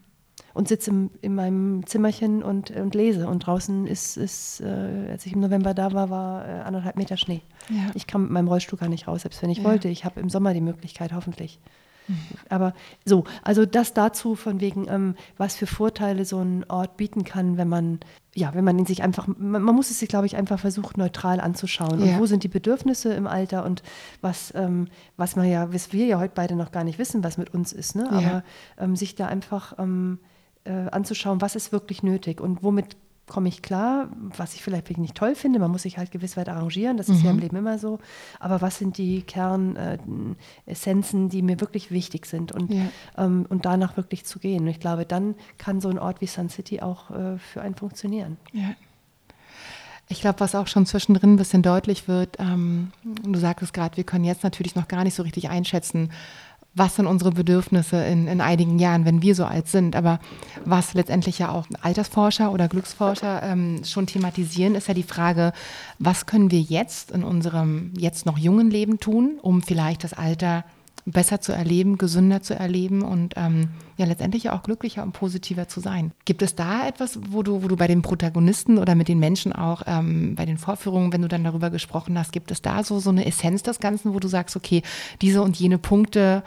und 0.59 0.67
sitze 0.67 0.89
im, 0.89 1.09
in 1.21 1.35
meinem 1.35 1.85
Zimmerchen 1.85 2.43
und, 2.43 2.69
und 2.71 2.93
lese. 2.93 3.29
Und 3.29 3.47
draußen 3.47 3.87
ist, 3.87 4.17
ist 4.17 4.59
äh, 4.59 5.07
als 5.09 5.25
ich 5.25 5.31
im 5.31 5.39
November 5.39 5.73
da 5.73 5.93
war, 5.93 6.09
war 6.09 6.45
äh, 6.45 6.51
anderthalb 6.59 6.97
Meter 6.97 7.15
Schnee. 7.15 7.43
Ja. 7.69 7.91
Ich 7.93 8.07
kam 8.07 8.23
mit 8.23 8.31
meinem 8.31 8.49
Rollstuhl 8.49 8.77
gar 8.77 8.89
nicht 8.89 9.07
raus, 9.07 9.21
selbst 9.21 9.41
wenn 9.41 9.49
ich 9.49 9.59
ja. 9.59 9.63
wollte. 9.63 9.87
Ich 9.87 10.03
habe 10.03 10.19
im 10.19 10.29
Sommer 10.29 10.53
die 10.53 10.59
Möglichkeit, 10.59 11.13
hoffentlich. 11.13 11.61
Mhm. 12.09 12.17
Aber 12.49 12.73
so, 13.05 13.23
also 13.41 13.65
das 13.65 13.93
dazu 13.93 14.35
von 14.35 14.59
wegen, 14.59 14.85
ähm, 14.89 15.15
was 15.37 15.55
für 15.55 15.65
Vorteile 15.65 16.25
so 16.25 16.39
ein 16.39 16.65
Ort 16.67 16.97
bieten 16.97 17.23
kann, 17.23 17.55
wenn 17.55 17.69
man, 17.69 18.01
ja, 18.35 18.53
wenn 18.53 18.65
man 18.65 18.77
ihn 18.77 18.85
sich 18.85 19.01
einfach, 19.01 19.27
man, 19.27 19.61
man 19.61 19.73
muss 19.73 19.89
es 19.89 19.99
sich, 19.99 20.09
glaube 20.09 20.25
ich, 20.25 20.35
einfach 20.35 20.59
versuchen, 20.59 20.99
neutral 20.99 21.39
anzuschauen. 21.39 22.05
Ja. 22.05 22.15
Und 22.15 22.19
wo 22.19 22.25
sind 22.25 22.43
die 22.43 22.49
Bedürfnisse 22.49 23.13
im 23.13 23.27
Alter 23.27 23.63
und 23.63 23.81
was, 24.19 24.53
ähm, 24.57 24.89
was 25.15 25.37
man 25.37 25.47
ja, 25.47 25.73
was 25.73 25.93
wir 25.93 26.05
ja 26.05 26.19
heute 26.19 26.33
beide 26.35 26.57
noch 26.57 26.73
gar 26.73 26.83
nicht 26.83 26.99
wissen, 26.99 27.23
was 27.23 27.37
mit 27.37 27.53
uns 27.53 27.71
ist, 27.71 27.95
ne? 27.95 28.11
Aber 28.11 28.43
ähm, 28.77 28.97
sich 28.97 29.15
da 29.15 29.27
einfach 29.27 29.79
ähm, 29.79 30.19
äh, 30.65 30.89
anzuschauen, 30.89 31.41
was 31.41 31.55
ist 31.55 31.71
wirklich 31.71 32.03
nötig 32.03 32.41
und 32.41 32.63
womit 32.63 32.97
komme 33.29 33.47
ich 33.47 33.61
klar, 33.61 34.09
was 34.35 34.55
ich 34.55 34.63
vielleicht 34.63 34.85
wirklich 34.85 34.97
nicht 34.97 35.15
toll 35.15 35.35
finde. 35.35 35.59
Man 35.59 35.71
muss 35.71 35.83
sich 35.83 35.97
halt 35.97 36.11
gewiss 36.11 36.35
weit 36.35 36.49
arrangieren, 36.49 36.97
das 36.97 37.07
ist 37.07 37.19
mhm. 37.19 37.25
ja 37.25 37.29
im 37.29 37.35
mhm. 37.37 37.41
Leben 37.43 37.57
immer 37.57 37.79
so. 37.79 37.99
Aber 38.39 38.61
was 38.61 38.77
sind 38.77 38.97
die 38.97 39.21
Kernessenzen, 39.21 41.27
äh, 41.27 41.29
die 41.29 41.41
mir 41.41 41.61
wirklich 41.61 41.91
wichtig 41.91 42.25
sind 42.25 42.51
und, 42.51 42.73
ja. 42.73 42.81
ähm, 43.17 43.45
und 43.47 43.65
danach 43.65 43.95
wirklich 43.95 44.25
zu 44.25 44.39
gehen. 44.39 44.63
Und 44.63 44.69
ich 44.69 44.81
glaube, 44.81 45.05
dann 45.05 45.35
kann 45.57 45.79
so 45.79 45.89
ein 45.89 45.99
Ort 45.99 46.19
wie 46.19 46.27
Sun 46.27 46.49
City 46.49 46.81
auch 46.81 47.11
äh, 47.11 47.37
für 47.37 47.61
einen 47.61 47.75
funktionieren. 47.75 48.37
Ja. 48.51 48.75
Ich 50.11 50.21
glaube, 50.21 50.39
was 50.39 50.55
auch 50.55 50.65
schon 50.65 50.87
zwischendrin 50.87 51.33
ein 51.33 51.37
bisschen 51.37 51.61
deutlich 51.61 52.07
wird, 52.07 52.37
ähm, 52.39 52.91
du 53.03 53.37
sagtest 53.37 53.75
gerade, 53.75 53.95
wir 53.95 54.03
können 54.03 54.25
jetzt 54.25 54.43
natürlich 54.43 54.75
noch 54.75 54.87
gar 54.87 55.03
nicht 55.03 55.13
so 55.13 55.21
richtig 55.21 55.49
einschätzen, 55.49 56.11
was 56.73 56.95
sind 56.95 57.07
unsere 57.07 57.31
Bedürfnisse 57.31 57.97
in, 58.03 58.27
in 58.27 58.41
einigen 58.41 58.79
Jahren, 58.79 59.05
wenn 59.05 59.21
wir 59.21 59.35
so 59.35 59.45
alt 59.45 59.67
sind. 59.67 59.95
Aber 59.95 60.19
was 60.65 60.93
letztendlich 60.93 61.39
ja 61.39 61.51
auch 61.51 61.65
Altersforscher 61.81 62.51
oder 62.51 62.67
Glücksforscher 62.67 63.43
ähm, 63.43 63.81
schon 63.83 64.07
thematisieren, 64.07 64.75
ist 64.75 64.87
ja 64.87 64.93
die 64.93 65.03
Frage, 65.03 65.53
was 65.97 66.25
können 66.25 66.51
wir 66.51 66.61
jetzt 66.61 67.11
in 67.11 67.23
unserem 67.23 67.93
jetzt 67.97 68.25
noch 68.25 68.37
jungen 68.37 68.69
Leben 68.69 68.99
tun, 68.99 69.39
um 69.41 69.61
vielleicht 69.61 70.03
das 70.03 70.13
Alter 70.13 70.63
besser 71.05 71.41
zu 71.41 71.53
erleben, 71.53 71.97
gesünder 71.97 72.41
zu 72.41 72.55
erleben 72.55 73.01
und 73.01 73.33
ähm, 73.37 73.69
ja 73.97 74.05
letztendlich 74.05 74.49
auch 74.49 74.63
glücklicher 74.63 75.03
und 75.03 75.13
positiver 75.13 75.67
zu 75.67 75.79
sein. 75.79 76.11
Gibt 76.25 76.41
es 76.41 76.55
da 76.55 76.87
etwas, 76.87 77.19
wo 77.29 77.43
du, 77.43 77.63
wo 77.63 77.67
du 77.67 77.75
bei 77.75 77.87
den 77.87 78.01
Protagonisten 78.01 78.77
oder 78.77 78.95
mit 78.95 79.07
den 79.07 79.19
Menschen 79.19 79.53
auch 79.53 79.83
ähm, 79.87 80.35
bei 80.35 80.45
den 80.45 80.57
Vorführungen, 80.57 81.11
wenn 81.13 81.21
du 81.21 81.27
dann 81.27 81.43
darüber 81.43 81.69
gesprochen 81.69 82.17
hast, 82.17 82.31
gibt 82.31 82.51
es 82.51 82.61
da 82.61 82.83
so, 82.83 82.99
so 82.99 83.09
eine 83.09 83.25
Essenz 83.25 83.63
des 83.63 83.79
Ganzen, 83.79 84.13
wo 84.13 84.19
du 84.19 84.27
sagst, 84.27 84.55
okay, 84.55 84.83
diese 85.21 85.41
und 85.41 85.57
jene 85.57 85.77
Punkte 85.77 86.43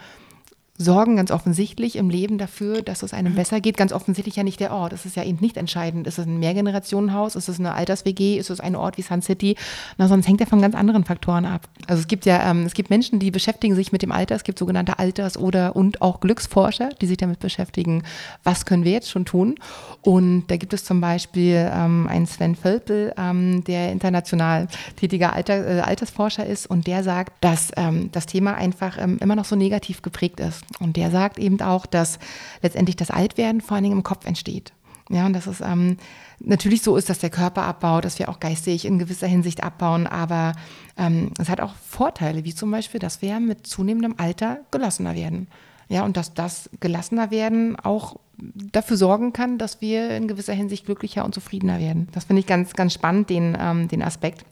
sorgen 0.77 1.15
ganz 1.15 1.29
offensichtlich 1.29 1.95
im 1.97 2.09
Leben 2.09 2.39
dafür, 2.39 2.81
dass 2.81 3.03
es 3.03 3.13
einem 3.13 3.35
besser 3.35 3.61
geht. 3.61 3.77
Ganz 3.77 3.93
offensichtlich 3.93 4.35
ja 4.35 4.43
nicht 4.43 4.59
der 4.59 4.73
Ort. 4.73 4.91
Es 4.91 5.05
ist 5.05 5.15
ja 5.15 5.23
eben 5.23 5.37
nicht 5.39 5.55
entscheidend. 5.57 6.07
Ist 6.07 6.17
es 6.17 6.25
ein 6.25 6.39
Mehrgenerationenhaus? 6.39 7.35
Ist 7.35 7.47
es 7.47 7.59
eine 7.59 7.75
Alters-WG? 7.75 8.37
Ist 8.37 8.49
es 8.49 8.59
ein 8.59 8.75
Ort 8.75 8.97
wie 8.97 9.03
Sun 9.03 9.21
City? 9.21 9.55
Na, 9.97 10.07
sonst 10.07 10.27
hängt 10.27 10.39
ja 10.39 10.47
von 10.47 10.61
ganz 10.61 10.73
anderen 10.73 11.05
Faktoren 11.05 11.45
ab. 11.45 11.69
Also 11.87 12.01
es 12.01 12.07
gibt 12.07 12.25
ja, 12.25 12.49
ähm, 12.49 12.65
es 12.65 12.73
gibt 12.73 12.89
Menschen, 12.89 13.19
die 13.19 13.29
beschäftigen 13.29 13.75
sich 13.75 13.91
mit 13.91 14.01
dem 14.01 14.11
Alter. 14.11 14.33
Es 14.33 14.43
gibt 14.43 14.57
sogenannte 14.57 14.97
Alters- 14.97 15.37
oder 15.37 15.75
und 15.75 16.01
auch 16.01 16.19
Glücksforscher, 16.19 16.89
die 17.01 17.05
sich 17.05 17.17
damit 17.17 17.39
beschäftigen, 17.39 18.03
was 18.43 18.65
können 18.65 18.83
wir 18.83 18.91
jetzt 18.93 19.11
schon 19.11 19.25
tun? 19.25 19.55
Und 20.01 20.47
da 20.47 20.57
gibt 20.57 20.73
es 20.73 20.83
zum 20.83 21.01
Beispiel 21.01 21.69
ähm, 21.71 22.07
einen 22.07 22.25
Sven 22.25 22.55
Völpel, 22.55 23.13
ähm, 23.15 23.63
der 23.63 23.91
international 23.91 24.67
tätiger 24.95 25.33
Alter, 25.33 25.77
äh, 25.77 25.79
Altersforscher 25.81 26.45
ist 26.47 26.65
und 26.65 26.87
der 26.87 27.03
sagt, 27.03 27.33
dass 27.41 27.71
ähm, 27.77 28.09
das 28.11 28.25
Thema 28.25 28.55
einfach 28.55 28.97
ähm, 28.97 29.19
immer 29.21 29.35
noch 29.35 29.45
so 29.45 29.55
negativ 29.55 30.01
geprägt 30.01 30.39
ist. 30.39 30.62
Und 30.79 30.97
der 30.97 31.11
sagt 31.11 31.39
eben 31.39 31.59
auch, 31.61 31.85
dass 31.85 32.19
letztendlich 32.61 32.95
das 32.95 33.11
Altwerden 33.11 33.61
vor 33.61 33.75
allen 33.75 33.83
Dingen 33.83 33.97
im 33.97 34.03
Kopf 34.03 34.25
entsteht. 34.25 34.73
Ja, 35.09 35.25
und 35.25 35.33
dass 35.33 35.47
es 35.47 35.59
ähm, 35.59 35.97
natürlich 36.39 36.81
so 36.81 36.95
ist, 36.95 37.09
dass 37.09 37.19
der 37.19 37.29
Körper 37.29 37.63
abbaut, 37.63 38.05
dass 38.05 38.19
wir 38.19 38.29
auch 38.29 38.39
geistig 38.39 38.85
in 38.85 38.99
gewisser 38.99 39.27
Hinsicht 39.27 39.63
abbauen, 39.63 40.07
aber 40.07 40.53
ähm, 40.97 41.31
es 41.39 41.49
hat 41.49 41.59
auch 41.59 41.75
Vorteile, 41.75 42.45
wie 42.45 42.55
zum 42.55 42.71
Beispiel, 42.71 42.99
dass 42.99 43.21
wir 43.21 43.39
mit 43.39 43.67
zunehmendem 43.67 44.15
Alter 44.17 44.59
gelassener 44.71 45.15
werden. 45.15 45.47
Ja, 45.89 46.05
und 46.05 46.15
dass 46.15 46.33
das 46.33 46.69
gelassener 46.79 47.31
werden 47.31 47.77
auch 47.77 48.15
dafür 48.37 48.97
sorgen 48.97 49.33
kann, 49.33 49.57
dass 49.57 49.81
wir 49.81 50.11
in 50.11 50.27
gewisser 50.27 50.53
Hinsicht 50.53 50.85
glücklicher 50.85 51.25
und 51.25 51.35
zufriedener 51.35 51.79
werden. 51.79 52.07
Das 52.13 52.25
finde 52.25 52.39
ich 52.39 52.47
ganz, 52.47 52.73
ganz 52.73 52.93
spannend, 52.93 53.29
den, 53.29 53.57
ähm, 53.59 53.87
den 53.89 54.01
Aspekt. 54.01 54.45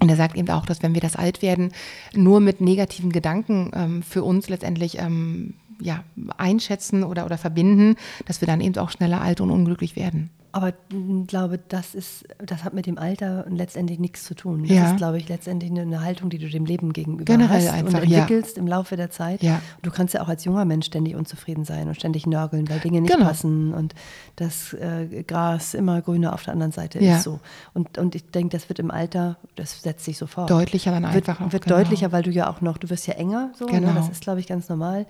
Und 0.00 0.08
er 0.08 0.16
sagt 0.16 0.36
eben 0.36 0.48
auch, 0.50 0.64
dass 0.64 0.82
wenn 0.82 0.94
wir 0.94 1.00
das 1.00 1.16
Altwerden 1.16 1.72
nur 2.14 2.40
mit 2.40 2.60
negativen 2.60 3.12
Gedanken 3.12 3.70
ähm, 3.74 4.02
für 4.02 4.24
uns 4.24 4.48
letztendlich 4.48 4.98
ähm, 4.98 5.54
ja, 5.80 6.04
einschätzen 6.36 7.04
oder, 7.04 7.24
oder 7.24 7.38
verbinden, 7.38 7.96
dass 8.26 8.40
wir 8.40 8.46
dann 8.46 8.60
eben 8.60 8.76
auch 8.78 8.90
schneller 8.90 9.20
alt 9.20 9.40
und 9.40 9.50
unglücklich 9.50 9.96
werden. 9.96 10.30
aber 10.52 10.72
ich 10.90 11.26
glaube, 11.28 11.60
das 11.68 11.94
ist, 11.94 12.24
das 12.44 12.64
hat 12.64 12.74
mit 12.74 12.86
dem 12.86 12.98
Alter 12.98 13.46
letztendlich 13.48 13.98
nichts 13.98 14.24
zu 14.24 14.34
tun. 14.34 14.62
Das 14.62 14.70
ja. 14.70 14.90
ist, 14.90 14.96
glaube 14.96 15.18
ich, 15.18 15.28
letztendlich 15.28 15.70
eine 15.70 16.00
Haltung, 16.00 16.30
die 16.30 16.38
du 16.38 16.48
dem 16.48 16.64
Leben 16.64 16.92
gegenüber 16.92 17.24
Generell 17.24 17.66
hast 17.66 17.72
einfach, 17.72 18.02
und 18.02 18.12
entwickelst 18.12 18.56
ja. 18.56 18.62
im 18.62 18.68
Laufe 18.68 18.96
der 18.96 19.10
Zeit. 19.10 19.42
Ja. 19.42 19.60
du 19.82 19.90
kannst 19.90 20.14
ja 20.14 20.22
auch 20.22 20.28
als 20.28 20.44
junger 20.44 20.64
Mensch 20.64 20.86
ständig 20.86 21.14
unzufrieden 21.14 21.64
sein 21.64 21.88
und 21.88 21.94
ständig 21.94 22.26
nörgeln, 22.26 22.68
weil 22.68 22.80
Dinge 22.80 23.00
nicht 23.00 23.12
genau. 23.12 23.26
passen 23.26 23.72
und 23.72 23.94
das 24.36 24.72
äh, 24.72 25.22
Gras 25.22 25.74
immer 25.74 26.02
grüner 26.02 26.32
auf 26.32 26.42
der 26.42 26.54
anderen 26.54 26.72
Seite 26.72 26.98
ist 26.98 27.22
so. 27.22 27.40
Und, 27.74 27.98
und 27.98 28.14
ich 28.14 28.30
denke, 28.30 28.56
das 28.56 28.68
wird 28.68 28.78
im 28.78 28.90
Alter, 28.90 29.36
das 29.56 29.82
setzt 29.82 30.04
sich 30.04 30.18
sofort. 30.18 30.50
Deutlicher 30.50 30.90
dann 30.90 31.04
einfach. 31.04 31.40
Wird, 31.40 31.52
wird 31.52 31.64
genau. 31.64 31.76
deutlicher, 31.76 32.12
weil 32.12 32.22
du 32.22 32.30
ja 32.30 32.50
auch 32.50 32.60
noch, 32.60 32.78
du 32.78 32.90
wirst 32.90 33.06
ja 33.06 33.14
enger, 33.14 33.52
so, 33.56 33.66
genau. 33.66 33.88
ne? 33.88 33.94
das 33.94 34.08
ist, 34.08 34.22
glaube 34.22 34.40
ich, 34.40 34.46
ganz 34.46 34.68
normal. 34.68 35.06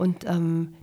Und 0.00 0.24
ähm, 0.24 0.76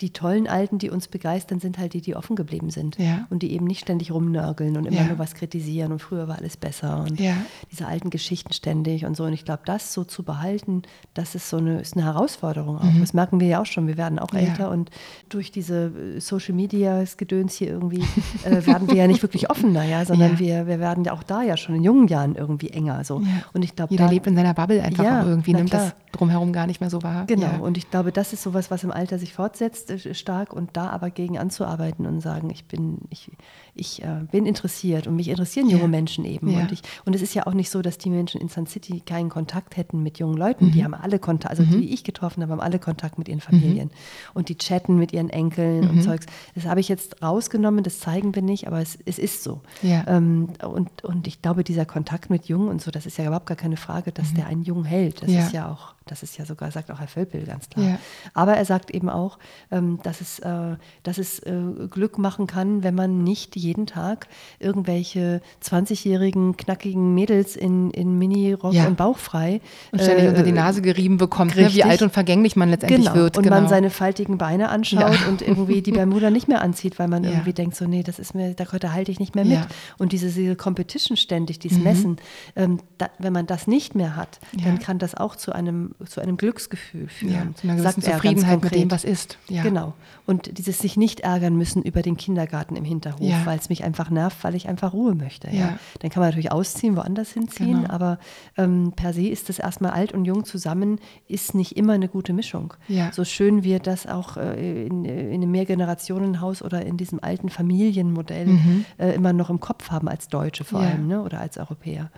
die 0.00 0.12
tollen 0.12 0.48
Alten, 0.48 0.78
die 0.78 0.90
uns 0.90 1.08
begeistern, 1.08 1.60
sind 1.60 1.78
halt 1.78 1.94
die, 1.94 2.00
die 2.00 2.16
offen 2.16 2.36
geblieben 2.36 2.70
sind 2.70 2.98
ja. 2.98 3.26
und 3.30 3.42
die 3.42 3.52
eben 3.52 3.66
nicht 3.66 3.80
ständig 3.80 4.12
rumnörgeln 4.12 4.76
und 4.76 4.86
immer 4.86 5.02
ja. 5.02 5.04
nur 5.04 5.18
was 5.18 5.34
kritisieren 5.34 5.92
und 5.92 6.00
früher 6.00 6.28
war 6.28 6.38
alles 6.38 6.56
besser 6.56 7.04
und 7.08 7.20
ja. 7.20 7.34
diese 7.70 7.86
alten 7.86 8.10
Geschichten 8.10 8.52
ständig 8.52 9.04
und 9.04 9.16
so. 9.16 9.24
Und 9.24 9.32
ich 9.32 9.44
glaube, 9.44 9.62
das 9.64 9.92
so 9.92 10.04
zu 10.04 10.22
behalten, 10.22 10.82
das 11.14 11.34
ist 11.34 11.48
so 11.48 11.58
eine, 11.58 11.80
ist 11.80 11.96
eine 11.96 12.04
Herausforderung 12.04 12.78
auch. 12.78 12.84
Mhm. 12.84 13.00
Das 13.00 13.14
merken 13.14 13.40
wir 13.40 13.46
ja 13.46 13.60
auch 13.62 13.66
schon. 13.66 13.86
Wir 13.86 13.96
werden 13.96 14.18
auch 14.18 14.32
älter 14.34 14.70
und 14.70 14.90
durch 15.28 15.50
diese 15.50 15.92
äh, 16.16 16.20
Social 16.20 16.54
Media 16.54 17.04
Gedöns 17.16 17.54
hier 17.54 17.68
irgendwie 17.68 18.04
äh, 18.44 18.66
werden 18.66 18.88
wir 18.88 18.96
ja 18.96 19.06
nicht 19.06 19.22
wirklich 19.22 19.50
offener, 19.50 19.84
ja, 19.84 20.04
sondern 20.04 20.38
Wir, 20.38 20.66
wir 20.66 20.78
werden 20.80 21.04
ja 21.04 21.12
auch 21.12 21.22
da 21.22 21.42
ja 21.42 21.56
schon 21.56 21.74
in 21.76 21.82
jungen 21.82 22.08
Jahren 22.08 22.34
irgendwie 22.34 22.70
enger. 22.70 23.04
So. 23.04 23.22
Und 23.52 23.62
ich 23.62 23.74
glaube, 23.74 23.92
jeder 23.92 24.06
da, 24.06 24.10
lebt 24.10 24.26
in 24.26 24.36
seiner 24.36 24.54
Bubble 24.54 24.82
einfach 24.82 25.04
auch 25.04 25.26
irgendwie, 25.26 25.54
nimmt 25.54 25.72
das 25.72 25.94
drumherum 26.12 26.52
gar 26.52 26.66
nicht 26.66 26.80
mehr 26.80 26.90
so 26.90 27.02
wahr. 27.02 27.24
Genau. 27.26 27.64
Und 27.64 27.76
ich 27.78 27.90
glaube, 27.90 28.12
das 28.12 28.32
ist 28.32 28.42
sowas, 28.42 28.70
was 28.70 28.84
im 28.84 28.90
Alter 28.90 29.18
sich 29.18 29.32
fortsetzt 29.32 29.59
äh, 29.60 30.14
stark 30.14 30.52
und 30.52 30.70
da 30.76 30.88
aber 30.90 31.10
gegen 31.10 31.38
anzuarbeiten 31.38 32.06
und 32.06 32.20
sagen, 32.20 32.50
ich 32.50 32.66
bin, 32.66 32.98
ich, 33.10 33.30
ich 33.74 34.02
äh, 34.02 34.24
bin 34.30 34.46
interessiert 34.46 35.06
und 35.06 35.16
mich 35.16 35.28
interessieren 35.28 35.68
junge 35.68 35.82
ja. 35.82 35.88
Menschen 35.88 36.24
eben. 36.24 36.48
Ja. 36.50 36.60
Und, 36.60 36.72
ich, 36.72 36.82
und 37.04 37.14
es 37.14 37.22
ist 37.22 37.34
ja 37.34 37.46
auch 37.46 37.54
nicht 37.54 37.70
so, 37.70 37.82
dass 37.82 37.98
die 37.98 38.10
Menschen 38.10 38.40
in 38.40 38.48
Sun 38.48 38.66
City 38.66 39.00
keinen 39.00 39.28
Kontakt 39.28 39.76
hätten 39.76 40.02
mit 40.02 40.18
jungen 40.18 40.36
Leuten. 40.36 40.66
Mhm. 40.66 40.72
Die 40.72 40.84
haben 40.84 40.94
alle 40.94 41.18
Kontakt, 41.18 41.50
also 41.50 41.62
mhm. 41.62 41.70
die, 41.70 41.86
die 41.86 41.94
ich 41.94 42.04
getroffen 42.04 42.42
habe, 42.42 42.52
haben 42.52 42.60
alle 42.60 42.78
Kontakt 42.78 43.18
mit 43.18 43.28
ihren 43.28 43.40
Familien. 43.40 43.88
Mhm. 43.88 44.30
Und 44.34 44.48
die 44.48 44.56
chatten 44.56 44.96
mit 44.96 45.12
ihren 45.12 45.30
Enkeln 45.30 45.88
und 45.88 45.96
mhm. 45.96 46.02
Zeugs. 46.02 46.26
Das 46.54 46.64
habe 46.64 46.80
ich 46.80 46.88
jetzt 46.88 47.22
rausgenommen, 47.22 47.84
das 47.84 48.00
zeigen 48.00 48.34
wir 48.34 48.42
nicht, 48.42 48.66
aber 48.66 48.80
es, 48.80 48.98
es 49.04 49.18
ist 49.18 49.42
so. 49.42 49.60
Ja. 49.82 50.04
Ähm, 50.06 50.48
und, 50.62 51.04
und 51.04 51.26
ich 51.26 51.42
glaube, 51.42 51.64
dieser 51.64 51.84
Kontakt 51.84 52.30
mit 52.30 52.46
Jungen 52.46 52.68
und 52.68 52.80
so, 52.80 52.90
das 52.90 53.06
ist 53.06 53.18
ja 53.18 53.26
überhaupt 53.26 53.46
gar 53.46 53.56
keine 53.56 53.76
Frage, 53.76 54.12
dass 54.12 54.32
mhm. 54.32 54.36
der 54.36 54.46
einen 54.46 54.62
Jungen 54.62 54.84
hält. 54.84 55.22
Das 55.22 55.30
ist 55.30 55.52
ja 55.52 55.70
auch, 55.70 55.94
das 56.10 56.22
ist 56.22 56.36
ja 56.38 56.44
sogar, 56.44 56.70
sagt 56.70 56.90
auch 56.90 56.98
Herr 56.98 57.08
Völpel 57.08 57.44
ganz 57.44 57.68
klar. 57.68 57.98
Aber 58.34 58.54
er 58.54 58.64
sagt 58.64 58.90
eben 58.90 59.08
auch, 59.08 59.38
ähm, 59.70 60.00
dass 60.02 60.20
es, 60.20 60.38
äh, 60.40 60.76
dass 61.02 61.18
es 61.18 61.38
äh, 61.40 61.52
Glück 61.90 62.18
machen 62.18 62.46
kann, 62.46 62.82
wenn 62.82 62.94
man 62.94 63.22
nicht 63.22 63.56
jeden 63.56 63.86
Tag 63.86 64.28
irgendwelche 64.58 65.40
20-jährigen, 65.62 66.56
knackigen 66.56 67.14
Mädels 67.14 67.56
in, 67.56 67.90
in 67.90 68.18
Mini-Rock 68.18 68.74
ja. 68.74 68.86
und 68.86 68.96
bauchfrei. 68.96 69.60
Und 69.92 70.02
ständig 70.02 70.24
äh, 70.24 70.28
unter 70.28 70.42
die 70.42 70.52
Nase 70.52 70.82
gerieben 70.82 71.16
bekommt, 71.16 71.56
ne? 71.56 71.72
wie 71.72 71.84
alt 71.84 72.02
und 72.02 72.12
vergänglich 72.12 72.56
man 72.56 72.70
letztendlich 72.70 73.06
genau. 73.06 73.14
wird. 73.14 73.36
Und 73.36 73.44
genau. 73.44 73.56
man 73.56 73.68
seine 73.68 73.90
faltigen 73.90 74.38
Beine 74.38 74.68
anschaut 74.68 75.20
ja. 75.20 75.28
und 75.28 75.42
irgendwie 75.42 75.82
die 75.82 75.92
Bermuda 76.00 76.30
nicht 76.30 76.48
mehr 76.48 76.62
anzieht, 76.62 76.98
weil 76.98 77.08
man 77.08 77.24
ja. 77.24 77.30
irgendwie 77.30 77.52
denkt, 77.52 77.76
so, 77.76 77.86
nee, 77.86 78.02
das 78.02 78.18
ist 78.18 78.34
mir, 78.34 78.54
da, 78.54 78.64
da 78.64 78.92
halte 78.92 79.12
ich 79.12 79.20
nicht 79.20 79.34
mehr 79.34 79.44
mit. 79.44 79.60
Und 79.98 80.12
diese, 80.12 80.28
diese 80.28 80.56
Competition 80.56 81.16
ständig, 81.16 81.58
dieses 81.58 81.78
mhm. 81.78 81.84
Messen, 81.84 82.16
ähm, 82.56 82.80
da, 82.98 83.10
wenn 83.18 83.32
man 83.32 83.46
das 83.46 83.66
nicht 83.66 83.94
mehr 83.94 84.16
hat, 84.16 84.40
dann 84.64 84.78
kann 84.78 84.98
das 84.98 85.14
auch 85.14 85.36
zu 85.36 85.52
einem, 85.52 85.94
zu 86.06 86.20
einem 86.20 86.36
Glücksgefühl 86.36 87.08
führen. 87.08 87.54
zu 87.56 87.68
einer 87.68 87.76
gewissen 87.76 88.02
Zufriedenheit 88.02 88.62
mit 88.62 88.74
dem, 88.74 88.90
was 88.90 89.04
ist. 89.04 89.38
Genau. 89.48 89.94
Und 90.26 90.58
dieses 90.58 90.78
sich 90.78 90.96
nicht 90.96 91.20
ärgern 91.20 91.56
müssen 91.56 91.82
über 91.82 92.02
den 92.02 92.16
Kindergarten 92.16 92.76
im 92.76 92.84
Hinterhof, 92.84 93.34
weil 93.44 93.58
es 93.58 93.68
mich 93.68 93.84
einfach 93.84 94.10
nervt, 94.10 94.42
weil 94.42 94.54
ich 94.54 94.68
einfach 94.68 94.92
Ruhe 94.92 95.14
möchte. 95.14 95.50
Ja. 95.50 95.78
Dann 96.00 96.10
kann 96.10 96.20
man 96.20 96.30
natürlich 96.30 96.52
ausziehen, 96.52 96.96
woanders 96.96 97.32
hinziehen, 97.32 97.82
genau. 97.82 97.90
aber 97.92 98.18
ähm, 98.56 98.92
per 98.94 99.12
se 99.12 99.28
ist 99.28 99.48
das 99.48 99.58
erstmal 99.58 99.92
alt 99.92 100.12
und 100.12 100.24
jung 100.24 100.44
zusammen, 100.44 100.98
ist 101.28 101.54
nicht 101.54 101.76
immer 101.76 101.94
eine 101.94 102.08
gute 102.08 102.32
Mischung. 102.32 102.74
Ja. 102.88 103.12
So 103.12 103.24
schön 103.24 103.64
wir 103.64 103.80
das 103.80 104.06
auch 104.06 104.36
äh, 104.36 104.86
in, 104.86 105.04
in, 105.04 105.34
einem 105.34 105.50
Mehrgenerationenhaus 105.50 106.62
oder 106.62 106.84
in 106.84 106.96
diesem 106.96 107.22
alten 107.22 107.48
Familienmodell 107.48 108.46
mhm. 108.46 108.84
äh, 108.98 109.14
immer 109.14 109.32
noch 109.32 109.50
im 109.50 109.60
Kopf 109.60 109.90
haben 109.90 110.08
als 110.08 110.28
Deutsche 110.28 110.64
vor 110.64 110.82
ja. 110.82 110.90
allem 110.90 111.08
ne? 111.08 111.22
oder 111.22 111.40
als 111.40 111.58
Europäer 111.58 112.10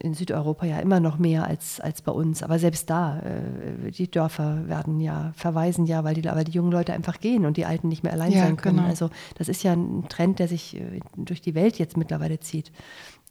in 0.00 0.14
Südeuropa 0.14 0.64
ja 0.64 0.78
immer 0.78 1.00
noch 1.00 1.18
mehr 1.18 1.46
als, 1.46 1.80
als 1.80 2.00
bei 2.00 2.12
uns. 2.12 2.42
Aber 2.42 2.58
selbst 2.58 2.88
da, 2.88 3.20
äh, 3.20 3.90
die 3.90 4.10
Dörfer 4.10 4.66
werden 4.68 5.00
ja, 5.00 5.32
verweisen 5.36 5.84
ja, 5.84 6.02
weil 6.02 6.14
die, 6.14 6.24
weil 6.24 6.44
die 6.44 6.52
jungen 6.52 6.72
Leute 6.72 6.94
einfach 6.94 7.20
gehen 7.20 7.44
und 7.44 7.58
die 7.58 7.66
Alten 7.66 7.88
nicht 7.88 8.02
mehr 8.02 8.12
allein 8.12 8.32
ja, 8.32 8.42
sein 8.42 8.56
können. 8.56 8.78
Genau. 8.78 8.88
Also 8.88 9.10
das 9.36 9.48
ist 9.48 9.62
ja 9.62 9.72
ein 9.72 10.08
Trend, 10.08 10.38
der 10.38 10.48
sich 10.48 10.76
äh, 10.76 11.00
durch 11.16 11.42
die 11.42 11.54
Welt 11.54 11.78
jetzt 11.78 11.96
mittlerweile 11.96 12.40
zieht. 12.40 12.72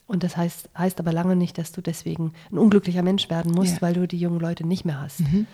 Und 0.07 0.23
das 0.23 0.37
heißt, 0.37 0.69
heißt 0.77 0.99
aber 0.99 1.11
lange 1.11 1.35
nicht, 1.35 1.57
dass 1.57 1.71
du 1.71 1.81
deswegen 1.81 2.33
ein 2.51 2.59
unglücklicher 2.59 3.01
Mensch 3.01 3.29
werden 3.31 3.51
musst, 3.51 3.75
ja. 3.75 3.81
weil 3.81 3.95
du 3.95 4.07
die 4.07 4.19
jungen 4.19 4.39
Leute 4.39 4.65
nicht 4.67 4.85
mehr 4.85 5.01
hast. 5.01 5.21
Mhm. 5.21 5.47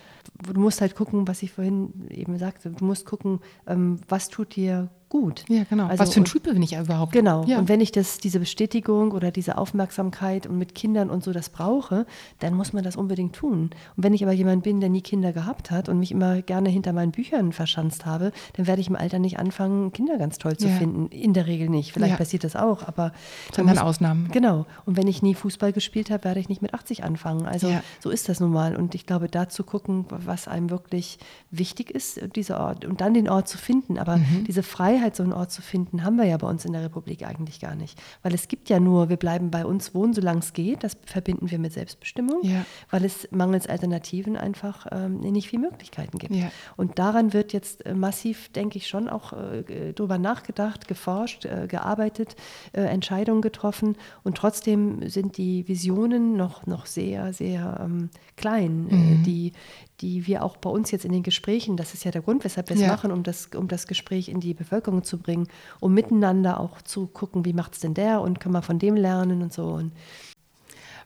Du 0.54 0.60
musst 0.60 0.82
halt 0.82 0.96
gucken, 0.96 1.28
was 1.28 1.42
ich 1.42 1.54
vorhin 1.54 2.10
eben 2.10 2.38
sagte, 2.38 2.70
du 2.70 2.84
musst 2.84 3.06
gucken, 3.06 3.40
ähm, 3.66 4.02
was 4.10 4.28
tut 4.28 4.56
dir 4.58 4.90
gut. 5.12 5.44
Ja, 5.50 5.64
genau. 5.70 5.88
Also, 5.88 6.02
Was 6.02 6.14
für 6.14 6.22
ein 6.22 6.26
Typ 6.26 6.44
bin 6.44 6.62
ich 6.64 6.76
überhaupt? 6.76 7.12
Genau. 7.12 7.44
Ja. 7.46 7.60
Und 7.60 7.70
wenn 7.70 7.82
ich 7.82 7.92
das, 7.92 8.18
diese 8.18 8.40
Bestätigung 8.40 9.12
oder 9.12 9.30
diese 9.30 9.58
Aufmerksamkeit 9.58 10.48
und 10.48 10.58
mit 10.58 10.74
Kindern 10.74 11.10
und 11.10 11.24
so 11.24 11.34
das 11.34 11.50
brauche, 11.50 12.06
dann 12.40 12.56
muss 12.56 12.72
man 12.74 12.84
das 12.84 12.96
unbedingt 12.96 13.36
tun. 13.36 13.72
Und 13.96 14.04
wenn 14.04 14.14
ich 14.14 14.24
aber 14.24 14.32
jemand 14.32 14.64
bin, 14.64 14.80
der 14.80 14.90
nie 14.90 15.02
Kinder 15.02 15.34
gehabt 15.34 15.70
hat 15.70 15.90
und 15.90 16.00
mich 16.00 16.12
immer 16.12 16.42
gerne 16.42 16.70
hinter 16.70 16.94
meinen 16.94 17.12
Büchern 17.12 17.52
verschanzt 17.52 18.06
habe, 18.06 18.32
dann 18.54 18.68
werde 18.68 18.82
ich 18.82 18.88
im 18.88 18.96
Alter 18.96 19.20
nicht 19.20 19.38
anfangen, 19.38 19.92
Kinder 19.92 20.18
ganz 20.18 20.38
toll 20.38 20.56
zu 20.56 20.70
ja. 20.70 20.76
finden. 20.76 21.08
In 21.08 21.34
der 21.34 21.46
Regel 21.46 21.70
nicht. 21.70 21.92
Vielleicht 21.92 22.14
ja. 22.14 22.18
passiert 22.18 22.46
das 22.46 22.56
auch, 22.56 22.88
aber. 22.88 23.12
Dann 23.54 23.66
muss, 23.66 23.78
Ausnahmen. 23.78 24.30
Genau. 24.32 24.66
Und 24.86 24.96
wenn 24.96 25.08
ich 25.08 25.22
nie 25.22 25.36
Fußball 25.36 25.74
gespielt 25.74 26.10
habe, 26.10 26.24
werde 26.24 26.40
ich 26.40 26.48
nicht 26.48 26.62
mit 26.62 26.74
80 26.74 27.04
anfangen. 27.04 27.46
Also 27.46 27.70
so 28.00 28.10
ist 28.10 28.30
das 28.30 28.40
nun 28.40 28.52
mal. 28.52 28.78
Und 28.78 28.96
ich 28.96 29.06
glaube, 29.06 29.28
da 29.28 29.50
zu 29.50 29.66
gucken, 29.66 30.06
was 30.10 30.48
einem 30.48 30.70
wirklich 30.70 31.20
wichtig 31.50 31.92
ist, 31.92 32.22
dieser 32.36 32.62
Ort 32.62 32.86
und 32.86 33.02
dann 33.02 33.14
den 33.14 33.30
Ort 33.30 33.50
zu 33.50 33.58
finden. 33.58 33.98
Aber 33.98 34.18
mhm. 34.18 34.46
diese 34.48 34.64
Freiheit, 34.64 35.01
so 35.16 35.24
einen 35.24 35.34
Ort 35.34 35.52
zu 35.52 35.62
finden, 35.62 36.04
haben 36.04 36.18
wir 36.18 36.26
ja 36.26 36.38
bei 36.38 36.48
uns 36.48 36.66
in 36.66 36.74
der 36.74 36.84
Republik 36.84 37.26
eigentlich 37.28 37.60
gar 37.60 37.76
nicht. 37.76 38.02
Weil 38.24 38.34
es 38.34 38.48
gibt 38.48 38.70
ja 38.70 38.80
nur, 38.80 39.10
wir 39.10 39.18
bleiben 39.18 39.52
bei 39.52 39.66
uns 39.66 39.94
wohnen, 39.94 40.14
solange 40.14 40.40
es 40.40 40.54
geht. 40.54 40.84
Das 40.84 40.98
verbinden 41.06 41.52
wir 41.52 41.60
mit 41.60 41.74
Selbstbestimmung, 41.74 42.40
ja. 42.44 42.66
weil 42.90 43.06
es 43.06 43.28
mangels 43.32 43.68
Alternativen 43.68 44.38
einfach 44.38 44.88
ähm, 44.92 45.20
nicht 45.20 45.50
viele 45.50 45.64
Möglichkeiten 45.64 46.18
gibt. 46.18 46.36
Ja. 46.36 46.52
Und 46.78 47.00
daran 47.00 47.34
wird 47.34 47.54
jetzt 47.54 47.86
äh, 47.86 47.94
massiv, 47.94 48.50
denke 48.50 48.78
ich, 48.78 48.88
schon 48.88 49.10
auch 49.10 49.34
äh, 49.34 49.94
drüber 49.94 50.18
nachgedacht, 50.18 50.88
geforscht, 50.88 51.46
äh, 51.46 51.68
gearbeitet, 51.68 52.36
äh, 52.74 52.82
Entscheidungen 52.82 53.42
getroffen. 53.42 53.98
Und 54.24 54.38
trotzdem 54.38 55.10
sind 55.10 55.38
die 55.38 55.68
Visionen 55.68 56.36
noch, 56.36 56.66
noch 56.66 56.86
sehr, 56.86 57.34
sehr 57.34 57.80
ähm, 57.84 58.10
klein, 58.36 58.88
äh, 58.90 58.96
mhm. 58.96 59.24
die, 59.24 59.54
die 60.02 60.28
wir 60.28 60.44
auch 60.44 60.58
bei 60.58 60.70
uns 60.70 60.92
jetzt 60.92 61.06
in 61.06 61.12
den 61.12 61.24
Gesprächen, 61.24 61.78
das 61.78 61.94
ist 61.94 62.04
ja 62.04 62.12
der 62.12 62.22
Grund, 62.22 62.44
weshalb 62.44 62.70
wir 62.70 62.76
es 62.76 62.82
ja. 62.82 62.88
machen, 62.88 63.12
um 63.12 63.24
das, 63.24 63.50
um 63.56 63.68
das 63.68 63.88
Gespräch 63.88 64.30
in 64.30 64.40
die 64.40 64.54
Bevölkerung 64.54 65.04
zu 65.04 65.18
bringen, 65.18 65.48
um 65.80 65.94
miteinander 65.94 66.60
auch 66.60 66.82
zu 66.82 67.08
gucken, 67.08 67.46
wie 67.46 67.54
macht 67.54 67.74
es 67.74 67.80
denn 67.80 67.94
der 67.94 68.22
und 68.22 68.40
kann 68.40 68.52
man 68.52 68.64
von 68.64 68.80
dem 68.80 68.96
lernen 68.96 69.42
und 69.42 69.54
so. 69.54 69.66
Und 69.66 69.92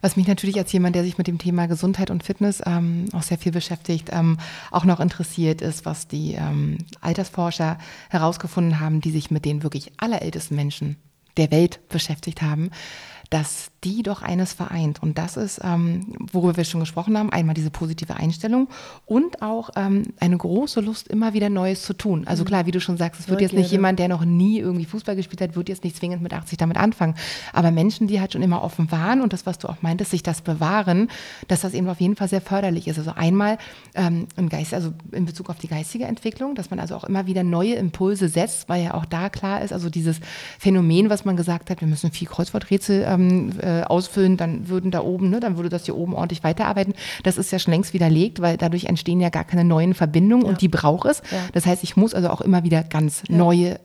was 0.02 0.16
mich 0.16 0.28
natürlich 0.28 0.58
als 0.58 0.72
jemand, 0.72 0.96
der 0.96 1.04
sich 1.04 1.18
mit 1.18 1.28
dem 1.28 1.40
Thema 1.40 1.68
Gesundheit 1.68 2.12
und 2.12 2.24
Fitness 2.24 2.62
ähm, 2.66 3.06
auch 3.14 3.24
sehr 3.24 3.38
viel 3.38 3.52
beschäftigt, 3.52 4.10
ähm, 4.12 4.38
auch 4.72 4.86
noch 4.86 5.00
interessiert 5.00 5.62
ist, 5.62 5.86
was 5.86 6.08
die 6.08 6.34
ähm, 6.34 6.78
Altersforscher 7.02 7.78
herausgefunden 8.10 8.80
haben, 8.80 9.02
die 9.02 9.12
sich 9.12 9.32
mit 9.32 9.46
den 9.46 9.64
wirklich 9.64 9.92
allerältesten 9.98 10.56
Menschen 10.56 10.98
der 11.38 11.52
Welt 11.52 11.88
beschäftigt 11.90 12.42
haben 12.42 12.70
dass 13.30 13.72
die 13.84 14.04
doch 14.04 14.22
eines 14.22 14.54
vereint. 14.54 15.02
Und 15.02 15.18
das 15.18 15.38
ist, 15.38 15.62
ähm, 15.64 16.14
worüber 16.32 16.58
wir 16.58 16.64
schon 16.64 16.80
gesprochen 16.80 17.18
haben, 17.18 17.32
einmal 17.32 17.56
diese 17.56 17.70
positive 17.70 18.16
Einstellung 18.16 18.68
und 19.06 19.42
auch 19.42 19.70
ähm, 19.76 20.14
eine 20.20 20.38
große 20.38 20.82
Lust, 20.82 21.08
immer 21.08 21.34
wieder 21.34 21.50
Neues 21.50 21.84
zu 21.84 21.94
tun. 21.94 22.26
Also 22.28 22.44
mhm. 22.44 22.48
klar, 22.48 22.66
wie 22.66 22.72
du 22.72 22.80
schon 22.80 22.98
sagst, 22.98 23.22
es 23.22 23.30
wird 23.30 23.42
jetzt 23.42 23.54
nicht 23.54 23.72
jemand, 23.72 24.00
der 24.00 24.08
noch 24.08 24.26
nie 24.26 24.60
irgendwie 24.60 24.86
Fußball 24.86 25.16
gespielt 25.16 25.42
hat, 25.42 25.56
wird 25.56 25.70
jetzt 25.70 25.84
nicht 25.84 25.96
zwingend 25.96 26.22
mit 26.22 26.34
80 26.34 26.58
damit 26.58 26.78
anfangen. 26.78 27.16
Aber 27.54 27.72
Menschen, 27.72 28.08
die 28.08 28.20
halt 28.20 28.34
schon 28.34 28.42
immer 28.42 28.64
offen 28.64 28.92
waren 28.92 29.22
und 29.22 29.34
das, 29.34 29.46
was 29.46 29.60
du 29.60 29.68
auch 29.68 29.82
meintest, 29.82 30.12
sich 30.12 30.24
das 30.24 30.42
bewahren, 30.42 31.10
dass 31.48 31.62
das 31.62 31.74
eben 31.74 31.88
auf 31.90 32.02
jeden 32.02 32.16
Fall 32.16 32.28
sehr 32.28 32.42
förderlich 32.42 32.88
ist. 32.88 32.98
Also 32.98 33.12
einmal 33.12 33.58
ähm, 33.94 34.28
im 34.36 34.50
Geist, 34.50 34.74
also 34.74 34.94
in 35.12 35.26
Bezug 35.26 35.50
auf 35.50 35.58
die 35.58 35.68
geistige 35.68 36.06
Entwicklung, 36.06 36.56
dass 36.56 36.70
man 36.70 36.80
also 36.80 36.96
auch 36.96 37.04
immer 37.04 37.28
wieder 37.28 37.44
neue 37.44 37.76
Impulse 37.76 38.30
setzt, 38.30 38.68
weil 38.70 38.84
ja 38.84 38.94
auch 38.94 39.06
da 39.06 39.30
klar 39.30 39.62
ist, 39.62 39.74
also 39.74 39.90
dieses 39.90 40.20
Phänomen, 40.60 41.10
was 41.10 41.26
man 41.26 41.38
gesagt 41.38 41.70
hat, 41.70 41.82
wir 41.82 41.88
müssen 41.88 42.12
viel 42.12 42.28
Kreuzworträtsel 42.28 43.06
ähm, 43.16 43.52
äh, 43.62 43.82
ausfüllen, 43.82 44.38
dann 44.38 44.70
würden 44.70 44.92
da 44.92 45.02
oben, 45.02 45.30
ne, 45.30 45.40
dann 45.40 45.58
würde 45.58 45.70
das 45.70 45.86
hier 45.86 45.96
oben 45.96 46.14
ordentlich 46.14 46.44
weiterarbeiten. 46.44 46.94
Das 47.24 47.38
ist 47.38 47.52
ja 47.52 47.60
schon 47.60 47.74
längst 47.74 47.94
widerlegt, 47.94 48.42
weil 48.42 48.58
dadurch 48.58 48.86
entstehen 48.86 49.20
ja 49.20 49.30
gar 49.30 49.44
keine 49.44 49.64
neuen 49.64 49.94
Verbindungen 49.94 50.46
ja. 50.46 50.50
und 50.50 50.62
die 50.62 50.68
braucht 50.68 51.08
es. 51.10 51.22
Ja. 51.32 51.38
Das 51.54 51.66
heißt, 51.66 51.84
ich 51.84 51.96
muss 51.96 52.14
also 52.14 52.30
auch 52.30 52.42
immer 52.42 52.64
wieder 52.64 52.84
ganz 52.84 53.24
neue 53.30 53.80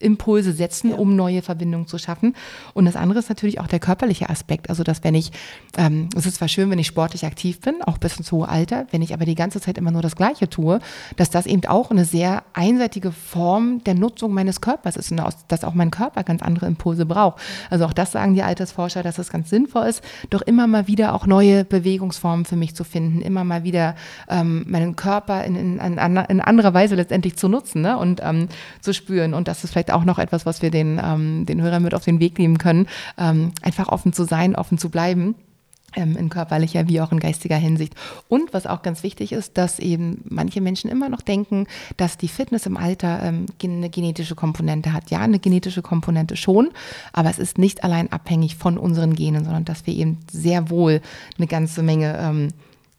Impulse 0.00 0.52
setzen, 0.52 0.90
ja. 0.90 0.96
um 0.96 1.14
neue 1.14 1.42
Verbindungen 1.42 1.86
zu 1.86 1.98
schaffen. 1.98 2.34
Und 2.74 2.86
das 2.86 2.96
andere 2.96 3.20
ist 3.20 3.28
natürlich 3.28 3.60
auch 3.60 3.66
der 3.66 3.78
körperliche 3.78 4.28
Aspekt. 4.28 4.68
Also, 4.68 4.82
dass 4.82 5.04
wenn 5.04 5.14
ich, 5.14 5.30
ähm, 5.76 6.08
es 6.16 6.26
ist 6.26 6.36
zwar 6.36 6.48
schön, 6.48 6.70
wenn 6.70 6.78
ich 6.78 6.86
sportlich 6.86 7.24
aktiv 7.24 7.60
bin, 7.60 7.82
auch 7.82 7.98
bis 7.98 8.16
ins 8.16 8.32
hohe 8.32 8.48
Alter, 8.48 8.86
wenn 8.90 9.02
ich 9.02 9.14
aber 9.14 9.24
die 9.24 9.34
ganze 9.34 9.60
Zeit 9.60 9.78
immer 9.78 9.90
nur 9.90 10.02
das 10.02 10.16
Gleiche 10.16 10.48
tue, 10.48 10.80
dass 11.16 11.30
das 11.30 11.46
eben 11.46 11.64
auch 11.66 11.90
eine 11.90 12.04
sehr 12.04 12.42
einseitige 12.54 13.12
Form 13.12 13.84
der 13.84 13.94
Nutzung 13.94 14.32
meines 14.32 14.60
Körpers 14.60 14.96
ist 14.96 15.10
und 15.10 15.22
dass 15.48 15.64
auch 15.64 15.74
mein 15.74 15.90
Körper 15.90 16.24
ganz 16.24 16.42
andere 16.42 16.66
Impulse 16.66 17.06
braucht. 17.06 17.40
Also 17.68 17.84
auch 17.84 17.92
das 17.92 18.12
sagen 18.12 18.34
die 18.34 18.42
Altersforscher, 18.42 19.02
dass 19.02 19.18
es 19.18 19.30
ganz 19.30 19.50
sinnvoll 19.50 19.86
ist, 19.86 20.02
doch 20.30 20.42
immer 20.42 20.66
mal 20.66 20.86
wieder 20.86 21.14
auch 21.14 21.26
neue 21.26 21.64
Bewegungsformen 21.64 22.44
für 22.44 22.56
mich 22.56 22.74
zu 22.74 22.84
finden, 22.84 23.20
immer 23.20 23.44
mal 23.44 23.64
wieder 23.64 23.94
ähm, 24.28 24.64
meinen 24.66 24.96
Körper 24.96 25.44
in, 25.44 25.56
in, 25.56 25.78
in, 25.78 25.98
in 25.98 26.40
anderer 26.40 26.74
Weise 26.74 26.94
letztendlich 26.94 27.36
zu 27.36 27.48
nutzen 27.48 27.82
ne? 27.82 27.98
und 27.98 28.20
ähm, 28.24 28.48
zu 28.80 28.94
spüren. 28.94 29.34
Und 29.34 29.48
das 29.48 29.64
ist 29.64 29.70
vielleicht 29.70 29.89
auch 29.92 30.04
noch 30.04 30.18
etwas, 30.18 30.46
was 30.46 30.62
wir 30.62 30.70
den, 30.70 31.00
ähm, 31.02 31.46
den 31.46 31.60
Hörern 31.60 31.82
mit 31.82 31.94
auf 31.94 32.04
den 32.04 32.20
Weg 32.20 32.38
nehmen 32.38 32.58
können, 32.58 32.86
ähm, 33.18 33.52
einfach 33.62 33.88
offen 33.88 34.12
zu 34.12 34.24
sein, 34.24 34.56
offen 34.56 34.78
zu 34.78 34.90
bleiben 34.90 35.34
ähm, 35.96 36.16
in 36.16 36.28
körperlicher 36.28 36.88
wie 36.88 37.00
auch 37.00 37.12
in 37.12 37.20
geistiger 37.20 37.56
Hinsicht. 37.56 37.94
Und 38.28 38.52
was 38.52 38.66
auch 38.66 38.82
ganz 38.82 39.02
wichtig 39.02 39.32
ist, 39.32 39.58
dass 39.58 39.78
eben 39.78 40.22
manche 40.28 40.60
Menschen 40.60 40.90
immer 40.90 41.08
noch 41.08 41.22
denken, 41.22 41.66
dass 41.96 42.18
die 42.18 42.28
Fitness 42.28 42.66
im 42.66 42.76
Alter 42.76 43.22
ähm, 43.22 43.46
eine 43.62 43.90
genetische 43.90 44.34
Komponente 44.34 44.92
hat. 44.92 45.10
Ja, 45.10 45.20
eine 45.20 45.38
genetische 45.38 45.82
Komponente 45.82 46.36
schon, 46.36 46.70
aber 47.12 47.30
es 47.30 47.38
ist 47.38 47.58
nicht 47.58 47.84
allein 47.84 48.12
abhängig 48.12 48.56
von 48.56 48.78
unseren 48.78 49.14
Genen, 49.14 49.44
sondern 49.44 49.64
dass 49.64 49.86
wir 49.86 49.94
eben 49.94 50.18
sehr 50.30 50.70
wohl 50.70 51.00
eine 51.36 51.46
ganze 51.46 51.82
Menge 51.82 52.16
ähm, 52.18 52.48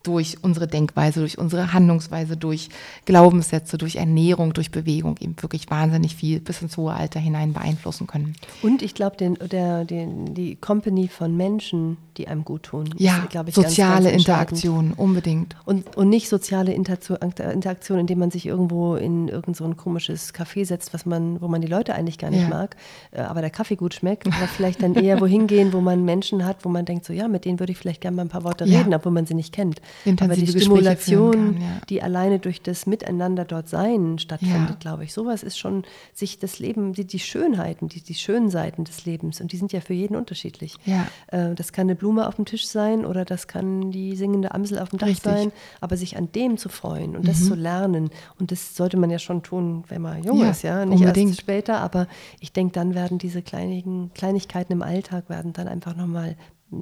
durch 0.03 0.37
unsere 0.41 0.67
Denkweise, 0.67 1.19
durch 1.19 1.37
unsere 1.37 1.73
Handlungsweise, 1.73 2.37
durch 2.37 2.69
Glaubenssätze, 3.05 3.77
durch 3.77 3.97
Ernährung, 3.97 4.53
durch 4.53 4.71
Bewegung 4.71 5.15
eben 5.19 5.35
wirklich 5.39 5.69
wahnsinnig 5.69 6.15
viel 6.15 6.39
bis 6.39 6.61
ins 6.61 6.77
hohe 6.77 6.93
Alter 6.93 7.19
hinein 7.19 7.53
beeinflussen 7.53 8.07
können. 8.07 8.35
Und 8.61 8.81
ich 8.81 8.95
glaube, 8.95 9.17
den, 9.17 9.35
der, 9.35 9.85
den, 9.85 10.33
die 10.33 10.55
Company 10.55 11.07
von 11.07 11.35
Menschen, 11.37 11.97
die 12.17 12.27
einem 12.27 12.43
gut 12.43 12.63
tun. 12.63 12.93
Ja, 12.97 13.27
ich, 13.45 13.53
soziale 13.53 13.93
ganz, 13.93 14.05
ganz 14.05 14.15
Interaktion, 14.15 14.93
unbedingt. 14.93 15.55
Und, 15.65 15.95
und 15.95 16.09
nicht 16.09 16.29
soziale 16.29 16.73
Interaktion, 16.73 17.99
indem 17.99 18.19
man 18.19 18.31
sich 18.31 18.45
irgendwo 18.45 18.95
in 18.95 19.27
irgendein 19.27 19.53
so 19.53 19.65
ein 19.65 19.77
komisches 19.77 20.33
Café 20.33 20.65
setzt, 20.65 20.93
was 20.93 21.05
man, 21.05 21.41
wo 21.41 21.47
man 21.47 21.61
die 21.61 21.67
Leute 21.67 21.93
eigentlich 21.93 22.17
gar 22.17 22.31
nicht 22.31 22.43
ja. 22.43 22.49
mag, 22.49 22.75
äh, 23.11 23.21
aber 23.21 23.41
der 23.41 23.49
Kaffee 23.49 23.75
gut 23.75 23.93
schmeckt. 23.93 24.27
Aber 24.27 24.47
vielleicht 24.47 24.81
dann 24.81 24.95
eher 24.95 25.19
wohin 25.21 25.47
gehen, 25.47 25.73
wo 25.73 25.81
man 25.81 26.03
Menschen 26.05 26.45
hat, 26.45 26.65
wo 26.65 26.69
man 26.69 26.85
denkt, 26.85 27.05
so 27.05 27.13
ja, 27.13 27.27
mit 27.27 27.45
denen 27.45 27.59
würde 27.59 27.71
ich 27.71 27.77
vielleicht 27.77 28.01
gerne 28.01 28.15
mal 28.15 28.23
ein 28.23 28.29
paar 28.29 28.43
Worte 28.43 28.65
ja. 28.65 28.79
reden, 28.79 28.93
obwohl 28.93 29.11
man 29.11 29.25
sie 29.25 29.33
nicht 29.33 29.53
kennt. 29.53 29.81
Aber 30.19 30.35
die 30.35 30.47
Stimulation, 30.47 31.31
kann, 31.31 31.61
ja. 31.61 31.81
die 31.89 32.01
alleine 32.01 32.39
durch 32.39 32.61
das 32.61 32.85
Miteinander 32.85 33.45
dort 33.45 33.69
sein 33.69 34.19
stattfindet, 34.19 34.69
ja. 34.69 34.77
glaube 34.79 35.03
ich, 35.03 35.13
sowas 35.13 35.43
ist 35.43 35.57
schon 35.57 35.83
sich 36.13 36.39
das 36.39 36.59
Leben, 36.59 36.93
die, 36.93 37.05
die 37.05 37.19
Schönheiten, 37.19 37.87
die, 37.87 38.01
die 38.01 38.15
schönen 38.15 38.49
Seiten 38.49 38.83
des 38.83 39.05
Lebens 39.05 39.41
und 39.41 39.51
die 39.51 39.57
sind 39.57 39.73
ja 39.73 39.81
für 39.81 39.93
jeden 39.93 40.15
unterschiedlich. 40.15 40.75
Ja. 40.85 41.07
Äh, 41.27 41.55
das 41.55 41.73
kann 41.73 41.85
eine 41.87 41.95
Blume 41.95 42.27
auf 42.27 42.35
dem 42.35 42.45
Tisch 42.45 42.67
sein 42.67 43.05
oder 43.05 43.25
das 43.25 43.47
kann 43.47 43.91
die 43.91 44.15
singende 44.15 44.53
Amsel 44.53 44.79
auf 44.79 44.89
dem 44.89 44.99
Dach 44.99 45.07
Richtig. 45.07 45.23
sein, 45.23 45.51
aber 45.79 45.97
sich 45.97 46.17
an 46.17 46.31
dem 46.31 46.57
zu 46.57 46.69
freuen 46.69 47.15
und 47.15 47.23
mhm. 47.23 47.27
das 47.27 47.45
zu 47.45 47.55
lernen 47.55 48.09
und 48.39 48.51
das 48.51 48.75
sollte 48.75 48.97
man 48.97 49.09
ja 49.09 49.19
schon 49.19 49.43
tun, 49.43 49.83
wenn 49.87 50.01
man 50.01 50.23
jung 50.23 50.49
ist, 50.49 50.63
ja, 50.63 50.85
nicht 50.85 50.99
unbedingt. 50.99 51.31
erst 51.31 51.41
später, 51.41 51.79
aber 51.79 52.07
ich 52.39 52.51
denke, 52.51 52.73
dann 52.73 52.95
werden 52.95 53.17
diese 53.17 53.41
kleinigen 53.41 54.11
Kleinigkeiten 54.13 54.73
im 54.73 54.81
Alltag 54.81 55.29
werden 55.29 55.53
dann 55.53 55.67
einfach 55.67 55.95
nochmal 55.95 56.35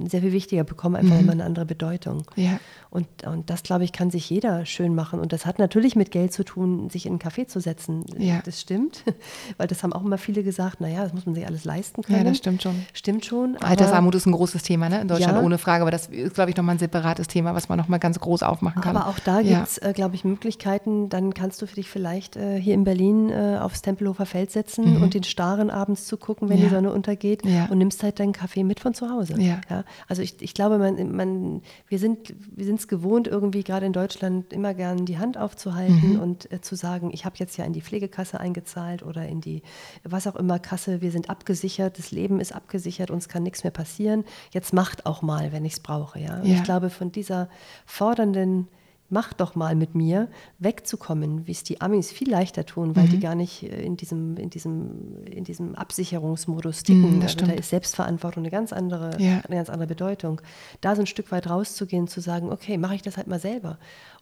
sehr 0.06 0.20
viel 0.20 0.32
wichtiger 0.32 0.64
bekommen, 0.64 0.96
einfach 0.96 1.14
mhm. 1.14 1.20
immer 1.20 1.32
eine 1.32 1.44
andere 1.44 1.66
Bedeutung. 1.66 2.24
Ja. 2.36 2.60
Und, 2.90 3.06
und 3.24 3.50
das, 3.50 3.62
glaube 3.62 3.84
ich, 3.84 3.92
kann 3.92 4.10
sich 4.10 4.28
jeder 4.30 4.66
schön 4.66 4.94
machen. 4.94 5.20
Und 5.20 5.32
das 5.32 5.46
hat 5.46 5.58
natürlich 5.58 5.94
mit 5.96 6.10
Geld 6.10 6.32
zu 6.32 6.44
tun, 6.44 6.90
sich 6.90 7.06
in 7.06 7.12
einen 7.12 7.18
Café 7.20 7.46
zu 7.46 7.60
setzen. 7.60 8.04
Ja. 8.18 8.40
Das 8.44 8.60
stimmt. 8.60 9.04
Weil 9.58 9.68
das 9.68 9.82
haben 9.82 9.92
auch 9.92 10.04
immer 10.04 10.18
viele 10.18 10.42
gesagt, 10.42 10.80
naja, 10.80 11.02
das 11.02 11.12
muss 11.12 11.26
man 11.26 11.34
sich 11.34 11.46
alles 11.46 11.64
leisten 11.64 12.02
können. 12.02 12.18
Ja, 12.18 12.24
das 12.24 12.38
stimmt 12.38 12.62
schon. 12.62 12.74
Stimmt 12.92 13.24
schon. 13.24 13.56
Altersarmut 13.58 14.14
ist 14.14 14.26
ein 14.26 14.32
großes 14.32 14.62
Thema 14.62 14.88
ne? 14.88 15.02
in 15.02 15.08
Deutschland, 15.08 15.38
ja. 15.38 15.42
ohne 15.42 15.58
Frage. 15.58 15.82
Aber 15.82 15.90
das 15.90 16.06
ist, 16.06 16.34
glaube 16.34 16.50
ich, 16.50 16.56
nochmal 16.56 16.76
ein 16.76 16.78
separates 16.78 17.28
Thema, 17.28 17.54
was 17.54 17.68
man 17.68 17.78
nochmal 17.78 18.00
ganz 18.00 18.18
groß 18.18 18.42
aufmachen 18.42 18.82
kann. 18.82 18.96
Aber 18.96 19.08
auch 19.08 19.18
da 19.18 19.42
gibt 19.42 19.66
es, 19.66 19.78
äh, 19.78 19.92
glaube 19.94 20.14
ich, 20.14 20.24
Möglichkeiten. 20.24 21.08
Dann 21.08 21.34
kannst 21.34 21.62
du 21.62 21.66
für 21.66 21.76
dich 21.76 21.88
vielleicht 21.88 22.36
äh, 22.36 22.60
hier 22.60 22.74
in 22.74 22.84
Berlin 22.84 23.30
äh, 23.30 23.58
aufs 23.60 23.82
Tempelhofer 23.82 24.26
Feld 24.26 24.50
setzen 24.50 24.96
mhm. 24.96 25.02
und 25.02 25.14
den 25.14 25.24
Staren 25.24 25.70
abends 25.70 26.06
zu 26.06 26.16
gucken, 26.16 26.48
wenn 26.48 26.58
die 26.58 26.68
Sonne 26.68 26.92
untergeht 26.92 27.42
und 27.44 27.78
nimmst 27.78 28.02
halt 28.02 28.20
deinen 28.20 28.32
Kaffee 28.32 28.64
mit 28.64 28.80
von 28.80 28.94
zu 28.94 29.08
Hause. 29.10 29.40
Ja. 29.40 29.60
Also 30.08 30.22
ich, 30.22 30.40
ich 30.40 30.54
glaube, 30.54 30.78
man, 30.78 31.14
man, 31.14 31.62
wir 31.88 31.98
sind 31.98 32.34
wir 32.54 32.72
es 32.72 32.88
gewohnt, 32.88 33.28
irgendwie 33.28 33.64
gerade 33.64 33.86
in 33.86 33.92
Deutschland 33.92 34.52
immer 34.52 34.74
gern 34.74 35.06
die 35.06 35.18
Hand 35.18 35.38
aufzuhalten 35.38 36.14
mhm. 36.14 36.20
und 36.20 36.52
äh, 36.52 36.60
zu 36.60 36.76
sagen, 36.76 37.10
ich 37.12 37.24
habe 37.24 37.36
jetzt 37.38 37.56
ja 37.56 37.64
in 37.64 37.72
die 37.72 37.82
Pflegekasse 37.82 38.40
eingezahlt 38.40 39.02
oder 39.02 39.26
in 39.26 39.40
die 39.40 39.62
was 40.04 40.26
auch 40.26 40.36
immer 40.36 40.58
Kasse, 40.58 41.00
wir 41.00 41.10
sind 41.10 41.30
abgesichert, 41.30 41.98
das 41.98 42.10
Leben 42.10 42.40
ist 42.40 42.54
abgesichert, 42.54 43.10
uns 43.10 43.28
kann 43.28 43.42
nichts 43.42 43.64
mehr 43.64 43.70
passieren. 43.70 44.24
Jetzt 44.52 44.72
macht 44.72 45.06
auch 45.06 45.22
mal, 45.22 45.52
wenn 45.52 45.64
ich 45.64 45.74
es 45.74 45.80
brauche. 45.80 46.18
Ja? 46.18 46.42
ja. 46.42 46.54
Ich 46.54 46.62
glaube, 46.62 46.90
von 46.90 47.12
dieser 47.12 47.48
fordernden 47.86 48.68
mach 49.10 49.32
doch 49.32 49.54
mal 49.54 49.74
mit 49.74 49.94
mir, 49.94 50.28
wegzukommen, 50.58 51.46
wie 51.46 51.52
es 51.52 51.64
die 51.64 51.80
Amis 51.80 52.10
viel 52.10 52.30
leichter 52.30 52.64
tun, 52.64 52.96
weil 52.96 53.04
mhm. 53.06 53.10
die 53.10 53.20
gar 53.20 53.34
nicht 53.34 53.64
äh, 53.64 53.82
in 53.82 53.96
diesem, 53.96 54.36
in 54.36 54.50
diesem, 54.50 55.24
in 55.26 55.44
diesem 55.44 55.74
Absicherungsmodus 55.74 56.84
ticken. 56.84 57.16
Mhm, 57.16 57.22
also 57.22 57.44
da 57.44 57.52
ist 57.52 57.70
Selbstverantwortung 57.70 58.42
eine 58.42 58.50
ganz 58.50 58.72
andere, 58.72 59.10
ja. 59.18 59.40
eine 59.46 59.56
ganz 59.56 59.68
andere 59.68 59.88
Bedeutung. 59.88 60.40
Da 60.80 60.94
so 60.94 61.02
ein 61.02 61.06
Stück 61.06 61.30
weit 61.32 61.50
rauszugehen, 61.50 62.06
zu 62.06 62.20
sagen, 62.20 62.50
okay, 62.50 62.78
mache 62.78 62.94
ich 62.94 63.02
das 63.02 63.16
halt 63.16 63.26
mal 63.26 63.40
selber. 63.40 63.78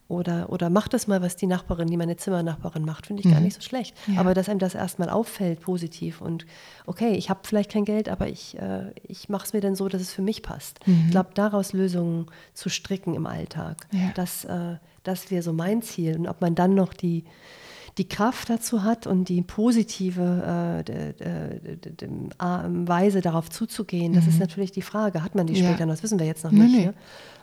Oder, 0.09 0.49
oder 0.51 0.71
mach 0.71 0.89
das 0.89 1.07
mal, 1.07 1.21
was 1.21 1.37
die 1.37 1.47
Nachbarin, 1.47 1.89
die 1.89 1.99
meine 1.99 2.17
Zimmernachbarin 2.17 2.83
macht, 2.83 3.07
finde 3.07 3.21
ich 3.21 3.27
mhm. 3.27 3.33
gar 3.33 3.41
nicht 3.41 3.55
so 3.55 3.61
schlecht. 3.61 3.95
Ja. 4.07 4.21
Aber 4.21 4.33
dass 4.33 4.49
einem 4.49 4.59
das 4.59 4.75
erstmal 4.75 5.11
auffällt, 5.11 5.61
positiv 5.61 6.23
und 6.23 6.47
okay, 6.87 7.13
ich 7.13 7.29
habe 7.29 7.41
vielleicht 7.43 7.71
kein 7.71 7.85
Geld, 7.85 8.09
aber 8.09 8.27
ich, 8.27 8.59
äh, 8.59 8.91
ich 9.03 9.29
mache 9.29 9.45
es 9.45 9.53
mir 9.53 9.61
dann 9.61 9.75
so, 9.75 9.87
dass 9.87 10.01
es 10.01 10.15
für 10.15 10.23
mich 10.23 10.43
passt. 10.43 10.87
Mhm. 10.87 11.03
Ich 11.05 11.11
glaube, 11.11 11.31
daraus 11.35 11.75
Lösungen 11.75 12.27
zu 12.55 12.71
stricken 12.71 13.15
im 13.15 13.27
Alltag, 13.27 13.87
ja. 13.93 14.11
das, 14.15 14.47
äh, 14.47 14.77
das 15.03 15.31
wäre 15.31 15.43
so 15.43 15.53
mein 15.53 15.83
Ziel. 15.83 16.17
Und 16.17 16.27
ob 16.27 16.41
man 16.41 16.55
dann 16.55 16.75
noch 16.75 16.95
die, 16.95 17.25
die 17.99 18.09
Kraft 18.09 18.49
dazu 18.49 18.85
hat 18.85 19.07
und 19.07 19.29
die 19.29 19.43
positive 19.43 20.85
äh, 20.87 22.09
Weise 22.87 23.21
darauf 23.21 23.51
zuzugehen, 23.51 24.13
das 24.13 24.27
ist 24.27 24.35
mhm. 24.35 24.41
natürlich 24.41 24.71
die 24.71 24.83
Frage. 24.83 25.23
Hat 25.23 25.35
man 25.35 25.47
die 25.47 25.57
später 25.57 25.85
noch? 25.85 25.95
Das 25.95 26.03
wissen 26.03 26.19
wir 26.19 26.27
jetzt 26.27 26.45
noch 26.45 26.53
nicht. 26.53 26.87
Ne? 26.87 26.95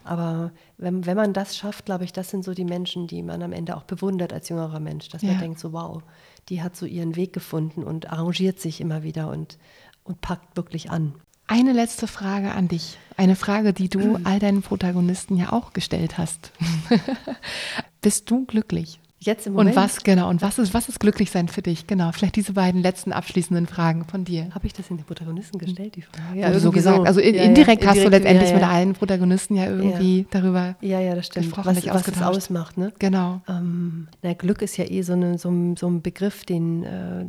Aber 0.06 0.52
wenn, 0.78 1.06
wenn 1.06 1.18
man 1.18 1.34
das 1.34 1.58
schafft, 1.58 1.86
glaube 1.86 2.06
ich, 2.06 2.14
das 2.14 2.30
sind 2.30 2.46
so 2.46 2.54
die 2.54 2.64
Menschen, 2.64 3.08
die 3.08 3.22
man 3.22 3.42
am 3.42 3.52
Ende 3.52 3.76
auch 3.76 3.84
bewundert 3.84 4.32
als 4.32 4.50
jüngerer 4.50 4.80
Mensch, 4.80 5.10
dass 5.10 5.24
man 5.24 5.40
denkt 5.40 5.60
so, 5.60 5.74
wow, 5.74 6.02
die 6.48 6.62
hat 6.62 6.76
so 6.76 6.86
ihren 6.86 7.16
Weg 7.16 7.34
gefunden 7.34 7.84
und 7.84 8.12
arrangiert 8.12 8.60
sich 8.60 8.80
immer 8.80 9.04
wieder 9.04 9.30
und, 9.30 9.58
und 10.04 10.22
packt 10.22 10.56
wirklich 10.56 10.90
an. 10.92 11.16
Eine 11.48 11.74
letzte 11.74 12.08
Frage 12.08 12.52
an 12.52 12.68
dich. 12.68 12.98
Eine 13.18 13.36
Frage, 13.36 13.74
die 13.74 13.90
du 13.90 14.20
all 14.24 14.40
deinen 14.40 14.62
Protagonisten 14.62 15.38
ja 15.38 15.52
auch 15.52 15.74
gestellt 15.74 16.18
hast. 16.18 16.52
Bist 18.02 18.30
du 18.30 18.46
glücklich? 18.46 19.00
Jetzt 19.26 19.48
im 19.48 19.54
Moment. 19.54 19.76
Und 19.76 19.84
was, 19.84 20.04
genau, 20.04 20.30
und 20.30 20.44
was 20.44 20.60
ist, 20.60 20.74
was 20.76 20.88
ist 20.88 21.00
Glücklichsein 21.00 21.48
für 21.48 21.64
dich? 21.64 21.88
Genau, 21.88 22.12
vielleicht 22.12 22.36
diese 22.36 22.54
beiden 22.54 22.82
letzten 22.84 23.12
abschließenden 23.12 23.66
Fragen 23.66 24.06
von 24.06 24.24
dir. 24.24 24.50
Habe 24.54 24.68
ich 24.68 24.74
das 24.74 24.90
in 24.92 24.98
den 24.98 25.06
Protagonisten 25.06 25.58
gestellt, 25.58 25.96
die 25.96 26.04
Frage? 26.04 26.40
Ja, 26.40 26.60
so 26.60 26.72
gesagt. 26.72 26.98
So. 26.98 27.04
Also 27.04 27.20
in, 27.20 27.34
ja, 27.34 27.44
indirekt 27.44 27.84
ja, 27.84 27.90
hast 27.90 27.98
indirekt, 27.98 28.14
du 28.14 28.30
letztendlich 28.30 28.50
ja, 28.52 28.56
mit 28.56 28.66
allen 28.66 28.94
Protagonisten 28.94 29.56
ja 29.56 29.66
irgendwie 29.66 30.28
darüber 30.30 30.76
Ja, 30.82 31.00
ja, 31.00 31.16
das 31.16 31.26
stimmt. 31.26 31.48
Gesprochen, 31.48 31.76
was, 31.76 31.86
was 31.88 32.08
es 32.08 32.22
ausmacht, 32.22 32.78
ne? 32.78 32.94
Genau. 33.00 33.42
Ähm, 33.50 34.08
na, 34.22 34.34
Glück 34.34 34.62
ist 34.62 34.78
ja 34.78 34.86
eh 34.86 35.02
so, 35.02 35.14
eine, 35.14 35.40
so, 35.40 35.52
so 35.76 35.88
ein 35.88 36.02
Begriff, 36.04 36.46
den 36.46 36.84
äh, 36.84 37.26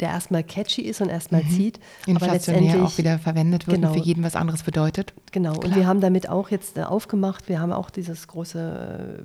der 0.00 0.08
erstmal 0.08 0.42
catchy 0.42 0.82
ist 0.82 1.00
und 1.00 1.08
erstmal 1.08 1.44
mhm. 1.44 1.50
zieht. 1.50 1.80
Inflationär 2.06 2.74
aber 2.74 2.84
auch 2.84 2.98
wieder 2.98 3.18
verwendet 3.18 3.66
wird 3.66 3.76
genau, 3.76 3.92
und 3.92 3.98
für 3.98 4.04
jeden 4.04 4.24
was 4.24 4.34
anderes 4.34 4.62
bedeutet. 4.64 5.14
Genau, 5.32 5.52
Klar. 5.52 5.64
und 5.64 5.76
wir 5.76 5.86
haben 5.86 6.00
damit 6.00 6.28
auch 6.28 6.50
jetzt 6.50 6.76
äh, 6.76 6.82
aufgemacht, 6.82 7.48
wir 7.48 7.60
haben 7.60 7.72
auch 7.72 7.90
dieses 7.90 8.26
große, 8.26 9.24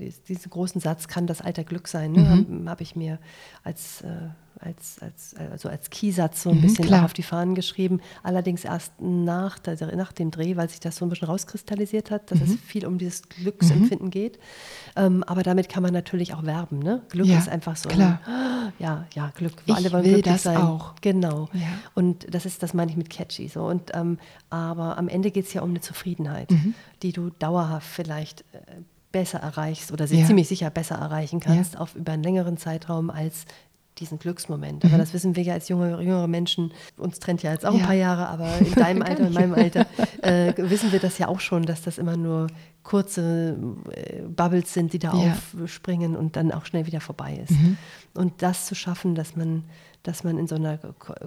äh, 0.00 0.10
diesen 0.28 0.50
großen 0.50 0.80
Satz, 0.80 1.08
kann 1.08 1.26
das 1.26 1.40
Alter 1.40 1.64
Glück 1.64 1.88
sein, 1.88 2.12
ne? 2.12 2.20
mhm. 2.20 2.68
habe 2.68 2.78
hab 2.78 2.80
ich 2.80 2.94
mir 2.94 3.18
als 3.64 4.02
äh, 4.02 4.28
als, 4.60 4.98
als, 5.00 5.34
also 5.50 5.68
als 5.68 5.90
Keysatz 5.90 6.42
so 6.42 6.50
ein 6.50 6.56
mhm, 6.56 6.62
bisschen 6.62 6.94
auf 6.94 7.12
die 7.12 7.22
Fahnen 7.22 7.54
geschrieben. 7.54 8.00
Allerdings 8.22 8.64
erst 8.64 8.92
nach, 9.00 9.58
der, 9.58 9.94
nach 9.96 10.12
dem 10.12 10.30
Dreh, 10.30 10.56
weil 10.56 10.68
sich 10.68 10.80
das 10.80 10.96
so 10.96 11.04
ein 11.04 11.08
bisschen 11.08 11.28
rauskristallisiert 11.28 12.10
hat, 12.10 12.30
dass 12.30 12.40
mhm. 12.40 12.44
es 12.44 12.60
viel 12.60 12.86
um 12.86 12.98
dieses 12.98 13.22
Glücksempfinden 13.28 14.06
mhm. 14.06 14.10
geht. 14.10 14.38
Ähm, 14.96 15.22
aber 15.24 15.42
damit 15.42 15.68
kann 15.68 15.82
man 15.82 15.92
natürlich 15.92 16.34
auch 16.34 16.44
werben. 16.44 16.78
Ne? 16.80 17.02
Glück 17.08 17.26
ja, 17.26 17.38
ist 17.38 17.48
einfach 17.48 17.76
so. 17.76 17.88
Klar. 17.88 18.20
Ein, 18.26 18.72
ja, 18.78 19.06
ja, 19.14 19.32
Glück. 19.36 19.54
Ich 19.66 19.74
alle 19.74 19.92
wollen 19.92 20.04
will 20.04 20.22
das 20.22 20.42
sein. 20.42 20.56
auch. 20.56 20.94
Genau. 21.00 21.48
Ja. 21.52 21.68
Und 21.94 22.32
das 22.32 22.46
ist, 22.46 22.62
das 22.62 22.74
meine 22.74 22.90
ich 22.90 22.96
mit 22.96 23.10
catchy. 23.10 23.48
So. 23.48 23.66
Und, 23.66 23.92
ähm, 23.94 24.18
aber 24.50 24.98
am 24.98 25.08
Ende 25.08 25.30
geht 25.30 25.46
es 25.46 25.54
ja 25.54 25.62
um 25.62 25.70
eine 25.70 25.80
Zufriedenheit, 25.80 26.50
mhm. 26.50 26.74
die 27.02 27.12
du 27.12 27.30
dauerhaft 27.30 27.86
vielleicht 27.86 28.40
äh, 28.52 28.82
besser 29.12 29.38
erreichst 29.38 29.90
oder 29.92 30.04
ja. 30.04 30.26
ziemlich 30.26 30.48
sicher 30.48 30.70
besser 30.70 30.96
erreichen 30.96 31.40
kannst, 31.40 31.74
ja. 31.74 31.80
auf 31.80 31.94
über 31.94 32.12
einen 32.12 32.22
längeren 32.22 32.58
Zeitraum 32.58 33.10
als 33.10 33.46
diesen 34.00 34.18
Glücksmoment. 34.18 34.84
Aber 34.84 34.94
mhm. 34.94 34.98
das 34.98 35.12
wissen 35.12 35.36
wir 35.36 35.42
ja 35.42 35.54
als 35.54 35.68
junge, 35.68 36.00
jüngere 36.00 36.28
Menschen, 36.28 36.72
uns 36.96 37.18
trennt 37.18 37.42
ja 37.42 37.52
jetzt 37.52 37.66
auch 37.66 37.74
ja. 37.74 37.80
ein 37.80 37.86
paar 37.86 37.94
Jahre, 37.94 38.28
aber 38.28 38.58
in 38.60 38.72
deinem 38.72 39.02
Alter, 39.02 39.26
in 39.26 39.32
meinem 39.32 39.54
Alter, 39.54 39.86
äh, 40.22 40.52
wissen 40.56 40.92
wir 40.92 41.00
das 41.00 41.18
ja 41.18 41.28
auch 41.28 41.40
schon, 41.40 41.64
dass 41.64 41.82
das 41.82 41.98
immer 41.98 42.16
nur 42.16 42.48
kurze 42.82 43.58
äh, 43.90 44.22
Bubbles 44.22 44.72
sind, 44.72 44.92
die 44.92 44.98
da 44.98 45.12
ja. 45.14 45.36
aufspringen 45.60 46.16
und 46.16 46.36
dann 46.36 46.52
auch 46.52 46.64
schnell 46.64 46.86
wieder 46.86 47.00
vorbei 47.00 47.40
ist. 47.42 47.50
Mhm. 47.50 47.76
Und 48.14 48.42
das 48.42 48.66
zu 48.66 48.74
schaffen, 48.74 49.14
dass 49.14 49.36
man 49.36 49.64
dass 50.02 50.24
man 50.24 50.38
in 50.38 50.46
so 50.46 50.54
einer 50.54 50.78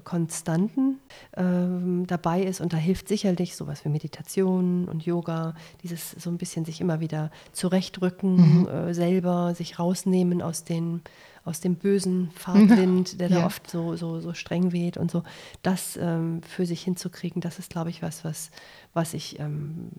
konstanten 0.03 0.99
ähm, 1.37 2.05
dabei 2.07 2.41
ist. 2.41 2.61
Und 2.61 2.73
da 2.73 2.77
hilft 2.77 3.07
sicherlich 3.07 3.55
sowas 3.55 3.85
wie 3.85 3.89
Meditation 3.89 4.85
und 4.85 5.05
Yoga, 5.05 5.53
dieses 5.83 6.11
so 6.11 6.29
ein 6.29 6.37
bisschen 6.37 6.65
sich 6.65 6.81
immer 6.81 6.99
wieder 6.99 7.31
zurechtrücken, 7.51 8.61
mhm. 8.61 8.67
äh, 8.67 8.93
selber 8.93 9.53
sich 9.53 9.77
rausnehmen 9.77 10.41
aus 10.41 10.63
den 10.63 11.01
aus 11.43 11.59
dem 11.59 11.75
bösen 11.75 12.29
Fahrtwind, 12.35 13.19
der 13.19 13.29
ja. 13.29 13.39
da 13.39 13.45
oft 13.45 13.69
so, 13.69 13.95
so, 13.95 14.19
so 14.19 14.33
streng 14.33 14.71
weht 14.71 14.97
und 14.97 15.09
so, 15.09 15.23
das 15.63 15.97
ähm, 16.01 16.41
für 16.43 16.65
sich 16.65 16.81
hinzukriegen, 16.83 17.41
das 17.41 17.59
ist, 17.59 17.71
glaube 17.71 17.89
ich, 17.89 18.01
was, 18.01 18.23
was, 18.23 18.51
was, 18.93 19.13
ich, 19.13 19.39
ähm, 19.39 19.89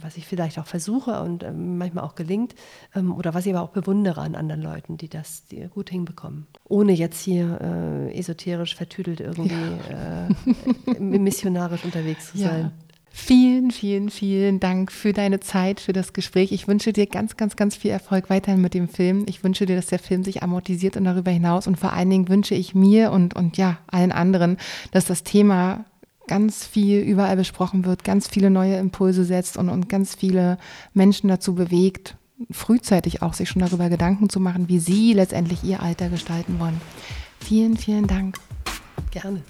was 0.00 0.16
ich 0.16 0.26
vielleicht 0.26 0.58
auch 0.58 0.66
versuche 0.66 1.20
und 1.22 1.44
ähm, 1.44 1.78
manchmal 1.78 2.04
auch 2.04 2.14
gelingt 2.14 2.54
ähm, 2.94 3.14
oder 3.14 3.34
was 3.34 3.46
ich 3.46 3.54
aber 3.54 3.62
auch 3.62 3.70
bewundere 3.70 4.20
an 4.20 4.34
anderen 4.34 4.62
Leuten, 4.62 4.96
die 4.96 5.08
das 5.08 5.46
die 5.46 5.68
gut 5.68 5.90
hinbekommen. 5.90 6.46
Ohne 6.64 6.92
jetzt 6.92 7.20
hier 7.20 7.60
äh, 7.60 8.18
esoterisch 8.18 8.74
vertüdelt 8.74 9.20
irgendwie 9.20 9.54
ja. 9.90 10.28
äh, 10.28 11.00
missionarisch 11.00 11.84
unterwegs 11.84 12.32
zu 12.32 12.38
sein. 12.38 12.60
Ja. 12.60 12.87
Vielen, 13.20 13.72
vielen, 13.72 14.08
vielen 14.08 14.58
Dank 14.58 14.90
für 14.90 15.12
deine 15.12 15.38
Zeit, 15.38 15.80
für 15.80 15.92
das 15.92 16.14
Gespräch. 16.14 16.50
Ich 16.50 16.66
wünsche 16.66 16.94
dir 16.94 17.06
ganz, 17.06 17.36
ganz, 17.36 17.56
ganz 17.56 17.76
viel 17.76 17.90
Erfolg 17.90 18.30
weiterhin 18.30 18.62
mit 18.62 18.72
dem 18.72 18.88
Film. 18.88 19.26
Ich 19.28 19.44
wünsche 19.44 19.66
dir, 19.66 19.76
dass 19.76 19.88
der 19.88 19.98
Film 19.98 20.24
sich 20.24 20.42
amortisiert 20.42 20.96
und 20.96 21.04
darüber 21.04 21.30
hinaus. 21.30 21.66
Und 21.66 21.78
vor 21.78 21.92
allen 21.92 22.08
Dingen 22.08 22.28
wünsche 22.30 22.54
ich 22.54 22.74
mir 22.74 23.12
und, 23.12 23.36
und 23.36 23.58
ja, 23.58 23.78
allen 23.88 24.12
anderen, 24.12 24.56
dass 24.92 25.04
das 25.04 25.24
Thema 25.24 25.84
ganz 26.26 26.64
viel 26.64 27.00
überall 27.00 27.36
besprochen 27.36 27.84
wird, 27.84 28.02
ganz 28.02 28.28
viele 28.28 28.48
neue 28.48 28.76
Impulse 28.76 29.24
setzt 29.24 29.58
und, 29.58 29.68
und 29.68 29.90
ganz 29.90 30.14
viele 30.14 30.56
Menschen 30.94 31.28
dazu 31.28 31.54
bewegt, 31.54 32.16
frühzeitig 32.50 33.20
auch 33.20 33.34
sich 33.34 33.50
schon 33.50 33.60
darüber 33.60 33.90
Gedanken 33.90 34.30
zu 34.30 34.40
machen, 34.40 34.70
wie 34.70 34.78
sie 34.78 35.12
letztendlich 35.12 35.64
ihr 35.64 35.82
Alter 35.82 36.08
gestalten 36.08 36.58
wollen. 36.60 36.80
Vielen, 37.40 37.76
vielen 37.76 38.06
Dank. 38.06 38.38
Gerne. 39.10 39.42